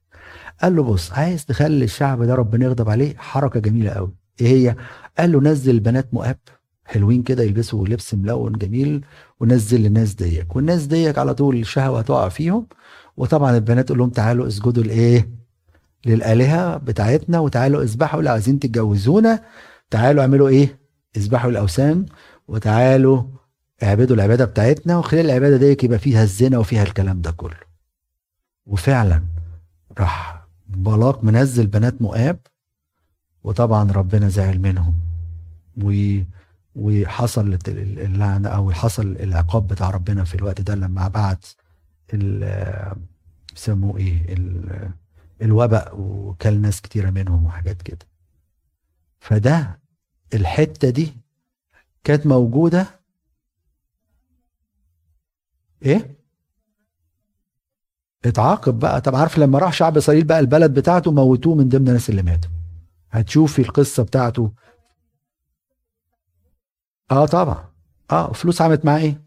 قال 0.63 0.77
له 0.77 0.83
بص 0.83 1.13
عايز 1.13 1.47
تخلي 1.47 1.85
الشعب 1.85 2.23
ده 2.23 2.35
ربنا 2.35 2.65
يغضب 2.65 2.91
عليه؟ 2.91 3.17
حركة 3.17 3.61
جميلة 3.61 3.91
قوي 3.91 4.13
إيه 4.41 4.47
هي؟ 4.69 4.77
قال 5.19 5.33
له 5.33 5.41
نزل 5.41 5.81
بنات 5.81 6.15
مؤاب 6.15 6.39
حلوين 6.85 7.23
كده 7.23 7.43
يلبسوا 7.43 7.89
لبس 7.89 8.15
ملون 8.15 8.53
جميل 8.53 9.05
ونزل 9.41 9.81
للناس 9.81 10.15
ديك. 10.15 10.57
والناس 10.57 10.87
ديك 10.87 11.19
على 11.19 11.35
طول 11.35 11.57
الشهوة 11.57 11.99
هتقع 11.99 12.29
فيهم. 12.29 12.67
وطبعا 13.17 13.57
البنات 13.57 13.87
تقول 13.87 13.99
لهم 13.99 14.11
تعالوا 14.11 14.47
اسجدوا 14.47 14.83
لإيه؟ 14.83 15.29
للآلهة 16.07 16.77
بتاعتنا 16.77 17.39
وتعالوا 17.39 17.83
اذبحوا 17.83 18.19
اللي 18.19 18.31
عايزين 18.31 18.59
تتجوزونا. 18.59 19.43
تعالوا 19.91 20.23
اعملوا 20.23 20.49
إيه؟ 20.49 20.79
اذبحوا 21.17 21.51
الأوثان. 21.51 22.07
وتعالوا 22.49 23.23
اعبدوا 23.83 24.17
العبادة 24.17 24.45
بتاعتنا 24.45 24.97
وخلال 24.99 25.27
العبادة 25.27 25.57
ديك 25.57 25.85
يبقى 25.85 25.99
فيها 25.99 26.23
الزنا 26.23 26.59
وفيها 26.59 26.83
الكلام 26.83 27.21
ده 27.23 27.31
كله. 27.31 27.57
وفعلا 28.67 29.23
راح 29.99 30.47
بلاق 30.69 31.25
منزل 31.25 31.67
بنات 31.67 32.03
مؤاب 32.03 32.39
وطبعا 33.45 33.93
ربنا 33.93 34.29
زعل 34.29 34.59
منهم. 34.59 34.95
و 35.83 36.19
وحصل 36.77 37.59
اللعنة 37.69 38.49
أو 38.49 38.73
حصل 38.73 39.03
العقاب 39.21 39.67
بتاع 39.69 39.91
ربنا 39.91 40.25
في 40.25 40.35
الوقت 40.35 40.61
ده 40.61 40.75
لما 40.75 41.09
بعت 41.09 41.47
بيسموه 42.13 43.97
إيه 43.99 44.35
ال- 44.35 44.91
الوباء 45.43 45.95
وكل 46.01 46.61
ناس 46.61 46.81
كتيرة 46.81 47.11
منهم 47.11 47.45
وحاجات 47.47 47.83
كده. 47.83 48.07
فده 49.21 49.81
الحتة 50.35 50.91
دي 50.91 51.13
كانت 52.05 52.27
موجودة 52.27 53.00
إيه؟ 55.83 56.17
اتعاقب 58.25 58.79
بقى. 58.79 59.01
طب 59.01 59.15
عارف 59.17 59.39
لما 59.39 59.59
راح 59.59 59.73
شعب 59.73 59.97
إسرائيل 59.97 60.25
بقى 60.25 60.41
البلد 60.41 60.75
بتاعته 60.75 61.13
موتوه 61.13 61.55
من 61.55 61.69
ضمن 61.69 61.89
الناس 61.89 62.11
اللي 62.11 62.23
ماتوا. 62.23 62.51
هتشوفي 63.11 63.63
القصة 63.63 64.03
بتاعته. 64.03 64.53
آه 67.11 67.27
طبعا. 67.27 67.65
آه 68.11 68.33
فلوس 68.33 68.63
عملت 68.63 68.85
معاه 68.85 68.99
إيه؟ 68.99 69.23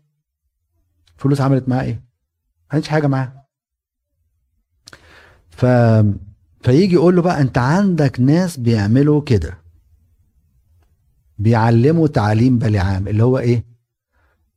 فلوس 1.18 1.42
عملت 1.42 1.70
معاه 1.70 1.82
إيه؟ 1.84 1.94
ما 1.94 2.02
عملتش 2.72 2.88
حاجة 2.90 3.08
معاه. 3.08 3.46
ف 5.50 5.66
فيجي 6.62 6.94
يقول 6.94 7.16
له 7.16 7.22
بقى 7.22 7.42
أنت 7.42 7.58
عندك 7.58 8.20
ناس 8.20 8.58
بيعملوا 8.58 9.22
كده. 9.22 9.58
بيعلموا 11.38 12.08
تعليم 12.08 12.58
بلعام 12.58 13.08
اللي 13.08 13.24
هو 13.24 13.38
إيه؟ 13.38 13.66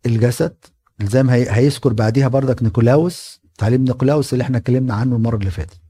الجسد 0.07 0.57
زي 1.03 1.23
ما 1.23 1.35
هي- 1.35 1.47
هيذكر 1.51 1.93
بعديها 1.93 2.29
بردك 2.29 2.63
نيكولاوس 2.63 3.41
تعليم 3.59 3.85
نيكولاوس 3.85 4.33
اللي 4.33 4.43
إحنا 4.43 4.59
اتكلمنا 4.59 4.95
عنه 4.95 5.17
المرة 5.17 5.37
اللي 5.37 5.51
فاتت. 5.51 5.81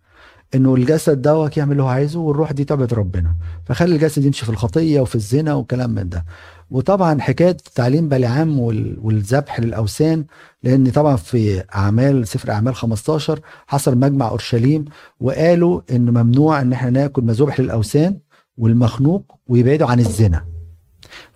إنه 0.55 0.75
الجسد 0.75 1.23
دوت 1.23 1.57
يعمل 1.57 1.73
اللي 1.73 1.83
هو 1.83 1.87
عايزه 1.89 2.21
والروح 2.21 2.53
دي 2.53 2.65
تعبد 2.65 2.95
ربنا. 2.95 3.35
فخلي 3.65 3.95
الجسد 3.95 4.25
يمشي 4.25 4.45
في 4.45 4.51
الخطية 4.51 5.01
وفي 5.01 5.15
الزنا 5.15 5.55
وكلام 5.55 5.91
من 5.91 6.09
ده. 6.09 6.25
وطبعا 6.71 7.21
حكاية 7.21 7.57
تعليم 7.75 8.09
بلعام 8.09 8.59
وال- 8.61 8.99
والذبح 9.03 9.61
للأوثان 9.61 10.25
لأن 10.63 10.91
طبعا 10.91 11.17
في 11.17 11.65
أعمال 11.75 12.29
سفر 12.29 12.51
أعمال 12.51 12.75
15 12.75 13.41
حصل 13.67 13.99
مجمع 13.99 14.29
أورشليم 14.29 14.85
وقالوا 15.21 15.81
ان 15.91 16.11
ممنوع 16.11 16.61
إن 16.61 16.73
إحنا 16.73 16.91
ناكل 16.91 17.23
مذبح 17.23 17.61
للأوثان 17.61 18.19
والمخنوق 18.59 19.35
ويبعدوا 19.49 19.87
عن 19.89 20.01
الزنا. 20.01 20.45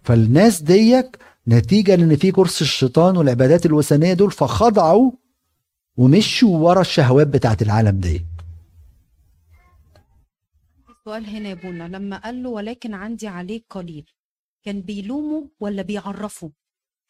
فالناس 0.03 0.63
ديك 0.63 1.19
نتيجة 1.51 1.95
لأن 1.97 2.17
في 2.17 2.33
كرسي 2.33 2.65
الشيطان 2.65 3.17
والعبادات 3.17 3.67
الوثنية 3.67 4.15
دول 4.15 4.31
فخضعوا 4.31 5.13
ومشوا 5.97 6.59
ورا 6.59 6.81
الشهوات 6.81 7.27
بتاعت 7.27 7.63
العالم 7.63 8.01
دي. 8.01 8.27
سؤال 11.05 11.27
هنا 11.27 11.49
يا 11.49 11.55
بونا 11.55 11.89
لما 11.89 12.17
قال 12.17 12.43
له 12.43 12.49
ولكن 12.51 12.95
عندي 12.95 13.29
عليك 13.29 13.65
قليل 13.71 14.11
كان 14.65 14.81
بيلومه 14.81 15.49
ولا 15.61 15.83
بيعرفه 15.83 16.51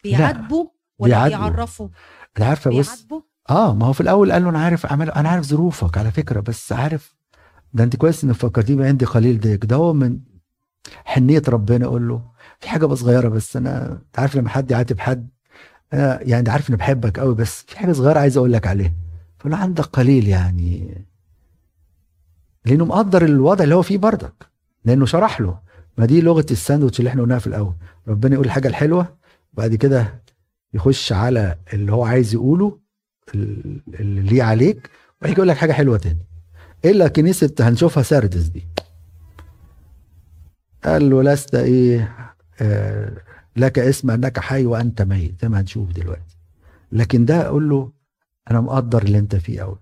بيعاتبه 0.04 0.70
ولا 0.98 1.26
بيعاتبه. 1.28 1.48
بيعرفه 1.50 1.90
أنا 2.38 2.46
عارفة 2.46 2.70
بص 2.78 3.06
آه 3.50 3.74
ما 3.74 3.86
هو 3.86 3.92
في 3.92 4.00
الأول 4.00 4.32
قال 4.32 4.42
له 4.42 4.48
أنا 4.50 4.58
عارف 4.64 4.86
أعمل 4.86 5.10
أنا 5.10 5.28
عارف 5.28 5.44
ظروفك 5.44 5.98
على 5.98 6.10
فكرة 6.10 6.40
بس 6.40 6.72
عارف 6.72 7.16
ده 7.72 7.84
أنت 7.84 7.96
كويس 7.96 8.24
إنك 8.24 8.34
فكرتيني 8.34 8.86
عندي 8.86 9.04
قليل 9.04 9.58
ده 9.58 9.76
هو 9.76 9.92
من 9.92 10.20
حنية 11.04 11.42
ربنا 11.48 11.84
أقول 11.86 12.08
له 12.08 12.30
في 12.60 12.68
حاجة 12.68 12.86
بس 12.86 12.98
صغيرة 12.98 13.28
بس 13.28 13.56
أنا 13.56 13.92
أنت 13.92 14.18
عارف 14.18 14.36
لما 14.36 14.48
حد 14.48 14.70
يعاتب 14.70 14.98
حد 15.00 15.28
أنا 15.92 16.20
يعني 16.22 16.38
أنت 16.38 16.48
عارف 16.48 16.68
إني 16.68 16.76
بحبك 16.76 17.18
قوي 17.20 17.34
بس 17.34 17.62
في 17.68 17.78
حاجة 17.78 17.92
صغيرة 17.92 18.18
عايز 18.18 18.36
أقول 18.36 18.52
لك 18.52 18.66
عليها. 18.66 18.92
له 19.44 19.56
عندك 19.56 19.84
قليل 19.84 20.28
يعني 20.28 21.04
لأنه 22.66 22.84
مقدر 22.84 23.24
الوضع 23.24 23.64
اللي 23.64 23.74
هو 23.74 23.82
فيه 23.82 23.98
بردك 23.98 24.46
لأنه 24.84 25.06
شرح 25.06 25.40
له. 25.40 25.58
ما 25.98 26.06
دي 26.06 26.20
لغة 26.20 26.46
الساندوتش 26.50 26.98
اللي 26.98 27.08
إحنا 27.10 27.22
قلناها 27.22 27.38
في 27.38 27.46
الأول. 27.46 27.74
ربنا 28.08 28.34
يقول 28.34 28.46
الحاجة 28.46 28.68
الحلوة 28.68 29.16
وبعد 29.54 29.74
كده 29.74 30.22
يخش 30.74 31.12
على 31.12 31.58
اللي 31.72 31.92
هو 31.92 32.04
عايز 32.04 32.34
يقوله 32.34 32.78
ال- 33.34 33.80
اللي 34.00 34.20
ليه 34.22 34.42
عليك 34.42 34.90
ويجي 35.22 35.34
يقول 35.34 35.48
لك 35.48 35.56
حاجة 35.56 35.72
حلوة 35.72 35.96
تاني. 35.98 36.26
إلا 36.84 37.08
كنيسة 37.08 37.54
هنشوفها 37.60 38.02
سردس 38.02 38.42
دي. 38.42 38.66
قال 40.84 41.10
له 41.10 41.22
لست 41.22 41.54
إيه؟ 41.54 42.29
لك 43.56 43.78
اسم 43.78 44.10
أنك 44.10 44.38
حي 44.40 44.66
وأنت 44.66 45.02
ميت 45.02 45.42
زي 45.42 45.48
ما 45.48 45.60
هنشوف 45.60 45.90
دلوقتي. 45.92 46.36
لكن 46.92 47.24
ده 47.24 47.46
أقول 47.46 47.68
له 47.70 47.92
أنا 48.50 48.60
مقدر 48.60 49.02
اللي 49.02 49.18
أنت 49.18 49.36
فيه 49.36 49.60
قوي 49.60 49.78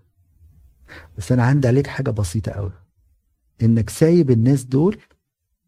بس 1.18 1.32
أنا 1.32 1.42
عندي 1.44 1.68
عليك 1.68 1.86
حاجة 1.86 2.10
بسيطة 2.10 2.52
قوي 2.52 2.72
إنك 3.62 3.90
سايب 3.90 4.30
الناس 4.30 4.64
دول 4.64 4.98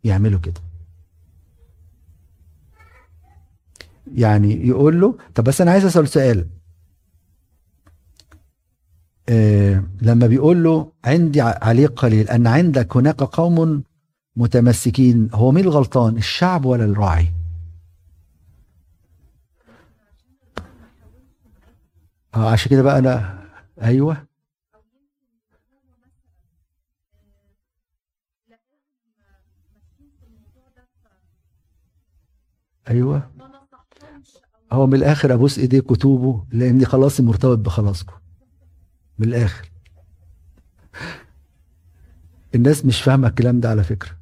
يعملوا 0.05 0.41
كده. 0.41 0.61
يعني 4.15 4.67
يقول 4.69 5.01
له 5.01 5.19
طب 5.35 5.45
بس 5.45 5.61
أنا 5.61 5.71
عايز 5.71 5.85
أسأل 5.85 6.09
سؤال. 6.09 6.47
آه 9.29 9.85
لما 10.03 10.27
بيقول 10.27 10.65
له 10.65 10.93
عندي 11.05 11.41
ع- 11.41 11.59
عليك 11.65 11.91
قليل 11.91 12.29
أن 12.29 12.47
عندك 12.47 12.97
هناك 12.97 13.23
قوم 13.23 13.83
متمسكين. 14.37 15.29
هو 15.35 15.51
مين 15.53 15.65
الغلطان؟ 15.65 16.17
الشعب 16.17 16.65
ولا 16.65 16.85
الراعي؟ 16.85 17.33
آه 22.35 22.51
عشان 22.51 22.71
كده 22.71 22.83
بقى 22.83 22.99
أنا 22.99 23.41
أيوه. 23.83 24.27
أيوه. 32.91 33.31
هو 34.73 34.87
من 34.87 34.95
الآخر 34.95 35.35
أبوس 35.35 35.59
ايديك 35.59 35.91
وتوبوا 35.91 36.41
لأني 36.53 36.85
خلاصي 36.85 37.23
مرتبط 37.23 37.59
بخلاصكم 37.59 38.15
من 39.19 39.29
الآخر. 39.29 39.71
الناس 42.55 42.85
مش 42.85 43.03
فاهمة 43.03 43.29
الكلام 43.29 43.61
ده 43.61 43.71
على 43.71 43.85
فكرة. 43.85 44.20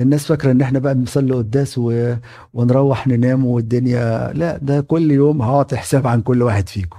الناس 0.00 0.26
فاكرة 0.26 0.50
إن 0.50 0.60
إحنا 0.62 0.78
بقى 0.78 0.94
بنصلي 0.94 1.34
قداس 1.34 1.78
و... 1.78 2.14
ونروح 2.54 3.06
ننام 3.06 3.46
والدنيا 3.46 4.32
لا 4.32 4.56
ده 4.58 4.80
كل 4.80 5.10
يوم 5.10 5.42
هعطي 5.42 5.76
حساب 5.76 6.06
عن 6.06 6.22
كل 6.22 6.42
واحد 6.42 6.68
فيكم. 6.68 6.98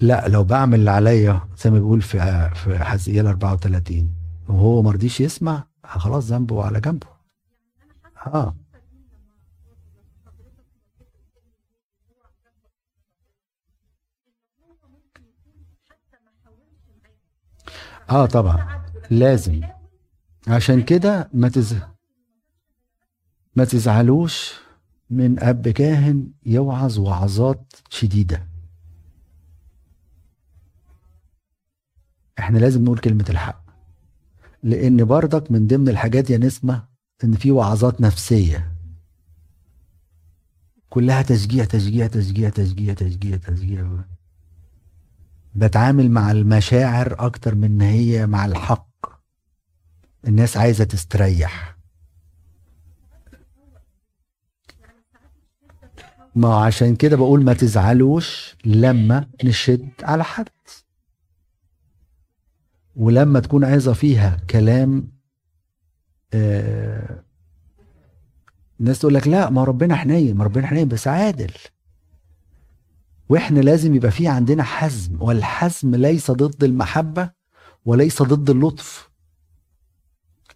لا 0.00 0.28
لو 0.28 0.44
بعمل 0.44 0.78
اللي 0.78 0.90
عليا 0.90 1.40
زي 1.58 1.70
ما 1.70 1.78
بيقول 1.78 2.02
في 2.02 2.50
في 2.54 2.78
حزقيال 2.78 3.26
34 3.26 4.14
وهو 4.48 4.82
ما 4.82 4.90
رضيش 4.90 5.20
يسمع 5.20 5.64
خلاص 5.84 6.24
ذنبه 6.30 6.64
على 6.64 6.80
جنبه. 6.80 7.06
آه. 8.26 8.54
آه 18.10 18.26
طبعا. 18.26 18.82
لازم. 19.10 19.60
عشان 20.48 20.82
كده 20.82 21.30
ما 21.34 21.48
تز... 21.48 21.76
ما 23.56 23.64
تزعلوش 23.64 24.54
من 25.10 25.42
أب 25.42 25.68
كاهن 25.68 26.30
يوعظ 26.46 26.98
وعظات 26.98 27.72
شديدة. 27.90 28.46
إحنا 32.38 32.58
لازم 32.58 32.84
نقول 32.84 32.98
كلمة 32.98 33.24
الحق 33.30 33.66
لأن 34.62 35.04
برضك 35.04 35.50
من 35.50 35.66
ضمن 35.66 35.88
الحاجات 35.88 36.30
يا 36.30 36.38
نسمة 36.38 36.88
إن 37.24 37.32
في 37.32 37.50
وعظات 37.50 38.00
نفسية. 38.00 38.72
كلها 40.88 41.22
تشجيع 41.22 41.64
تشجيع 41.64 42.06
تشجيع 42.06 42.48
تشجيع 42.48 42.94
تشجيع 42.94 43.36
تشجيع. 43.36 44.04
بتعامل 45.54 46.10
مع 46.10 46.30
المشاعر 46.30 47.26
أكتر 47.26 47.54
من 47.54 47.80
هي 47.80 48.26
مع 48.26 48.46
الحق. 48.46 48.95
الناس 50.26 50.56
عايزة 50.56 50.84
تستريح. 50.84 51.76
ما 56.34 56.54
عشان 56.56 56.96
كده 56.96 57.16
بقول 57.16 57.44
ما 57.44 57.52
تزعلوش 57.54 58.56
لما 58.64 59.26
نشد 59.44 59.88
على 60.02 60.24
حد. 60.24 60.48
ولما 62.96 63.40
تكون 63.40 63.64
عايزة 63.64 63.92
فيها 63.92 64.36
كلام 64.50 65.12
آه 66.34 67.24
الناس 68.80 68.98
تقول 68.98 69.14
لك 69.14 69.28
لا 69.28 69.50
ما 69.50 69.64
ربنا 69.64 69.96
حنين 69.96 70.36
ما 70.36 70.44
ربنا 70.44 70.66
حنين 70.66 70.88
بس 70.88 71.08
عادل. 71.08 71.52
وإحنا 73.28 73.60
لازم 73.60 73.94
يبقى 73.94 74.10
في 74.10 74.28
عندنا 74.28 74.62
حزم 74.62 75.22
والحزم 75.22 75.94
ليس 75.94 76.30
ضد 76.30 76.64
المحبة 76.64 77.30
وليس 77.84 78.22
ضد 78.22 78.50
اللطف. 78.50 79.10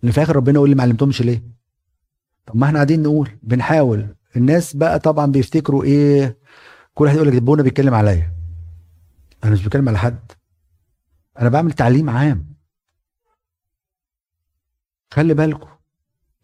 اللي 0.02 0.12
في 0.12 0.18
الآخر 0.18 0.36
ربنا 0.36 0.54
يقول 0.54 0.68
لي 0.68 0.74
ما 0.74 0.82
علمتهمش 0.82 1.22
ليه؟ 1.22 1.42
طب 2.46 2.56
ما 2.56 2.66
إحنا 2.66 2.76
قاعدين 2.78 3.02
نقول 3.02 3.30
بنحاول. 3.42 4.16
الناس 4.36 4.76
بقى 4.76 4.98
طبعا 4.98 5.26
بيفتكروا 5.26 5.84
إيه؟ 5.84 6.38
كل 6.94 7.04
واحد 7.04 7.16
يقول 7.16 7.28
لك 7.28 7.34
ابونا 7.34 7.62
بيتكلم 7.62 7.94
عليا. 7.94 8.32
أنا 9.44 9.52
مش 9.52 9.64
بتكلم 9.64 9.88
على 9.88 9.98
حد. 9.98 10.32
أنا 11.40 11.48
بعمل 11.48 11.72
تعليم 11.72 12.10
عام. 12.10 12.54
خلي 15.10 15.34
بالكم 15.34 15.68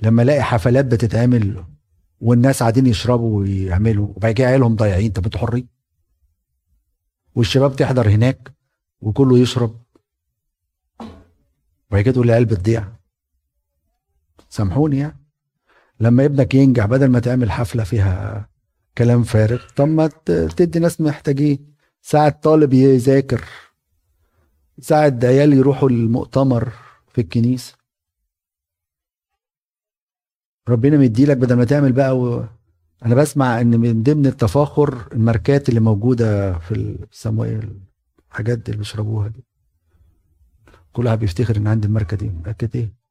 لما 0.03 0.23
ألاقي 0.23 0.43
حفلات 0.43 0.85
بتتعمل 0.85 1.65
والناس 2.21 2.61
قاعدين 2.61 2.87
يشربوا 2.87 3.39
ويعملوا 3.41 4.09
وبعد 4.17 4.33
كده 4.35 4.47
عيالهم 4.47 4.77
ضايعين 4.77 5.11
طب 5.13 5.25
أنتوا 5.25 5.41
حرين. 5.41 5.69
والشباب 7.35 7.77
تحضر 7.77 8.09
هناك 8.09 8.53
وكله 9.01 9.39
يشرب. 9.39 9.83
وبعد 11.91 12.03
كده 12.03 12.13
تقول 12.15 12.27
العيال 12.27 12.45
بتضيع 12.45 12.96
سامحوني 14.57 14.99
يعني. 14.99 15.27
لما 16.01 16.25
ابنك 16.25 16.55
ينجح 16.55 16.87
بدل 16.87 17.07
ما 17.09 17.21
تعمل 17.21 17.51
حفلة 17.51 17.85
فيها 17.85 18.49
كلام 18.99 19.23
فارغ 19.23 19.63
طب 19.77 19.89
ما 19.89 20.07
تدي 20.57 20.79
ناس 20.79 21.01
محتاجين. 21.01 21.75
ساعة 22.03 22.29
طالب 22.43 22.73
يذاكر 22.73 23.45
ساعة 24.81 25.19
عيال 25.23 25.53
يروحوا 25.53 25.89
المؤتمر 25.89 26.73
في 27.09 27.21
الكنيسة. 27.21 27.75
ربنا 30.69 30.97
مديلك 30.99 31.37
بدل 31.37 31.55
ما 31.57 31.65
تعمل 31.65 31.93
بقى 31.93 32.19
و... 32.19 32.45
أنا 33.05 33.15
بسمع 33.15 33.61
إن 33.61 33.81
من 33.81 34.03
ضمن 34.03 34.27
التفاخر 34.27 35.09
الماركات 35.13 35.69
اللي 35.69 35.81
موجودة 35.81 36.59
في 36.59 36.99
بيسموها 37.11 37.49
إيه 37.49 37.61
الحاجات 38.31 38.67
اللي 38.69 38.79
بيشربوها 38.79 39.29
دي. 39.29 39.45
كل 40.93 41.07
واحد 41.07 41.19
بيفتخر 41.19 41.57
إن 41.57 41.67
عندي 41.67 41.87
الماركة 41.87 42.17
دي. 42.17 42.31
ماركة 42.31 42.69
إيه؟ 42.75 43.06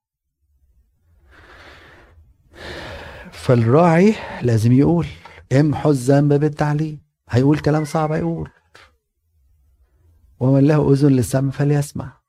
فالراعي 3.31 4.15
لازم 4.41 4.71
يقول 4.71 5.07
امحوا 5.59 5.91
الذنب 5.91 6.33
بالتعليم. 6.33 7.01
هيقول 7.29 7.59
كلام 7.59 7.85
صعب 7.85 8.11
هيقول. 8.11 8.49
ومن 10.39 10.67
له 10.67 10.91
أذن 10.91 11.09
للسمع 11.09 11.51
فليسمع. 11.51 12.21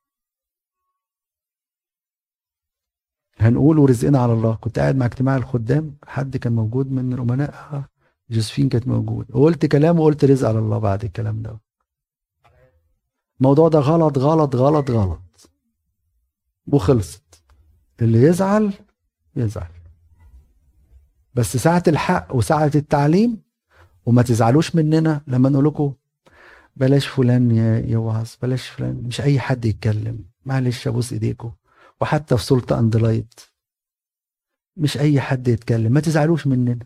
هنقول 3.38 3.78
ورزقنا 3.78 4.18
على 4.18 4.32
الله. 4.32 4.54
كنت 4.54 4.78
قاعد 4.78 4.96
مع 4.96 5.06
اجتماع 5.06 5.36
الخدام 5.36 5.96
حد 6.06 6.36
كان 6.36 6.52
موجود 6.52 6.90
من 6.92 7.12
الأمناء 7.12 7.84
جوزفين 8.30 8.68
كانت 8.68 8.88
موجود 8.88 9.26
وقلت 9.36 9.66
كلام 9.66 10.00
وقلت 10.00 10.24
رزق 10.24 10.48
على 10.48 10.58
الله 10.58 10.78
بعد 10.78 11.04
الكلام 11.04 11.42
ده. 11.42 11.60
الموضوع 13.40 13.68
ده 13.68 13.78
غلط 13.78 14.18
غلط 14.18 14.56
غلط 14.56 14.90
غلط. 14.90 15.50
وخلصت. 16.66 17.42
اللي 18.02 18.22
يزعل 18.22 18.72
يزعل. 19.36 19.75
بس 21.36 21.56
ساعة 21.56 21.82
الحق 21.88 22.34
وساعة 22.34 22.70
التعليم 22.74 23.42
وما 24.06 24.22
تزعلوش 24.22 24.76
مننا 24.76 25.22
لما 25.26 25.48
نقول 25.48 25.64
لكم 25.64 25.92
بلاش 26.76 27.06
فلان 27.06 27.50
يوعظ 27.88 28.30
بلاش 28.42 28.68
فلان 28.68 29.02
مش 29.04 29.20
أي 29.20 29.40
حد 29.40 29.64
يتكلم. 29.64 30.24
معلش 30.46 30.88
ابوس 30.88 31.12
ايديكم 31.12 31.52
وحتى 32.00 32.36
في 32.36 32.44
Salt 32.44 32.78
and 32.78 32.96
Light 32.96 33.40
مش 34.76 34.98
أي 34.98 35.20
حد 35.20 35.48
يتكلم. 35.48 35.92
ما 35.92 36.00
تزعلوش 36.00 36.46
مننا. 36.46 36.78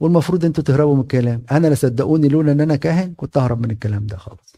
والمفروض 0.00 0.44
أنتوا 0.44 0.64
تهربوا 0.64 0.94
من 0.94 1.00
الكلام. 1.00 1.42
أنا 1.52 1.66
لا 1.66 1.74
صدقوني 1.74 2.28
لولا 2.28 2.52
إن 2.52 2.60
أنا 2.60 2.76
كاهن 2.76 3.14
كنت 3.14 3.36
أهرب 3.36 3.62
من 3.66 3.70
الكلام 3.70 4.06
ده 4.06 4.16
خالص. 4.16 4.56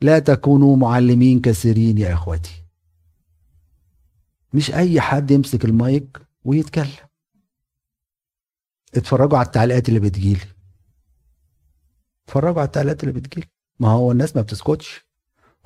لا 0.00 0.18
تكونوا 0.18 0.76
معلمين 0.76 1.40
كثيرين 1.40 1.98
يا 1.98 2.12
إخوتي. 2.12 2.62
مش 4.52 4.70
أي 4.74 5.00
حد 5.00 5.30
يمسك 5.30 5.64
المايك 5.64 6.18
ويتكلم. 6.44 7.05
اتفرجوا 8.98 9.38
على 9.38 9.46
التعليقات 9.46 9.88
اللي 9.88 10.00
بتجيلي. 10.00 10.40
اتفرجوا 12.24 12.60
على 12.60 12.66
التعليقات 12.66 13.04
اللي 13.04 13.12
بتجيلي. 13.20 13.46
ما 13.80 13.88
هو 13.88 14.12
الناس 14.12 14.36
ما 14.36 14.42
بتسكتش. 14.42 15.06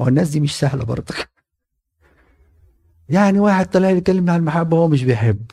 هو 0.01 0.09
الناس 0.09 0.29
دي 0.29 0.41
مش 0.41 0.59
سهلة 0.59 0.85
برضك 0.85 1.31
يعني 3.09 3.39
واحد 3.41 3.67
طلع 3.71 3.91
يتكلم 3.91 4.31
عن 4.31 4.37
المحبة 4.41 4.77
هو 4.77 4.89
مش 4.89 5.05
بيحب. 5.05 5.51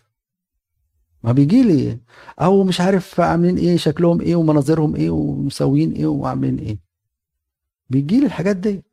ما 1.23 1.31
بيجي 1.31 1.63
لي 1.63 1.99
أو 2.41 2.63
مش 2.63 2.81
عارف 2.81 3.19
عاملين 3.19 3.57
إيه 3.57 3.77
شكلهم 3.77 4.21
إيه 4.21 4.35
ومناظرهم 4.35 4.95
إيه 4.95 5.09
ومسويين 5.09 5.91
إيه 5.93 6.05
وعاملين 6.05 6.57
إيه. 6.59 6.79
بيجي 7.89 8.19
لي 8.19 8.25
الحاجات 8.25 8.55
دي. 8.57 8.83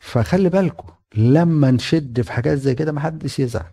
فخلي 0.00 0.48
بالكم 0.48 0.88
لما 1.16 1.70
نشد 1.70 2.20
في 2.20 2.32
حاجات 2.32 2.58
زي 2.58 2.74
كده 2.74 2.92
محدش 2.92 3.38
يزعل. 3.38 3.72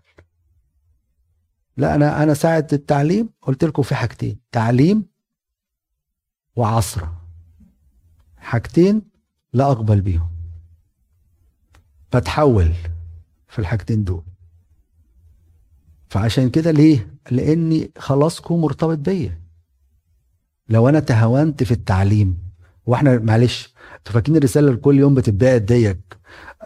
لا 1.78 1.96
أنا 1.96 2.24
أنا 2.24 2.34
ساعة 2.34 2.68
التعليم 2.74 3.30
قلت 3.42 3.64
لكم 3.64 3.84
في 3.84 3.96
حاجتين 3.96 4.40
تعليم 4.52 5.06
وعصره 6.56 7.22
حاجتين 8.38 9.02
لا 9.54 9.72
أقبل 9.72 10.02
بيهم. 10.02 10.30
بتحول 12.16 12.74
في 13.48 13.60
الحاجتين 13.60 14.04
دول. 14.04 14.24
فعشان 16.10 16.50
كده 16.50 16.72
ليه؟ 16.72 17.14
لأني 17.32 17.92
خلاصكم 17.98 18.62
مرتبط 18.62 18.98
بيا. 18.98 19.42
لو 20.70 20.90
أنا 20.90 21.00
تهاونت 21.00 21.64
في 21.64 21.72
التعليم 21.72 22.38
وإحنا 22.86 23.20
معلش 23.20 23.74
أنتوا 23.98 24.14
فاكرين 24.14 24.38
الرسالة 24.38 24.68
اللي 24.68 24.80
كل 24.80 25.00
يوم 25.00 25.14
بتتباع 25.16 25.58
ديك؟ 25.58 26.18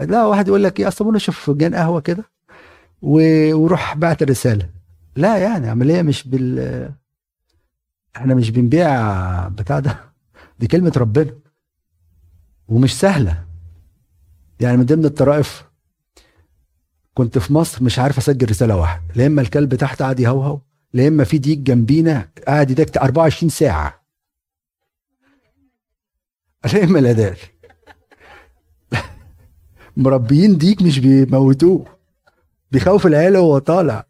لا 0.01 0.25
واحد 0.25 0.47
يقول 0.47 0.63
لك 0.63 0.79
إيه 0.79 0.87
أصل 0.87 1.15
أشوف 1.15 1.39
فنجان 1.39 1.75
قهوة 1.75 2.01
كده 2.01 2.31
وروح 3.01 3.97
بعت 3.97 4.21
الرسالة. 4.21 4.74
لا 5.15 5.37
يعني 5.37 5.69
عملية 5.69 6.01
مش 6.01 6.27
بال 6.27 6.59
إحنا 8.15 8.35
مش 8.35 8.49
بنبيع 8.49 9.47
بتاع 9.47 9.79
ده. 9.79 9.99
دي 10.59 10.67
كلمة 10.67 10.93
ربنا. 10.97 11.33
ومش 12.67 12.99
سهلة. 12.99 13.45
يعني 14.59 14.77
من 14.77 14.85
ضمن 14.85 15.05
الطرائف 15.05 15.65
كنت 17.13 17.37
في 17.37 17.53
مصر 17.53 17.83
مش 17.83 17.99
عارف 17.99 18.17
أسجل 18.17 18.49
رسالة 18.49 18.75
واحدة. 18.75 19.03
لا 19.15 19.25
إما 19.25 19.41
الكلب 19.41 19.75
تحت 19.75 20.01
قاعد 20.01 20.19
يهوهو 20.19 20.59
لا 20.93 21.07
إما 21.07 21.23
في 21.23 21.37
ديك 21.37 21.59
جنبينا 21.59 22.29
قاعد 22.47 22.71
يدك 22.71 22.97
24 22.97 23.49
ساعة. 23.49 24.05
لا 26.73 26.83
إما 26.83 26.99
الاداء 26.99 27.37
مربيين 29.97 30.57
ديك 30.57 30.81
مش 30.81 30.99
بيموتوه. 30.99 31.85
بيخوف 32.71 33.05
العيال 33.05 33.37
وهو 33.37 33.57
طالع. 33.57 34.07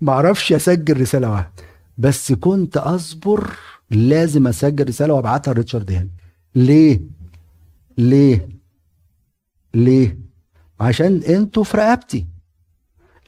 معرفش 0.00 0.52
أسجل 0.52 1.00
رسالة 1.00 1.30
واحدة 1.30 1.52
بس 1.98 2.32
كنت 2.32 2.76
أصبر 2.76 3.50
لازم 3.90 4.46
أسجل 4.46 4.88
رسالة 4.88 5.14
وأبعتها 5.14 5.54
لريتشارد 5.54 5.92
هاني 5.92 6.10
ليه؟ 6.54 7.00
ليه؟ 7.98 8.48
ليه؟ 9.74 10.18
عشان 10.80 11.22
أنتوا 11.22 11.64
في 11.64 11.76
رقبتي. 11.76 12.26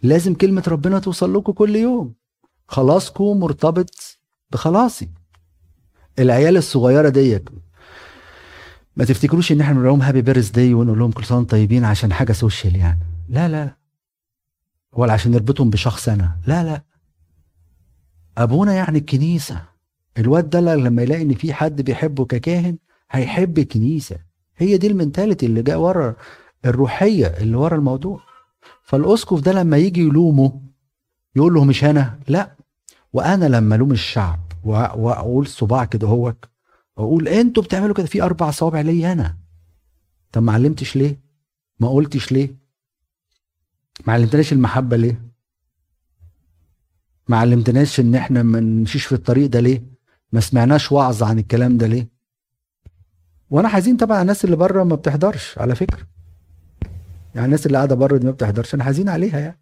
لازم 0.02 0.34
كلمة 0.34 0.62
ربنا 0.68 0.98
توصل 0.98 1.34
لكم 1.34 1.52
كل 1.52 1.76
يوم. 1.76 2.14
خلاصكم 2.68 3.40
مرتبط 3.40 4.18
بخلاصي. 4.50 5.10
العيال 6.18 6.56
الصغيرة 6.56 7.08
ديت 7.08 7.48
ما 8.96 9.04
تفتكروش 9.04 9.52
إن 9.52 9.60
إحنا 9.60 9.72
بنقول 9.72 9.88
لهم 9.88 10.02
happy 10.02 10.22
birthday 10.22 10.74
ونقول 10.74 10.98
لهم 10.98 11.12
كل 11.12 11.24
سنة 11.24 11.44
طيبين 11.44 11.84
عشان 11.84 12.12
حاجة 12.12 12.32
social 12.32 12.76
يعني؟ 12.76 12.98
لا 13.28 13.48
لا. 13.48 13.76
ولا 14.92 15.12
عشان 15.12 15.32
نربطهم 15.32 15.70
بشخص 15.70 16.08
أنا. 16.08 16.38
لا 16.46 16.64
لا. 16.64 16.82
أبونا 18.38 18.72
يعني 18.74 18.98
الكنيسة. 18.98 19.62
الواد 20.18 20.50
ده 20.50 20.60
لما 20.60 21.02
يلاقي 21.02 21.22
إن 21.22 21.34
في 21.34 21.52
حد 21.54 21.82
بيحبه 21.82 22.24
ككاهن 22.24 22.78
هيحب 23.10 23.58
الكنيسة. 23.58 24.16
هي 24.56 24.76
دي 24.76 24.86
المنتاليتي 24.86 25.46
اللي 25.46 25.62
جاء 25.62 25.78
ورا 25.78 26.14
الروحية 26.64 27.26
اللي 27.26 27.56
ورا 27.56 27.76
الموضوع. 27.76 28.20
فالاسقف 28.82 29.40
ده 29.40 29.52
لما 29.52 29.76
يجي 29.76 30.00
يلومه 30.00 30.60
يقول 31.36 31.54
له 31.54 31.64
مش 31.64 31.84
أنا 31.84 32.18
لا. 32.28 32.56
وأنا 33.12 33.44
لما 33.44 33.74
ألوم 33.74 33.92
الشعب 33.92 34.40
وأقول 34.64 35.46
صباع 35.46 35.84
كده 35.84 36.08
هوك 36.08 36.48
واقول 36.96 37.28
أنتوا 37.28 37.62
بتعملوا 37.62 37.94
كده 37.94 38.06
في 38.06 38.22
أربع 38.22 38.50
صوابع 38.50 38.80
ليا 38.80 39.12
أنا. 39.12 39.36
طب 40.32 40.42
ما 40.42 40.52
علمتش 40.52 40.96
ليه؟ 40.96 41.20
ما 41.80 41.88
قلتش 41.88 42.32
ليه؟ 42.32 42.61
ما 44.06 44.12
علمتناش 44.12 44.52
المحبة 44.52 44.96
ليه؟ 44.96 45.22
ما 47.28 47.36
علمتناش 47.36 48.00
إن 48.00 48.14
إحنا 48.14 48.42
ما 48.42 48.60
نمشيش 48.60 49.06
في 49.06 49.14
الطريق 49.14 49.50
ده 49.50 49.60
ليه؟ 49.60 49.82
ما 50.32 50.40
سمعناش 50.40 50.92
وعظ 50.92 51.22
عن 51.22 51.38
الكلام 51.38 51.78
ده 51.78 51.86
ليه؟ 51.86 52.08
وأنا 53.50 53.68
حزين 53.68 53.96
طبعا 53.96 54.22
الناس 54.22 54.44
اللي 54.44 54.56
بره 54.56 54.84
ما 54.84 54.94
بتحضرش 54.94 55.58
على 55.58 55.74
فكرة. 55.74 56.06
يعني 57.34 57.44
الناس 57.46 57.66
اللي 57.66 57.76
قاعدة 57.78 57.94
بره 57.94 58.16
دي 58.16 58.26
ما 58.26 58.32
بتحضرش. 58.32 58.74
أنا 58.74 58.84
حزين 58.84 59.08
عليها 59.08 59.38
يعني. 59.38 59.60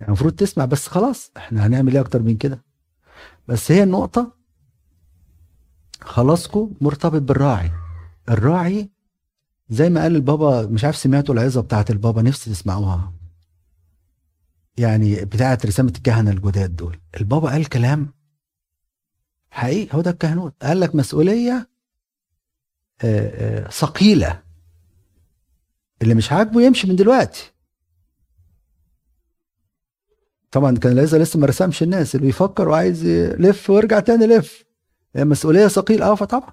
يعني 0.00 0.08
المفروض 0.08 0.32
تسمع 0.32 0.64
بس 0.64 0.86
خلاص 0.88 1.32
إحنا 1.36 1.66
هنعمل 1.66 1.94
إيه 1.94 2.00
أكتر 2.00 2.22
من 2.22 2.36
كده؟ 2.36 2.64
بس 3.48 3.72
هي 3.72 3.82
النقطة 3.82 4.32
خلاصكم 6.00 6.72
مرتبط 6.80 7.22
بالراعي. 7.22 7.70
الراعي 8.28 8.90
زي 9.70 9.90
ما 9.90 10.02
قال 10.02 10.16
البابا 10.16 10.66
مش 10.66 10.84
عارف 10.84 10.96
سمعتوا 10.96 11.34
العظة 11.34 11.60
بتاعت 11.60 11.90
البابا 11.90 12.22
نفسي 12.22 12.50
تسمعوها. 12.50 13.12
يعني 14.78 15.24
بتاعت 15.24 15.66
رسامة 15.66 15.92
الكهنة 15.96 16.30
الجداد 16.30 16.76
دول. 16.76 17.00
البابا 17.20 17.50
قال 17.50 17.68
كلام 17.68 18.14
حقيقي 19.50 19.96
هو 19.96 20.00
ده 20.00 20.10
الكهنوت. 20.10 20.54
قال 20.62 20.80
لك 20.80 20.94
مسؤولية 20.94 21.68
آه، 23.02 23.64
آه، 23.64 23.70
ثقيلة. 23.70 24.42
اللي 26.02 26.14
مش 26.14 26.32
عاجبه 26.32 26.62
يمشي 26.62 26.86
من 26.88 26.96
دلوقتي. 26.96 27.52
طبعا 30.50 30.76
كان 30.78 30.98
لسه 30.98 31.18
لسه 31.18 31.38
ما 31.38 31.46
رسمش 31.46 31.82
الناس 31.82 32.14
اللي 32.14 32.26
بيفكر 32.26 32.68
وعايز 32.68 33.04
يلف 33.04 33.70
ويرجع 33.70 34.00
تاني 34.00 34.24
يلف. 34.24 34.64
هي 35.16 35.24
مسؤولية 35.24 35.66
ثقيلة. 35.68 36.06
آه 36.06 36.14
فطبعا. 36.14 36.52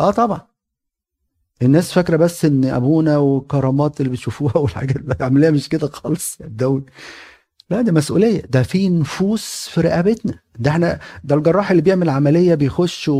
آه 0.00 0.10
طبعا. 0.10 0.40
الناس 1.62 1.92
فاكرة 1.92 2.16
بس 2.16 2.44
إن 2.44 2.64
أبونا 2.64 3.18
والكرامات 3.18 4.00
اللي 4.00 4.12
بتشوفوها 4.12 4.56
والحاجات 4.62 4.96
دي. 4.98 5.24
عمليه 5.24 5.50
مش 5.50 5.68
كده 5.68 5.88
خالص 5.88 6.40
يا 6.40 6.46
الدول 6.46 6.90
لا 7.70 7.82
دي 7.82 7.92
مسؤولية. 7.92 8.40
ده 8.40 8.62
في 8.62 8.88
نفوس 8.88 9.68
في 9.68 9.80
رقبتنا. 9.80 10.38
ده 10.58 10.70
إحنا 10.70 11.00
ده 11.24 11.34
الجراح 11.34 11.70
اللي 11.70 11.82
بيعمل 11.82 12.08
عملية 12.08 12.54
بيخش 12.54 13.10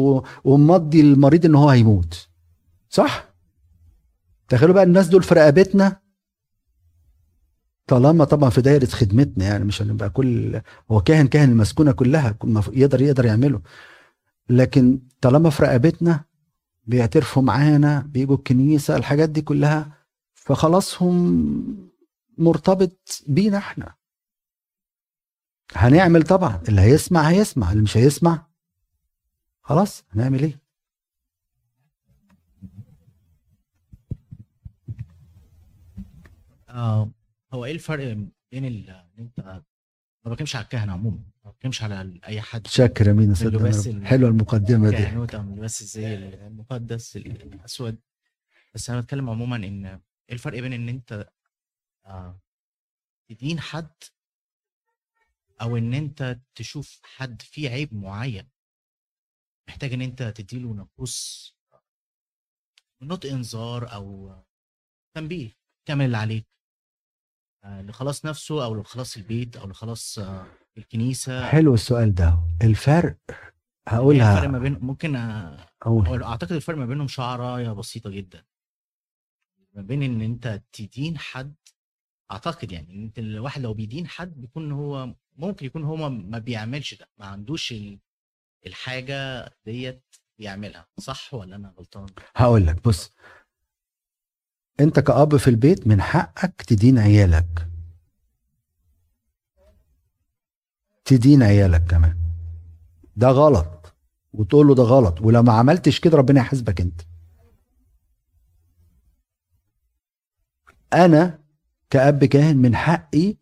ومضي 0.45 1.01
المريض 1.01 1.45
ان 1.45 1.55
هو 1.55 1.71
هيموت. 1.71 2.29
صح؟ 2.89 3.29
تخيلوا 4.49 4.75
بقى 4.75 4.83
الناس 4.85 5.07
دول 5.09 5.23
في 5.23 5.35
رقبتنا. 5.35 6.01
طالما 7.87 8.25
طبعا 8.25 8.51
في 8.51 8.61
دايرة 8.61 8.87
خدمتنا 8.87 9.45
يعني 9.45 9.65
مش 9.65 9.83
هنبقى 9.83 10.11
كل 10.11 10.61
هو 10.91 11.01
كاهن 11.01 11.27
كاهن 11.27 11.51
المسكونة 11.51 11.93
كلها 11.93 12.31
كل 12.31 12.49
ما 12.49 12.63
يقدر 12.73 13.01
يقدر 13.03 13.25
يعمله. 13.25 13.61
لكن 14.51 15.01
طالما 15.21 15.51
في 15.51 15.63
رقبتنا 15.63 16.25
بيعترفوا 16.87 17.43
معانا 17.43 18.01
بيجوا 18.09 18.37
الكنيسة 18.37 18.97
الحاجات 18.97 19.29
دي 19.29 19.43
كلها 19.43 19.93
فخلاص 20.35 21.03
هم 21.03 21.89
مرتبط 22.39 23.23
بينا 23.27 23.59
إحنا. 23.59 23.95
هنعمل 25.75 26.23
طبعا. 26.23 26.63
اللي 26.69 26.81
هيسمع 26.81 27.21
هيسمع 27.31 27.73
اللي 27.73 27.83
مش 27.83 27.97
هيسمع 27.97 28.47
خلاص 29.63 30.05
هنعمل 30.11 30.43
إيه؟ 30.43 30.61
آه 36.69 37.11
هو 37.53 37.65
إيه 37.65 37.73
الفرق 37.73 38.05
بين 38.53 38.65
إن 38.65 39.05
أنت 39.19 39.41
ما 40.25 40.33
بتكلمش 40.33 40.57
على 40.57 40.63
الكهنه 40.65 40.93
عموما 40.93 41.19
ما 41.45 41.51
بتكلمش 41.51 41.83
على 41.83 42.21
أي 42.27 42.41
حد. 42.41 42.67
شكر 42.67 43.09
يا 43.09 43.13
مين 43.13 43.33
ال- 43.33 44.07
حلوة 44.07 44.31
المقدمة 44.31 44.91
دي. 44.91 44.97
كهنوت 44.97 45.35
أو 45.35 45.43
لباس 45.43 45.83
الزي 45.83 46.15
المقدس 46.15 47.17
الأسود. 47.17 47.99
بس 48.75 48.91
أنا 48.91 49.01
بتكلم 49.01 49.31
عموما 49.31 49.57
إن 49.57 49.85
إيه 49.87 50.01
الفرق 50.33 50.61
بين 50.61 50.73
إن 50.73 50.89
أنت 50.89 51.29
آه 52.07 52.41
تدين 53.29 53.61
حد 53.61 53.91
أو 55.61 55.77
إن 55.77 55.95
أنت 55.95 56.41
تشوف 56.55 57.01
حد 57.05 57.43
فيه 57.43 57.69
عيب 57.71 57.95
معين 57.95 58.49
محتاج 59.69 59.93
إن 59.93 60.03
أنت 60.03 60.23
تديله 60.23 60.75
نقوص 60.75 61.53
نطق 63.03 63.31
إنذار 63.31 63.93
أو 63.95 64.35
تنبيه 65.17 65.51
تعمل 65.89 66.05
اللي 66.05 66.17
عليك. 66.17 66.47
آه، 67.65 67.83
لخلاص 67.83 68.27
نفسه 68.27 68.65
أو 68.65 68.75
لخلاص 68.75 69.17
البيت 69.17 69.57
أو 69.57 69.67
لخلاص 69.67 70.19
آه، 70.19 70.47
الكنيسة. 70.79 71.49
حلو 71.49 71.75
السؤال 71.75 72.15
ده. 72.15 72.39
الفرق 72.63 73.17
الفرق 73.29 73.53
هقولها 73.89 74.47
ما 74.47 74.59
بين 74.59 74.79
ممكن 74.81 75.17
آه، 75.17 75.67
أقول. 75.83 76.09
هو 76.09 76.15
أعتقد 76.25 76.53
الفرق 76.53 76.77
ما 76.77 76.87
بينهم 76.87 77.09
شعرايه 77.09 77.73
بسيطة 77.73 78.11
جدا. 78.11 78.45
ما 79.75 79.83
بين 79.83 80.03
إن 80.03 80.23
أنت 80.23 80.63
تدين 80.73 81.19
حد 81.19 81.55
أعتقد 82.33 82.73
يعني 82.73 82.95
إن 82.95 83.25
الواحد 83.25 83.61
لو 83.63 83.75
بيدين 83.75 84.07
حد 84.09 84.41
بيكون 84.41 84.73
هو 84.73 85.15
ممكن 85.37 85.67
يكون 85.67 85.85
هو 85.85 86.09
ما 86.09 86.39
بيعملش 86.39 86.95
ده 86.95 87.09
ما 87.19 87.27
عندوش 87.27 87.73
ال- 87.73 87.99
الحاجة 88.67 89.51
ديت 89.67 90.03
يعملها. 90.39 90.87
صح 90.99 91.35
ولا 91.35 91.57
أنا 91.57 91.75
غلطان؟ 91.79 92.07
هقول 92.37 92.67
لك 92.67 92.85
بص. 92.89 93.13
أنت 94.81 95.01
كأب 95.01 95.37
في 95.37 95.49
البيت 95.49 95.87
من 95.87 96.03
حقك 96.03 96.63
تدين 96.63 96.99
عيالك. 96.99 97.69
تدين 101.05 101.43
عيالك 101.43 101.85
كمان. 101.85 102.17
ده 103.17 103.29
غلط. 103.29 103.95
وتقول 104.33 104.67
له 104.67 104.75
ده 104.75 104.83
غلط. 104.83 105.21
ولو 105.21 105.43
ما 105.43 105.53
عملتش 105.53 106.01
كده 106.01 106.17
ربنا 106.19 106.41
يحاسبك 106.41 106.81
أنت. 106.81 107.01
أنا 110.93 111.39
كأب 111.91 112.25
كاهن 112.25 112.57
من 112.57 112.77
حقي 112.77 113.37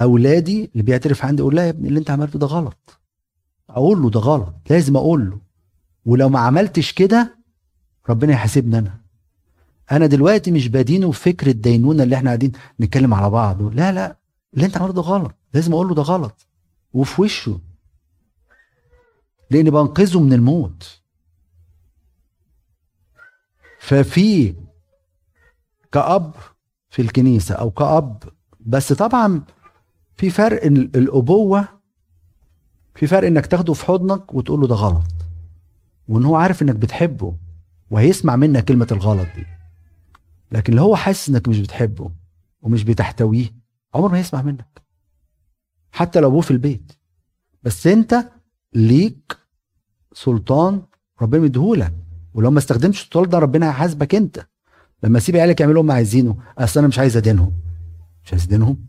أولادي 0.00 0.70
اللي 0.72 0.82
بيعترف 0.82 1.24
عندي 1.24 1.42
أقول 1.42 1.56
لا 1.56 1.64
يا 1.64 1.70
ابني 1.70 1.88
اللي 1.88 1.98
أنت 2.00 2.10
عملته 2.10 2.38
ده 2.38 2.46
غلط. 2.46 3.00
أقول 3.70 4.02
له 4.02 4.10
ده 4.10 4.20
غلط 4.20 4.54
لازم 4.70 4.96
أقول 4.96 5.30
له. 5.30 5.40
ولو 6.04 6.28
ما 6.28 6.38
عملتش 6.38 6.92
كده 6.92 7.38
ربنا 8.08 8.32
يحاسبني 8.32 8.78
أنا. 8.78 9.00
أنا 9.92 10.06
دلوقتي 10.06 10.50
مش 10.50 10.68
بدينه 10.68 11.08
بفكر 11.08 11.46
الدينونة 11.46 12.02
اللي 12.02 12.16
إحنا 12.16 12.30
قاعدين 12.30 12.52
نتكلم 12.80 13.14
على 13.14 13.30
بعض. 13.30 13.62
لا 13.62 13.92
لا 13.92 14.16
اللي 14.54 14.66
أنت 14.66 14.76
عملته 14.76 14.94
ده 14.94 15.02
غلط 15.02 15.34
لازم 15.54 15.72
أقول 15.72 15.88
له 15.88 15.94
ده 15.94 16.02
غلط. 16.02 16.46
وفي 16.92 17.22
وشه. 17.22 17.60
لاني 19.50 19.70
بنقذه 19.70 20.20
من 20.20 20.32
الموت. 20.32 21.00
ففي 23.78 24.54
كأب 25.92 26.34
في 26.90 27.02
الكنيسة 27.02 27.54
أو 27.54 27.70
كأب. 27.70 28.22
بس 28.60 28.92
طبعا 28.92 29.42
في 30.16 30.30
فرق 30.30 30.64
ال- 30.64 30.96
الأبوة 30.96 31.68
في 32.94 33.06
فرق 33.06 33.26
إنك 33.26 33.46
تاخده 33.46 33.72
في 33.72 33.84
حضنك 33.86 34.34
وتقول 34.34 34.60
له 34.60 34.66
ده 34.66 34.74
غلط 34.74 35.04
وإن 36.08 36.24
هو 36.24 36.36
عارف 36.36 36.62
إنك 36.62 36.76
بتحبه 36.76 37.36
وهيسمع 37.90 38.36
منك 38.36 38.64
كلمة 38.64 38.86
الغلط 38.92 39.26
دي. 39.36 39.46
لكن 40.52 40.72
اللي 40.72 40.82
هو 40.82 40.96
حاسس 40.96 41.28
إنك 41.28 41.48
مش 41.48 41.60
بتحبه 41.60 42.10
ومش 42.62 42.84
بتحتويه 42.84 43.46
عمره 43.94 44.08
ما 44.08 44.18
هيسمع 44.18 44.42
منك. 44.42 44.82
حتى 45.92 46.20
لو 46.20 46.28
أبوه 46.28 46.40
في 46.40 46.50
البيت. 46.50 46.92
بس 47.62 47.86
أنت 47.86 48.24
ليك 48.74 49.36
سلطان 50.12 50.82
ربنا 51.22 51.40
مديهولك. 51.42 51.94
ولو 52.34 52.50
ما 52.50 52.58
استخدمتش 52.58 53.00
السلطان 53.00 53.28
ده 53.28 53.38
ربنا 53.38 53.68
هيحاسبك 53.68 54.14
أنت. 54.14 54.46
لما 55.02 55.18
اسيب 55.18 55.36
عيالك 55.36 55.60
يعملوا 55.60 55.82
هم 55.82 55.90
عايزينه 55.90 56.36
أصل 56.58 56.80
أنا 56.80 56.88
مش 56.88 56.98
عايز 56.98 57.16
أدينهم. 57.16 57.52
مش 58.24 58.32
عايز 58.32 58.44
أدينهم؟ 58.44 58.86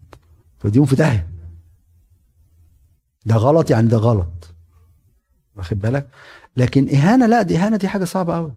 فديهم 0.59 0.85
في 0.85 0.95
داهية. 0.95 1.29
ده 3.25 3.35
غلط 3.35 3.69
يعني 3.71 3.87
ده 3.87 3.97
غلط. 3.97 4.55
واخد 5.55 5.79
بالك؟ 5.79 6.07
لكن 6.57 6.89
إهانة 6.95 7.25
لا 7.25 7.41
دي 7.41 7.57
إهانة 7.57 7.77
دي 7.77 7.87
حاجة 7.87 8.05
صعبة 8.05 8.35
قوي 8.35 8.53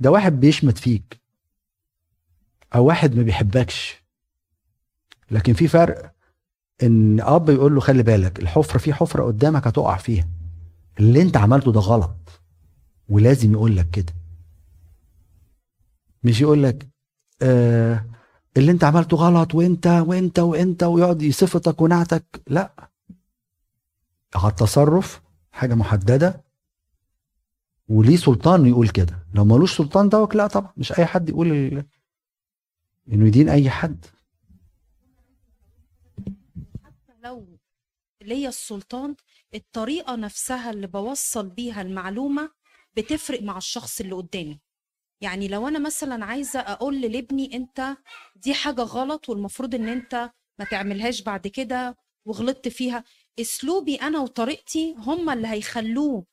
ده 0.00 0.10
واحد 0.10 0.40
بيشمت 0.40 0.78
فيك. 0.78 1.20
أو 2.74 2.84
واحد 2.84 3.16
ما 3.16 3.22
بيحبكش. 3.22 4.02
لكن 5.30 5.52
في 5.52 5.68
فرق 5.68 6.12
إن 6.82 7.20
أب 7.20 7.50
يقول 7.50 7.74
له 7.74 7.80
خلي 7.80 8.02
بالك 8.02 8.38
الحفرة 8.40 8.78
في 8.78 8.94
حفرة 8.94 9.24
قدامك 9.24 9.66
هتقع 9.66 9.96
فيها. 9.96 10.28
اللي 11.00 11.22
أنت 11.22 11.36
عملته 11.36 11.72
ده 11.72 11.80
غلط. 11.80 12.40
ولازم 13.08 13.52
يقول 13.52 13.76
لك 13.76 13.90
كده. 13.90 14.12
مش 16.24 16.40
يقول 16.40 16.62
لك 16.62 16.88
آه 17.42 18.04
اللي 18.56 18.72
انت 18.72 18.84
عملته 18.84 19.16
غلط 19.16 19.54
وانت 19.54 19.86
وانت 19.86 20.38
وانت 20.38 20.82
ويقعد 20.82 21.22
يصفتك 21.22 21.80
ونعتك. 21.80 22.42
لا. 22.46 22.90
على 24.34 24.50
التصرف 24.50 25.22
حاجة 25.52 25.74
محددة. 25.74 26.44
وليه 27.88 28.16
سلطان 28.16 28.66
يقول 28.66 28.88
كده؟ 28.88 29.26
لو 29.34 29.44
ملوش 29.44 29.76
سلطان 29.76 30.08
دوك 30.08 30.36
لا 30.36 30.46
طبعا. 30.46 30.72
مش 30.76 30.98
أي 30.98 31.06
حد 31.06 31.28
يقول. 31.28 31.52
إنه 33.12 33.26
يدين 33.26 33.48
أي 33.48 33.70
حد. 33.70 34.04
لو 37.24 37.58
ليا 38.22 38.48
السلطان 38.48 39.14
الطريقة 39.54 40.16
نفسها 40.16 40.70
اللي 40.70 40.86
بوصل 40.86 41.48
بيها 41.48 41.82
المعلومة 41.82 42.50
بتفرق 42.96 43.42
مع 43.42 43.56
الشخص 43.56 44.00
اللي 44.00 44.14
قدامي. 44.14 44.60
يعني 45.20 45.48
لو 45.48 45.68
أنا 45.68 45.78
مثلا 45.78 46.24
عايزة 46.24 46.60
أقول 46.60 47.00
لابني 47.00 47.56
أنت 47.56 47.96
دي 48.36 48.54
حاجة 48.54 48.80
غلط 48.82 49.28
والمفروض 49.28 49.74
أن 49.74 49.88
أنت 49.88 50.30
ما 50.58 50.64
تعملهاش 50.64 51.22
بعد 51.22 51.46
كده 51.46 51.96
وغلطت 52.26 52.68
فيها 52.68 53.04
أسلوبي 53.40 53.94
أنا 53.96 54.20
وطريقتي 54.20 54.94
هما 54.98 55.32
اللي 55.32 55.48
هيخلوه 55.48 56.24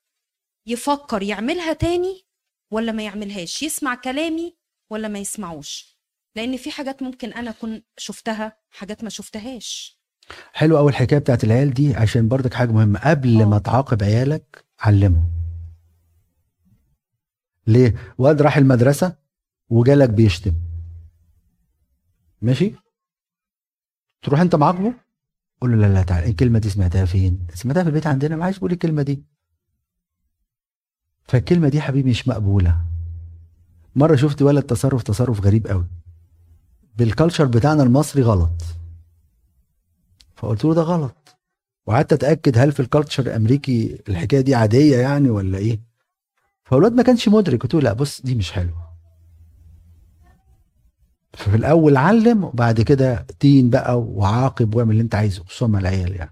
يفكر 0.68 1.24
يعملها 1.24 1.74
تاني 1.74 2.26
ولا 2.72 2.92
ما 2.92 3.04
يعملهاش 3.04 3.64
يسمع 3.64 3.96
كلامي 3.96 4.58
ولا 4.90 5.08
ما 5.08 5.20
يسمعوش. 5.20 5.98
لأن 6.36 6.58
في 6.58 6.72
حاجات 6.72 7.04
ممكن 7.04 7.34
أنا 7.34 7.50
أكون 7.50 7.84
شفتها 7.98 8.58
حاجات 8.70 9.04
ما 9.04 9.10
شفتهاش. 9.10 10.00
حلو 10.54 10.78
قوي 10.78 10.90
الحكاية 10.90 11.20
بتاعت 11.20 11.44
العيال 11.44 11.74
دي 11.74 11.96
عشان 11.96 12.28
برضك 12.28 12.54
حاجة 12.54 12.72
مهمة 12.72 13.10
قبل 13.10 13.42
آه. 13.42 13.46
ما 13.46 13.58
تعاقب 13.60 14.04
عيالك 14.04 14.66
علمه 14.80 15.35
ليه؟ 17.68 17.96
واد 18.18 18.42
راح 18.42 18.58
المدرسة 18.58 19.16
وجالك 19.70 20.10
بيشتم. 20.10 20.54
ماشي؟ 22.42 22.76
تروح 24.22 24.40
انت 24.40 24.56
معاقبه؟ 24.56 24.94
قول 25.62 25.72
له 25.72 25.78
لا 25.88 25.94
لا 25.94 26.04
تعالى 26.04 26.30
الكلمة 26.30 26.60
دي 26.60 26.70
سمعتها 26.70 27.06
فين؟ 27.06 27.48
سمعتها 27.54 27.84
في 27.84 27.90
البيت 27.90 28.08
عندنا. 28.08 28.36
ما 28.36 28.46
عايز 28.46 28.58
بقول 28.58 28.72
الكلمة 28.72 29.02
دي. 29.02 29.24
فالكلمة 31.28 31.70
دي 31.70 31.82
حبيبي 31.82 32.10
مش 32.10 32.28
مقبولة. 32.28 32.86
مرة 33.96 34.16
شفت 34.16 34.42
ولد 34.42 34.64
تصرف 34.64 35.04
تصرف 35.04 35.42
غريب 35.42 35.68
قوي. 35.68 35.88
بال 36.96 37.07
culture 37.07 37.46
بتاعنا 37.46 37.84
المصري 37.84 38.22
غلط. 38.22 38.62
فقلت 40.36 40.66
له 40.66 40.74
ده 40.74 40.82
غلط. 40.82 41.38
وقعدت 41.86 42.14
أتأكد 42.14 42.58
هل 42.58 42.72
في 42.72 42.80
ال 42.80 42.85
culture 42.85 43.24
الأمريكي 43.24 44.02
الحكاية 44.10 44.42
دي 44.42 44.56
عادية 44.56 44.98
يعني 44.98 45.30
ولا 45.30 45.58
إيه؟ 45.58 45.95
فالواد 46.66 46.94
ما 46.94 47.04
كانش 47.04 47.30
مدرك. 47.30 47.62
قلت 47.64 47.74
له 47.74 47.82
لا 47.82 47.94
بص 47.94 48.22
دي 48.22 48.36
مش 48.36 48.52
حلوة. 48.52 48.86
ففي 51.34 51.56
الأول 51.56 51.98
علم 51.98 52.44
وبعد 52.44 52.82
كده 52.82 53.28
دين 53.40 53.70
بقى 53.70 54.00
وعاقب 54.00 54.76
واعمل 54.76 54.92
اللي 54.92 55.04
انت 55.04 55.16
عايزه 55.16 55.44
خصوصا 55.44 55.68
مع 55.68 55.80
العيال 55.80 56.16
يعني. 56.16 56.32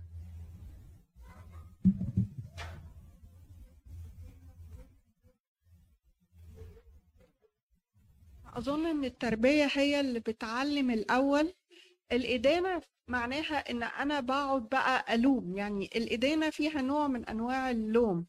أظن 8.54 8.86
إن 8.86 9.06
التربية 9.06 9.68
هي 9.74 10.00
اللي 10.00 10.20
بتعلم 10.20 10.92
الأول. 10.92 11.54
الإدانة 12.12 12.82
معناها 13.08 13.56
إن 13.72 13.84
أنا 13.84 14.20
بقعد 14.20 14.70
بقى 14.70 15.16
ألوم. 15.16 15.58
يعني 15.58 15.90
الإدانة 15.96 16.50
فيها 16.50 16.82
نوع 16.82 17.08
من 17.08 17.26
أنواع 17.26 17.72
اللوم. 17.72 18.26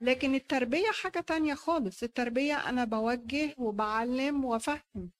لكن 0.00 0.34
التربية 0.34 0.90
حاجة 1.02 1.20
تانية 1.20 1.54
خالص. 1.54 2.02
التربية 2.02 2.54
أنا 2.68 2.84
بوجه 2.84 3.54
وبعلم 3.58 4.44
وأفهم 4.44 5.10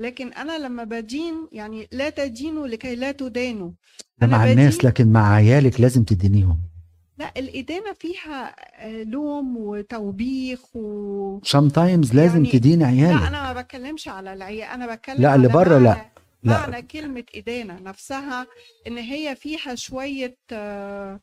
لكن 0.00 0.32
أنا 0.32 0.58
لما 0.58 0.84
بدين 0.84 1.48
يعني 1.52 1.88
لا 1.92 2.10
تدينوا 2.10 2.66
لكي 2.66 2.94
لا 2.94 3.12
تدانوا. 3.12 3.70
ده 4.18 4.26
أنا 4.26 4.36
مع 4.38 4.50
الناس 4.52 4.84
لكن 4.84 5.12
مع 5.12 5.34
عيالك 5.34 5.80
لازم 5.80 6.04
تدينيهم. 6.04 6.58
لا 7.18 7.32
الإدانة 7.36 7.92
فيها 7.92 8.54
آه، 8.86 9.02
لوم 9.02 9.56
وتوبيخ 9.56 10.76
و 10.76 11.40
sometimes 11.40 12.14
لازم 12.14 12.44
يعني- 12.44 12.50
تديني 12.50 12.76
لا 12.82 12.86
عيالك. 12.86 13.22
أنا 13.22 13.52
ما 13.52 13.60
بتكلمش 13.62 14.08
على 14.08 14.32
العيال 14.32 14.68
أنا 14.68 14.94
بتكلم 14.94 15.22
لا، 15.22 15.34
اللي 15.34 15.48
بره 15.48 15.78
لا. 15.78 15.84
معنى 15.94 16.10
لا. 16.42 16.52
معنى 16.70 16.82
كلمة 16.82 17.24
إدانة 17.36 17.78
نفسها 17.80 18.46
إن 18.86 18.98
هي 18.98 19.36
فيها 19.36 19.74
شوية 19.74 20.36
آه، 20.52 21.20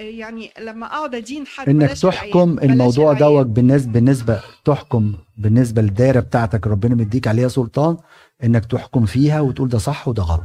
يعني 0.00 0.50
لما 0.60 0.86
أقعد 0.86 1.14
أدين 1.14 1.46
حد 1.46 1.68
إنك 1.68 1.90
تحكم 1.90 2.58
الموضوع. 2.58 3.12
دوت 3.12 3.46
بالنسبة 3.46 3.92
بالنسبة 3.92 4.40
تحكم 4.64 5.14
بالنسبة 5.38 5.82
للدايره 5.82 6.20
بتاعتك 6.20 6.66
ربنا 6.66 6.94
مديك 6.94 7.28
عليها 7.28 7.48
سلطان 7.48 7.96
إنك 8.44 8.64
تحكم 8.64 9.06
فيها 9.06 9.40
وتقول 9.40 9.68
ده 9.68 9.78
صح 9.78 10.08
وده 10.08 10.22
غلط. 10.22 10.42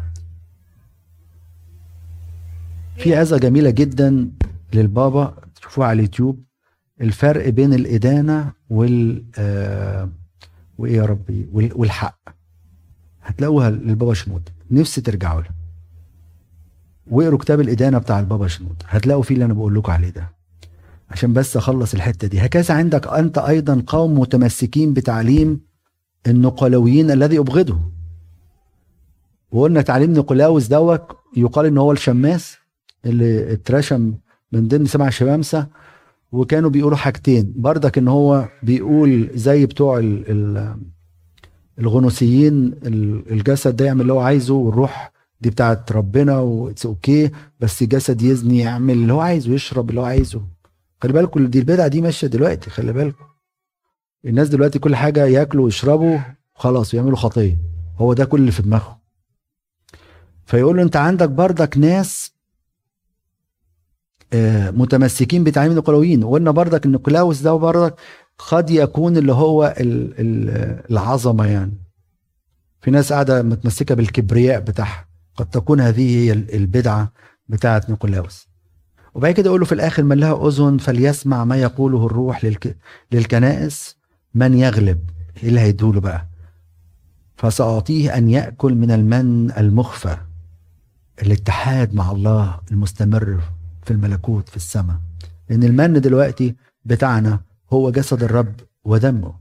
في 2.98 3.16
عظه 3.16 3.38
جميلة 3.38 3.70
جدا 3.70 4.32
للبابا 4.74 5.34
تشوفوها 5.56 5.88
على 5.88 5.96
اليوتيوب. 6.00 6.44
الفرق 7.02 7.50
بين 7.50 7.74
الإدانة 7.74 8.52
وال 8.70 9.24
آه 9.38 10.10
وإيه 10.78 10.96
يا 10.96 11.06
ربي؟ 11.06 11.50
وال- 11.54 11.72
والحق. 11.76 12.20
هتلاقوها 13.24 13.70
للبابا 13.70 14.14
شنود 14.14 14.50
نفسي 14.72 15.02
ترجعوا 15.02 15.42
لها. 15.42 15.52
واقروا 17.08 17.40
كتاب 17.40 17.60
الإدانة 17.62 17.98
بتاع 17.98 18.20
البابا 18.20 18.48
شنود. 18.48 18.84
هتلاقوا 18.88 19.24
فيه 19.24 19.36
اللي 19.36 19.46
أنا 19.46 19.54
بقول 19.54 19.76
لكم 19.76 19.92
عليه 19.92 20.10
ده. 20.10 20.32
عشان 21.10 21.34
بس 21.34 21.58
أخلص 21.58 21.94
الحتة 21.94 22.28
دي. 22.28 22.40
هكذا 22.46 22.74
عندك 22.76 23.08
أنت 23.08 23.38
أيضا 23.38 23.84
قوم 23.88 24.20
متمسكين 24.20 24.94
بتعليم 24.94 25.60
النقلويين 26.28 27.12
الذي 27.12 27.40
أبغضه. 27.40 27.80
وقلنا 29.52 29.82
تعليم 29.82 30.14
نيقولاوس 30.14 30.68
دوت 30.68 31.02
يقال 31.38 31.66
إن 31.66 31.78
هو 31.78 31.92
الشماس 31.92 32.58
اللي 33.06 33.54
اترشم 33.54 34.14
من 34.52 34.68
ضمن 34.68 34.86
سبع 34.86 35.10
شمامسة 35.10 35.68
وكانوا 36.32 36.70
بيقولوا 36.70 36.98
حاجتين. 36.98 37.54
بردك 37.56 37.98
إن 37.98 38.08
هو 38.08 38.48
بيقول 38.64 39.30
زي 39.34 39.66
بتوع 39.66 39.98
ال- 40.00 40.24
ال- 40.32 40.78
الغنوسيين 41.80 42.66
ال- 42.86 43.32
الجسد 43.32 43.76
ده 43.76 43.86
يعمل 43.86 44.02
اللي 44.02 44.14
هو 44.14 44.20
عايزه 44.20 44.54
والروح 44.54 45.12
دي 45.46 45.52
بتاعت 45.52 45.92
ربنا 45.92 46.40
و 46.40 46.49
it's 46.49 46.86
okay 46.86 47.32
بس 47.60 47.82
الجسد 47.82 48.22
يزني 48.22 48.60
يعمل 48.60 48.94
اللي 48.94 49.14
هو 49.14 49.20
عايزه 49.22 49.52
يشرب 49.52 49.90
اللي 49.90 50.02
هو 50.02 50.06
عايزه. 50.06 50.42
خلي 51.02 51.14
بالكم 51.14 51.48
دي 51.48 51.60
البدعة 51.60 51.88
دي 51.88 52.02
ماشية 52.02 52.28
دلوقتي 52.28 52.70
خلي 52.70 52.94
بالكم. 52.94 53.26
الناس 54.26 54.50
دلوقتي 54.50 54.80
كل 54.80 54.96
حاجة 54.96 55.26
ياكلوا 55.26 55.66
ويشربوا 55.66 56.18
خلاص 56.56 56.94
ويعملوا 56.94 57.18
خطية. 57.18 57.58
هو 57.98 58.14
ده 58.14 58.26
كل 58.26 58.40
اللي 58.40 58.52
في 58.52 58.62
دماغهم. 58.62 58.96
فيقول 60.46 60.78
له 60.78 60.84
انت 60.84 60.96
عندك 60.96 61.30
بردك 61.30 61.78
ناس 61.78 62.32
آه، 64.34 64.72
متمسكين 64.72 65.44
بتعليم 65.44 65.72
النقلاويين. 65.72 66.24
وقلنا 66.24 66.52
بردك 66.52 66.86
إن 66.86 66.92
نيقولاوس 66.92 67.42
ده 67.42 67.54
بردك 67.54 67.96
قد 68.38 68.70
يكون 68.70 69.18
اللي 69.18 69.34
هو 69.34 69.76
ال- 69.80 70.14
ال- 70.20 70.92
العظمة 70.92 71.46
يعني. 71.48 71.78
في 72.82 72.92
ناس 72.92 73.14
قاعدة 73.14 73.42
متمسكة 73.42 73.96
بالكبرياء 73.96 74.60
بتاعها. 74.60 75.06
قد 75.38 75.46
تكون 75.50 75.82
هذه 75.82 76.16
هي 76.26 76.32
ال- 76.32 76.56
البدعة 76.56 77.12
بتاعة 77.50 77.84
نيقولاوس. 77.90 78.48
وبعد 79.14 79.32
كده 79.34 79.46
يقول 79.50 79.60
له 79.60 79.66
في 79.66 79.72
الآخر 79.72 80.04
من 80.04 80.18
لها 80.18 80.48
أذن 80.48 80.78
فليسمع 80.78 81.44
ما 81.46 81.56
يقوله 81.58 82.06
الروح 82.06 82.46
للك... 82.46 82.78
للكنائس 83.12 83.98
من 84.34 84.54
يغلب. 84.54 85.10
إيه 85.44 85.50
اللي 85.50 85.60
هيدوله 85.60 86.00
بقى؟ 86.00 86.28
فسأعطيه 87.38 88.18
أن 88.18 88.30
يأكل 88.30 88.76
من 88.76 88.92
المن 88.92 89.52
المخفى 89.52 90.18
الاتحاد 91.22 91.94
مع 91.94 92.12
الله 92.12 92.60
المستمر 92.72 93.40
في 93.84 93.92
الملكوت 93.92 94.50
في 94.50 94.56
السماء. 94.56 94.96
لأن 95.50 95.64
المن 95.64 96.02
دلوقتي 96.02 96.56
بتاعنا 96.86 97.40
هو 97.74 97.92
جسد 97.92 98.24
الرب 98.24 98.54
ودمه. 98.84 99.34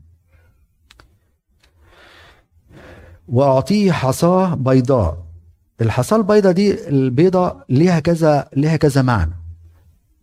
وأعطيه 3.28 3.92
حصاه 3.92 4.54
بيضاء. 4.54 5.23
الحصاه 5.80 6.16
البيضاء 6.16 6.52
دي 6.52 6.88
البيضاء 6.88 7.64
ليها 7.68 8.00
كذا 8.00 8.48
ليها 8.56 8.76
كذا 8.76 9.02
معنى. 9.02 9.32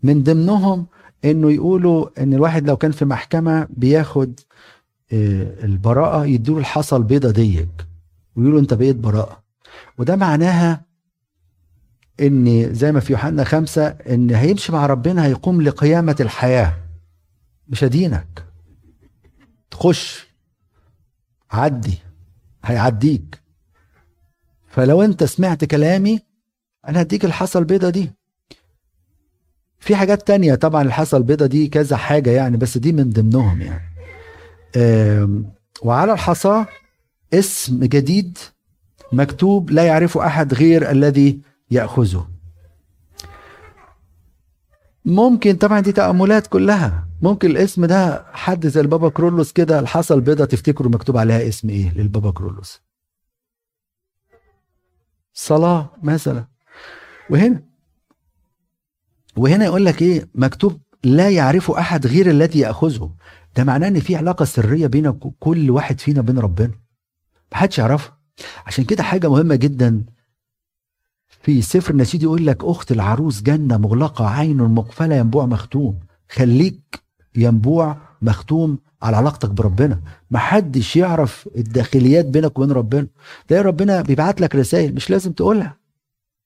من 0.04 0.24
ضمنهم 0.24 0.88
إنه 1.26 1.52
يقولوا 1.52 2.24
إن 2.24 2.34
الواحد 2.34 2.68
لو 2.68 2.78
كان 2.78 2.92
في 2.92 3.06
محكمة 3.06 3.68
بياخد 3.70 4.40
آه، 5.14 5.66
البراءة 5.66 6.26
يديله 6.26 6.58
الحصى 6.58 6.96
البيضة 6.96 7.32
ديك 7.32 7.70
ويقولوا 8.36 8.60
أنت 8.60 8.74
بقيت 8.74 8.96
براءة. 8.96 9.44
وده 9.98 10.16
معناها 10.16 10.86
إن 12.22 12.74
زي 12.74 12.92
ما 12.92 13.00
في 13.00 13.14
يوحنا 13.14 13.44
خمسة 13.44 13.88
إن 13.88 14.32
هيمشي 14.36 14.72
مع 14.72 14.86
ربنا 14.86 15.26
هيقوم 15.26 15.62
لقيامة 15.62 16.16
الحياة. 16.20 16.78
مش 17.68 17.84
هدينك 17.84 18.46
تخش 19.72 20.28
عدي 21.52 21.98
هيعديك. 22.66 23.41
فلو 24.72 25.02
انت 25.02 25.24
سمعت 25.24 25.66
كلامي 25.66 26.20
أنا 26.88 27.02
هديك 27.02 27.26
الحصى 27.26 27.60
البيضة 27.60 27.90
دي. 27.90 28.12
في 29.80 29.96
حاجات 29.96 30.28
تانية 30.28 30.56
طبعا 30.56 30.82
الحصى 30.82 31.18
البيضة 31.18 31.46
دي 31.46 31.68
كذا 31.68 31.98
حاجة 31.98 32.30
يعني 32.30 32.58
بس 32.58 32.78
دي 32.78 32.92
من 32.92 33.10
ضمنهم 33.10 33.62
يعني. 33.62 33.92
وعلى 35.82 36.14
الحصى 36.14 36.66
اسم 37.34 37.80
جديد 37.84 38.38
مكتوب 39.12 39.72
لا 39.72 39.84
يعرفه 39.84 40.26
أحد 40.26 40.54
غير 40.54 40.92
الذي 40.92 41.40
يأخذه. 41.72 42.28
ممكن 45.06 45.56
طبعا 45.56 45.80
دي 45.80 45.92
تأملات 45.92 46.48
كلها. 46.48 47.08
ممكن 47.22 47.52
الاسم 47.52 47.86
ده 47.86 48.26
حد 48.34 48.68
زي 48.68 48.82
البابا 48.82 49.10
كرولوس 49.10 49.52
كده 49.52 49.80
الحصى 49.80 50.14
البيضة 50.14 50.46
تفتكروا 50.46 50.92
مكتوب 50.92 51.18
عليها 51.18 51.48
اسم 51.48 51.70
إيه 51.70 51.94
للبابا 51.94 52.32
كرولوس؟ 52.32 52.82
صلاة 55.34 55.92
مثلا. 56.04 56.48
وهنا 57.30 57.64
وهنا 59.38 59.66
يقول 59.66 59.86
لك 59.86 60.02
إيه؟ 60.02 60.30
مكتوب 60.36 60.82
لا 61.04 61.30
يعرف 61.30 61.72
أحد 61.72 62.08
غير 62.08 62.30
الذي 62.30 62.60
يأخذه. 62.60 63.16
ده 63.56 63.64
معناه 63.64 63.88
إن 63.88 64.00
في 64.00 64.16
علاقة 64.16 64.46
سرية 64.46 64.88
بين 64.88 65.12
كل 65.40 65.72
واحد 65.72 66.00
فينا 66.00 66.22
بين 66.22 66.40
ربنا. 66.40 66.72
محدش 67.52 67.80
يعرفها 67.80 68.18
عشان 68.66 68.84
كده 68.86 69.04
حاجة 69.04 69.30
مهمة 69.30 69.56
جدا. 69.56 70.06
في 71.44 71.62
سفر 71.62 71.92
النشيد 71.92 72.24
يقول 72.24 72.48
لك 72.48 72.64
أخت 72.64 72.92
العروس 72.92 73.42
جنة 73.42 73.78
مغلقة 73.78 74.28
عين 74.28 74.58
مقفلة 74.58 75.16
ينبوع 75.16 75.46
مختوم. 75.46 76.00
خليك 76.30 77.04
ينبوع 77.36 77.98
مختوم 78.22 78.80
على 79.04 79.18
علاقتك 79.18 79.50
بربنا. 79.50 80.00
محدش 80.32 80.96
يعرف 80.96 81.50
الداخليات 81.56 82.26
بينك 82.26 82.60
وبين 82.60 82.72
ربنا. 82.72 83.08
تلاقي 83.48 83.64
ربنا 83.64 84.02
بيبعت 84.02 84.42
لك 84.42 84.56
رسائل 84.56 84.96
مش 84.96 85.10
لازم 85.10 85.32
تقولها. 85.32 85.78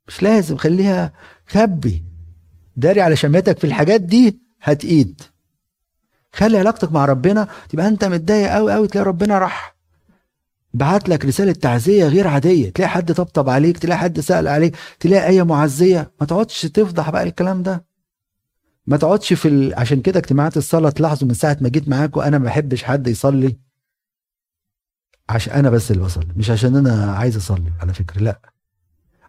مش 0.07 0.23
لازم 0.23 0.57
خليها 0.57 1.13
خبي. 1.47 2.03
داري 2.77 3.01
على 3.01 3.15
شماتك 3.15 3.57
في 3.59 3.63
الحاجات 3.67 4.01
دي 4.01 4.39
هتقيد 4.61 5.21
خلي 6.33 6.57
علاقتك 6.57 6.91
مع 6.91 7.05
ربنا 7.05 7.47
تبقى 7.69 7.87
أنت 7.87 8.05
متضايق 8.05 8.49
قوي 8.53 8.73
قوي 8.73 8.87
تلاقي 8.87 9.05
ربنا 9.05 9.39
راح 9.39 9.75
بعت 10.73 11.09
لك 11.09 11.25
رسالة 11.25 11.51
تعزية 11.51 12.07
غير 12.07 12.27
عادية. 12.27 12.69
تلاقي 12.69 12.89
حد 12.89 13.13
طبطب 13.13 13.49
عليك 13.49 13.77
تلاقي 13.77 13.97
حد 13.99 14.19
سأل 14.19 14.47
عليك 14.47 14.75
تلاقي 14.99 15.29
إيه 15.29 15.43
معزية. 15.43 16.11
ما 16.21 16.27
تقعدش 16.27 16.61
تفضح 16.61 17.09
بقى 17.09 17.23
الكلام 17.23 17.63
ده. 17.63 17.85
ما 18.87 18.97
تقعدش 18.97 19.33
في 19.33 19.47
ال... 19.47 19.73
عشان 19.75 20.01
كده 20.01 20.19
اجتماعات 20.19 20.57
الصلاة 20.57 20.89
تلاحظوا 20.89 21.27
من 21.27 21.33
ساعة 21.33 21.57
ما 21.61 21.69
جيت 21.69 21.89
معاكم 21.89 22.21
أنا 22.21 22.37
ما 22.37 22.45
بحبش 22.45 22.83
حد 22.83 23.07
يصلي. 23.07 23.57
عشان 25.29 25.53
أنا 25.53 25.69
بس 25.69 25.91
اللي 25.91 26.03
بصلي 26.03 26.33
مش 26.35 26.49
عشان 26.49 26.75
أنا 26.75 27.11
عايز 27.11 27.37
أصلي 27.37 27.71
على 27.81 27.93
فكرة 27.93 28.21
لأ. 28.21 28.39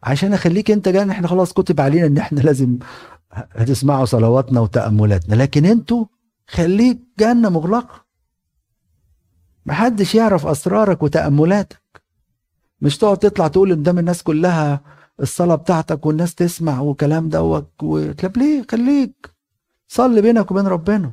عشان 0.03 0.33
أخليك 0.33 0.71
أنت 0.71 0.89
جاي 0.89 1.11
إحنا 1.11 1.29
خلاص 1.29 1.53
كتب 1.53 1.81
علينا 1.81 2.07
إن 2.07 2.19
إحنا 2.19 2.41
لازم 2.41 2.79
هتسمعوا 3.33 4.05
صلواتنا 4.05 4.61
وتأملاتنا. 4.61 5.35
لكن 5.35 5.65
أنتوا 5.65 6.05
خليك 6.49 6.99
جنة 7.19 7.49
مغلقة. 7.49 8.07
محدش 9.67 10.15
يعرف 10.15 10.47
أسرارك 10.47 11.03
وتأملاتك. 11.03 12.03
مش 12.81 12.99
تقعد 12.99 13.19
تطلع 13.19 13.49
تقول 13.49 13.73
قدام 13.73 13.99
الناس 13.99 14.23
كلها 14.23 14.81
الصلاة 15.21 15.55
بتاعتك 15.55 16.07
والناس 16.07 16.35
تسمع 16.35 16.81
وكلام 16.81 17.29
دوت 17.29 17.71
و... 17.83 18.13
طب 18.13 18.37
ليه؟ 18.37 18.65
خليك. 18.71 19.36
صلي 19.89 20.21
بينك 20.23 20.51
وبين 20.51 20.67
ربنا. 20.67 21.13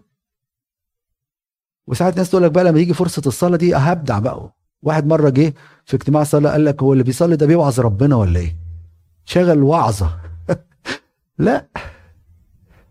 وساعات 1.87 2.17
ناس 2.17 2.29
تقول 2.29 2.43
لك 2.43 2.51
بقى 2.51 2.63
لما 2.63 2.79
يجي 2.79 2.93
فرصة 2.93 3.21
الصلاة 3.25 3.57
دي 3.57 3.75
هبدع 3.75 4.19
بقى. 4.19 4.53
واحد 4.81 5.05
مرة 5.07 5.29
جه 5.29 5.53
في 5.85 5.95
اجتماع 5.95 6.23
صلاة 6.23 6.51
قال 6.51 6.65
لك 6.65 6.83
هو 6.83 6.93
اللي 6.93 7.03
بيصلي 7.03 7.35
ده 7.35 7.45
بيوعظ 7.45 7.79
ربنا 7.79 8.15
ولا 8.15 8.39
إيه؟ 8.39 8.55
شغل 9.25 9.63
وعظة. 9.63 10.19
لا. 11.37 11.67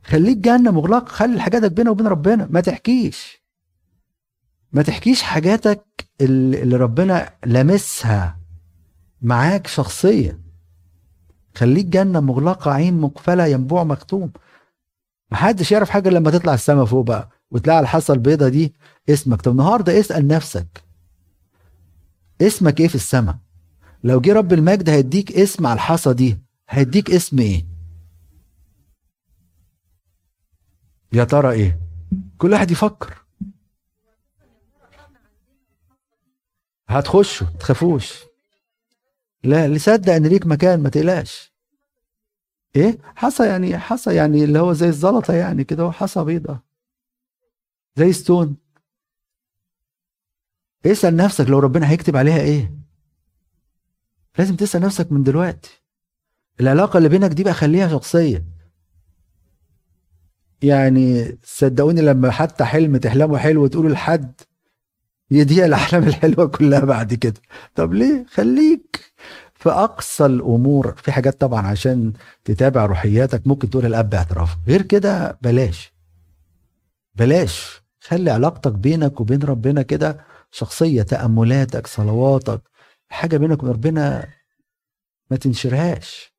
خليك 0.05 0.37
جنه 0.39 0.71
مغلق. 0.71 1.09
خلي 1.09 1.41
حاجاتك 1.41 1.73
بينك 1.73 1.91
وبين 1.91 2.07
ربنا. 2.07 2.49
ما 2.51 2.61
تحكيش. 2.61 3.43
ما 4.73 4.83
تحكيش 4.83 5.23
حاجاتك 5.23 5.85
اللي 6.21 6.77
ربنا 6.77 7.31
لامسها 7.45 8.39
معاك 9.23 9.67
شخصيا. 9.67 10.39
خليك 11.55 11.87
جنه 11.87 12.21
مغلقة 12.21 12.71
عين 12.73 13.01
مقفلة 13.01 13.47
ينبوع 13.47 13.85
مختوم. 13.85 14.33
محدش 15.33 15.73
يعرف 15.73 15.91
حاجة 15.91 16.09
لما 16.09 16.31
تطلع 16.31 16.55
السما 16.55 16.85
فوق 16.85 17.07
بقى 17.07 17.29
وتلاقي 17.51 17.81
الحصى 17.81 18.13
البيضه 18.13 18.49
دي 18.49 18.75
اسمك 19.09 19.43
طب 19.43 19.53
النهارده 19.53 20.01
اسال 20.01 20.27
نفسك 20.27 20.83
اسمك 22.43 22.81
إيه 22.81 22.89
في 22.89 22.95
السما 22.95 23.39
لو 24.05 24.21
جه 24.21 24.33
رب 24.33 24.53
المجد 24.53 24.89
هيديك 24.89 25.33
اسم 25.33 25.67
على 25.67 25.75
الحصى 25.75 26.13
دي 26.15 26.39
هيديك 26.69 27.11
اسم 27.11 27.39
إيه 27.39 27.67
يا 31.13 31.25
ترى 31.25 31.51
إيه 31.53 31.79
كل 32.39 32.53
واحد 32.53 32.71
يفكر 32.71 33.23
هتخشوا 36.89 37.47
تخافوش 37.61 38.15
لا 39.45 39.65
اللي 39.67 39.79
صدق 39.79 40.13
ان 40.13 40.27
ليك 40.27 40.47
مكان 40.47 40.81
ما 40.83 40.89
تقلقش 40.89 41.52
إيه؟ 42.77 42.99
حصى 43.17 43.47
يعني 43.47 43.79
حصى 43.79 44.15
يعني 44.15 44.45
اللي 44.45 44.59
هو 44.59 44.73
زي 44.73 44.89
الزلطة 44.89 45.35
يعني 45.35 45.65
كده 45.65 45.83
هو 45.83 45.93
حصى 45.93 46.25
بيضة. 46.25 46.61
زي 47.97 48.13
ستون. 48.13 48.57
اسأل 50.87 51.17
نفسك 51.17 51.49
لو 51.51 51.59
ربنا 51.59 51.91
هيكتب 51.91 52.17
عليها 52.17 52.41
إيه. 52.41 52.75
لازم 54.39 54.57
تسأل 54.57 54.83
نفسك 54.83 55.13
من 55.13 55.23
دلوقتي. 55.23 55.83
العلاقة 56.61 56.97
اللي 56.99 57.09
بينك 57.09 57.31
دي 57.31 57.45
بقى 57.45 57.55
خليها 57.55 57.89
شخصية. 57.89 58.45
يعني 60.63 61.39
صدقوني 61.45 62.01
لما 62.01 62.31
حتى 62.31 62.65
حلم 62.65 62.97
تحلمه 62.97 63.39
حلو 63.39 63.63
وتقوله 63.65 63.89
لحد 63.89 64.41
يضيع 65.31 65.65
الأحلام 65.65 66.03
الحلوة 66.03 66.47
كلها 66.47 66.81
بعد 66.81 67.15
كده. 67.15 67.41
طب 67.75 67.93
ليه؟ 67.93 68.27
خليك. 68.29 69.12
في 69.63 69.71
أقصى 69.71 70.27
الأمور 70.27 70.95
في 70.97 71.13
حاجات 71.13 71.41
طبعا 71.41 71.67
عشان 71.67 72.13
تتابع 72.45 72.87
روحياتك 72.87 73.47
ممكن 73.47 73.71
تقول 73.71 73.87
الأب 73.87 74.11
باعتراف 74.11 74.57
غير 74.69 74.83
كده 74.83 75.39
بلاش. 75.43 75.93
بلاش. 77.15 77.83
خلي 78.01 78.31
علاقتك 78.31 78.73
بينك 78.73 79.21
وبين 79.21 79.43
ربنا 79.43 79.83
كده 79.83 80.25
شخصية 80.51 81.03
تأملاتك 81.03 81.87
صلواتك 81.87 82.63
حاجة 83.09 83.37
بينك 83.37 83.63
وبين 83.63 83.73
ربنا 83.75 84.29
ما 85.31 85.37
تنشرهاش. 85.37 86.33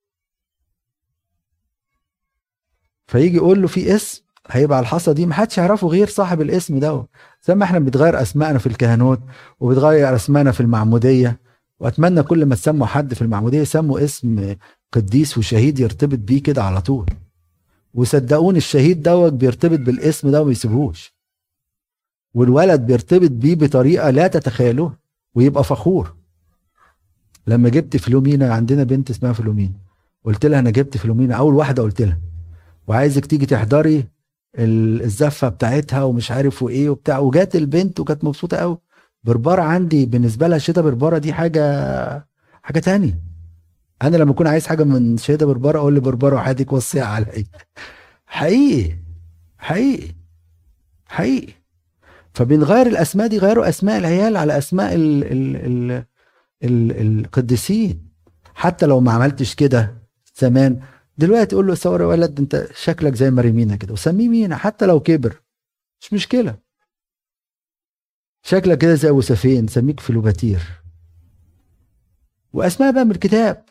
فيجي 3.08 3.36
يقول 3.38 3.62
له 3.62 3.68
في 3.68 3.96
اسم 3.96 4.24
هيبقى 4.48 4.80
الحصى 4.80 5.14
دي 5.14 5.26
محدش 5.26 5.58
يعرفه 5.58 5.88
غير 5.88 6.08
صاحب 6.08 6.42
الاسم 6.42 6.80
ده. 6.80 7.08
زي 7.44 7.56
ما 7.56 7.64
إحنا 7.66 7.80
بنتغير 7.80 8.22
اسمائنا 8.22 8.60
في 8.60 8.68
الكهنوت 8.68 9.20
وبتغير 9.60 10.16
اسمائنا 10.16 10.52
في 10.52 10.60
المعمودية. 10.60 11.43
وأتمنى 11.84 12.24
كل 12.24 12.46
ما 12.46 12.56
تسموا 12.56 12.88
حد 12.88 13.14
في 13.14 13.22
المعمودية 13.22 13.62
يسموا 13.62 14.04
اسم 14.04 14.56
قديس 14.92 15.38
وشهيد 15.38 15.80
يرتبط 15.80 16.20
بيه 16.20 16.44
كده 16.44 16.64
على 16.64 16.82
طول. 16.82 17.06
وصدقوني 17.94 18.58
الشهيد 18.58 19.02
دوت 19.02 19.34
بيرتبط 19.34 19.80
بالاسم 19.80 20.32
ده 20.32 20.42
وما 20.42 20.52
يسيبهوش. 20.52 21.14
والولد 22.34 22.82
بيرتبط 22.82 23.32
بيه 23.32 23.56
بطريقة 23.56 24.10
لا 24.10 24.28
تتخيلوها 24.28 24.98
ويبقى 25.36 25.64
فخور. 25.64 26.16
لما 27.48 27.70
جبت 27.70 27.98
فلومينا 27.98 28.54
عندنا 28.54 28.84
بنت 28.84 29.10
اسمها 29.10 29.34
فلومينا. 29.34 29.74
قلت 30.26 30.46
لها 30.46 30.60
أنا 30.60 30.70
جبت 30.70 30.98
فلومينا 30.98 31.36
أول 31.36 31.54
واحدة 31.54 31.84
قلت 31.84 32.02
لها. 32.02 32.20
وعايزك 32.88 33.26
تيجي 33.26 33.46
تحضري 33.46 34.08
ال- 34.56 35.02
الزفة 35.02 35.50
بتاعتها 35.50 36.04
ومش 36.04 36.32
عارف 36.32 36.64
وإيه 36.64 36.90
وبتاع. 36.90 37.20
وجات 37.20 37.56
البنت 37.56 38.00
وكانت 38.00 38.24
مبسوطة 38.24 38.58
قوي 38.58 38.78
بربره 39.24 39.62
عندي 39.62 40.06
بالنسبة 40.06 40.48
لها 40.48 40.58
شتا 40.58 40.82
بربره 40.82 41.18
دي 41.18 41.34
حاجة 41.34 42.28
حاجة 42.64 42.80
تانية. 42.80 43.20
أنا 44.02 44.18
لما 44.18 44.32
أكون 44.32 44.48
عايز 44.48 44.68
حاجة 44.68 44.84
من 44.84 45.18
شتا 45.18 45.46
بربره 45.46 45.80
أقول 45.80 45.96
لبربره 45.96 46.36
وحياتك 46.36 46.74
وصيها 46.74 47.06
عليا 47.06 47.46
حقيقي 48.26 48.98
حقيقي 49.58 50.16
حقيقي. 51.06 51.54
فبنغير 52.34 52.88
الأسماء 52.88 53.28
دي 53.28 53.38
غيروا 53.38 53.70
أسماء 53.70 53.98
العيال 53.98 54.38
على 54.38 54.58
أسماء 54.58 54.96
ال 54.96 55.24
ال 55.24 55.56
ال 55.56 56.06
ال 56.64 57.20
القديسين. 57.20 58.08
حتى 58.56 58.86
لو 58.86 59.00
ما 59.00 59.12
عملتش 59.12 59.56
كده 59.56 60.04
زمان 60.36 60.80
دلوقتي 61.18 61.56
قول 61.56 61.68
له 61.68 61.76
صور 61.76 62.02
يا 62.02 62.06
ولد 62.06 62.40
أنت 62.40 62.68
شكلك 62.76 63.16
زي 63.16 63.32
مريمينا 63.32 63.76
كده 63.76 63.94
وسميه 63.94 64.30
مينا 64.30 64.56
حتى 64.56 64.86
لو 64.86 65.00
كبر. 65.00 65.42
مش 66.02 66.14
مشكلة. 66.14 66.63
شكلك 68.46 68.78
كده 68.78 68.96
زي 68.96 69.10
أبو 69.10 69.22
سفين 69.22 69.68
سميك 69.68 70.00
فلوباتير 70.00 70.82
وأسماء 72.54 72.92
بقى 72.94 73.06
من 73.06 73.12
الكتاب. 73.12 73.66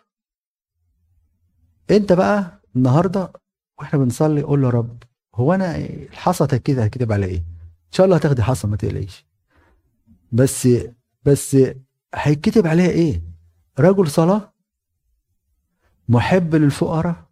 أنت 1.91 2.13
بقى 2.13 2.63
النهارده 2.77 3.33
وإحنا 3.79 3.99
بنصلي 3.99 4.43
قول 4.43 4.61
له 4.63 4.67
يا 4.69 4.73
رب 4.73 5.03
هو 5.35 5.53
أنا 5.53 5.77
الحصى 5.77 6.59
كده 6.59 6.85
هكتب 6.85 7.13
على 7.13 7.27
إيه؟ 7.27 7.39
إن 7.39 7.93
شاء 7.93 8.05
الله 8.07 8.17
هتاخدي 8.17 8.43
حصى 8.43 8.67
ما 8.67 8.77
تقلقيش. 8.77 9.27
بس 10.33 10.69
بس 11.25 11.57
هيتكتب 12.15 12.67
عليها 12.67 12.89
إيه؟ 12.91 13.23
رجل 13.79 14.11
صلاة 14.11 14.53
محب 16.09 16.55
للفقراء. 16.55 17.25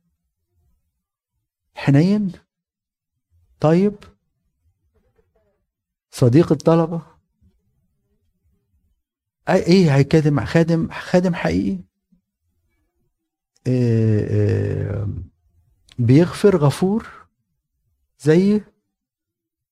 حنين. 1.75 2.33
طيب. 3.61 3.95
صديق 6.11 6.53
الطلبة. 6.53 6.99
أي- 6.99 7.10
إيه 9.55 9.95
هيكادم 9.97 10.45
خادم 10.45 10.89
خادم 10.91 11.35
حقيقي. 11.35 11.79
إيه 13.67 14.27
إيه 14.31 15.07
بيغفر 15.99 16.57
غفور 16.57 17.07
زي 18.21 18.61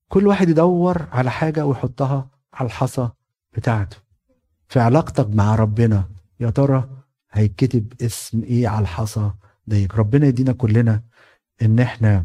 كل 0.08 0.26
واحد 0.26 0.48
يدور 0.48 1.02
على 1.12 1.30
حاجة 1.30 1.66
ويحطها 1.66 2.30
على 2.54 2.66
الحصى 2.66 3.10
بتاعته. 3.52 3.96
في 4.68 4.80
علاقتك 4.80 5.28
مع 5.30 5.54
ربنا 5.54 6.08
يا 6.40 6.50
ترى 6.50 6.90
هيتكتب 7.32 7.92
اسم 8.02 8.42
إيه 8.42 8.68
على 8.68 8.82
الحصى؟ 8.82 9.30
ديك 9.66 9.94
ربنا 9.94 10.26
يدينا 10.26 10.52
كلنا 10.52 11.02
إن 11.62 11.78
إحنا 11.80 12.24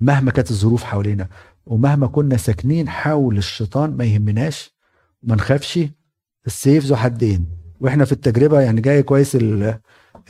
مهما 0.00 0.30
كانت 0.30 0.50
الظروف 0.50 0.84
حوالينا 0.84 1.28
ومهما 1.66 2.06
كنا 2.06 2.36
ساكنين 2.36 2.88
حول 2.88 3.38
الشيطان 3.38 3.96
ما 3.96 4.04
يهمناش 4.04 4.70
ما 5.22 5.34
نخافش 5.34 5.78
السيف 6.46 6.84
ذو 6.84 6.96
حدين. 6.96 7.46
وإحنا 7.80 8.04
في 8.04 8.12
التجربة 8.12 8.60
يعني 8.60 8.80
جاي 8.80 9.02
كويس 9.02 9.36
ال- 9.36 9.78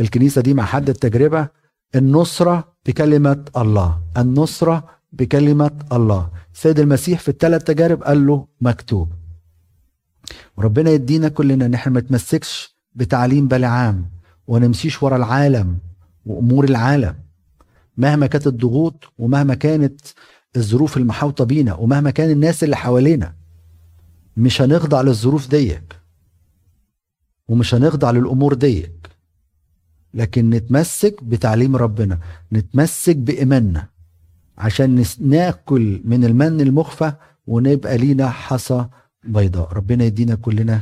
الكنيسة 0.01 0.41
دي 0.41 0.55
مع 0.55 0.65
حد 0.65 0.89
التجربة. 0.89 1.49
النصرة 1.95 2.73
بكلمة 2.87 3.45
الله. 3.57 4.01
النصرة 4.17 4.85
بكلمة 5.13 5.71
الله. 5.93 6.31
سيد 6.53 6.81
المسيح 6.81 7.21
في 7.21 7.29
الثلاث 7.29 7.65
تجارب 7.65 8.03
قال 8.03 8.27
له 8.27 8.47
مكتوب. 8.61 9.13
وربنا 10.57 10.91
يدينا 10.91 11.29
كلنا 11.29 11.67
إن 11.67 11.75
إحنا 11.75 11.93
ما 11.93 12.01
نتمسكش 12.01 12.77
بتعليم 12.95 13.49
بلعام 13.49 14.11
ونمشيش 14.47 15.03
ورا 15.03 15.17
العالم 15.17 15.79
وأمور 16.27 16.65
العالم. 16.65 17.15
مهما 17.97 18.27
كانت 18.27 18.47
الضغوط 18.47 19.05
ومهما 19.19 19.55
كانت 19.55 20.01
الظروف 20.57 20.97
المحاوطة 20.97 21.45
بينا 21.45 21.75
ومهما 21.75 22.11
كان 22.11 22.31
الناس 22.31 22.65
اللي 22.65 22.77
حوالينا 22.77 23.35
مش 24.37 24.63
هنخضع 24.63 25.01
للظروف 25.01 25.49
ديك. 25.49 25.97
ومش 27.48 27.74
هنخضع 27.74 28.10
للأمور 28.10 28.55
ديك. 28.55 28.93
لكن 30.14 30.51
نتمسك 30.51 31.24
بتعليم 31.24 31.77
ربنا 31.77 32.18
نتمسك 32.52 33.16
بإيماننا 33.16 33.89
عشان 34.59 35.05
ناكل 35.20 36.02
من 36.05 36.24
المن 36.24 36.60
المخفى 36.60 37.12
ونبقى 37.47 37.98
لينا 37.98 38.31
حصى 38.31 38.89
بيضاء. 39.24 39.73
ربنا 39.73 40.05
يدينا 40.05 40.35
كلنا 40.35 40.81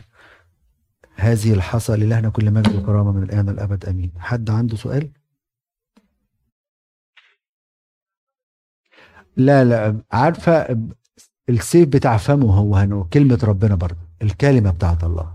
هذه 1.16 1.52
الحصى 1.52 1.96
لإلهنا 1.96 2.28
كل 2.28 2.50
مجد 2.50 2.76
وكرامة 2.76 3.12
من 3.12 3.22
الآن 3.22 3.48
والأبد. 3.48 3.84
آمين. 3.86 4.12
حد 4.18 4.50
عنده 4.50 4.76
سؤال؟ 4.76 5.10
لا 9.36 9.64
لا. 9.64 10.02
عارفة 10.12 10.78
السيف 11.48 11.88
بتاع 11.88 12.16
فمه 12.16 12.54
هو 12.54 12.76
هنو 12.76 13.04
كلمة 13.04 13.38
ربنا 13.44 13.74
برضه 13.74 13.98
الكلمة 14.22 14.70
بتاعت 14.70 15.04
الله. 15.04 15.33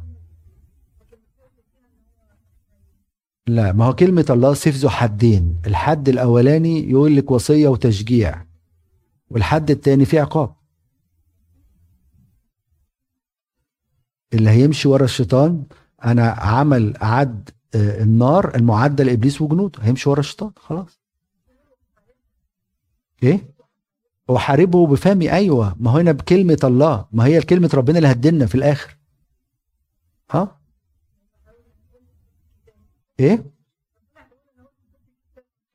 لا 3.56 3.72
ما 3.72 3.86
هو 3.86 3.96
كلمة 3.96 4.26
الله 4.30 4.54
سيف 4.54 4.76
ذو 4.76 4.90
حدين. 4.90 5.62
الحد 5.66 6.10
الأولاني 6.10 6.90
يقول 6.92 7.16
لك 7.16 7.32
وصية 7.32 7.68
وتشجيع 7.68 8.46
والحد 9.30 9.72
التاني 9.72 10.06
فيه 10.06 10.22
عقاب. 10.22 10.56
اللي 14.34 14.50
هيمشي 14.50 14.88
ورا 14.88 15.04
الشيطان 15.06 15.64
أنا 16.06 16.30
عمل 16.32 16.94
عد 17.02 17.50
آه، 17.76 18.04
النار 18.04 18.56
المعدة 18.56 19.04
لابليس 19.04 19.42
وجنوده 19.42 19.80
هيمشي 19.84 20.10
ورا 20.10 20.20
الشيطان 20.20 20.52
خلاص. 20.56 21.00
إيه؟ 23.24 23.54
وحاربه 24.28 24.88
بفمي 24.88 25.32
أيوه. 25.32 25.76
ما 25.80 25.92
هو 25.92 25.98
هنا 25.98 26.12
بكلمة 26.12 26.58
الله 26.64 27.06
ما 27.12 27.26
هي 27.26 27.42
كلمة 27.42 27.70
ربنا 27.74 27.98
اللي 27.98 28.12
هتدلنا 28.12 28.46
في 28.46 28.56
الآخر. 28.56 28.98
ها؟ 30.32 30.59
إيه؟ 33.20 33.46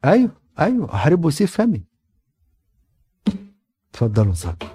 أيوه 0.04 0.30
أيوه 0.60 0.94
احاربه 0.94 1.28
بسيف 1.28 1.56
فمي 1.56 1.84
اتفضلوا 3.90 4.32
صلوا 4.34 4.73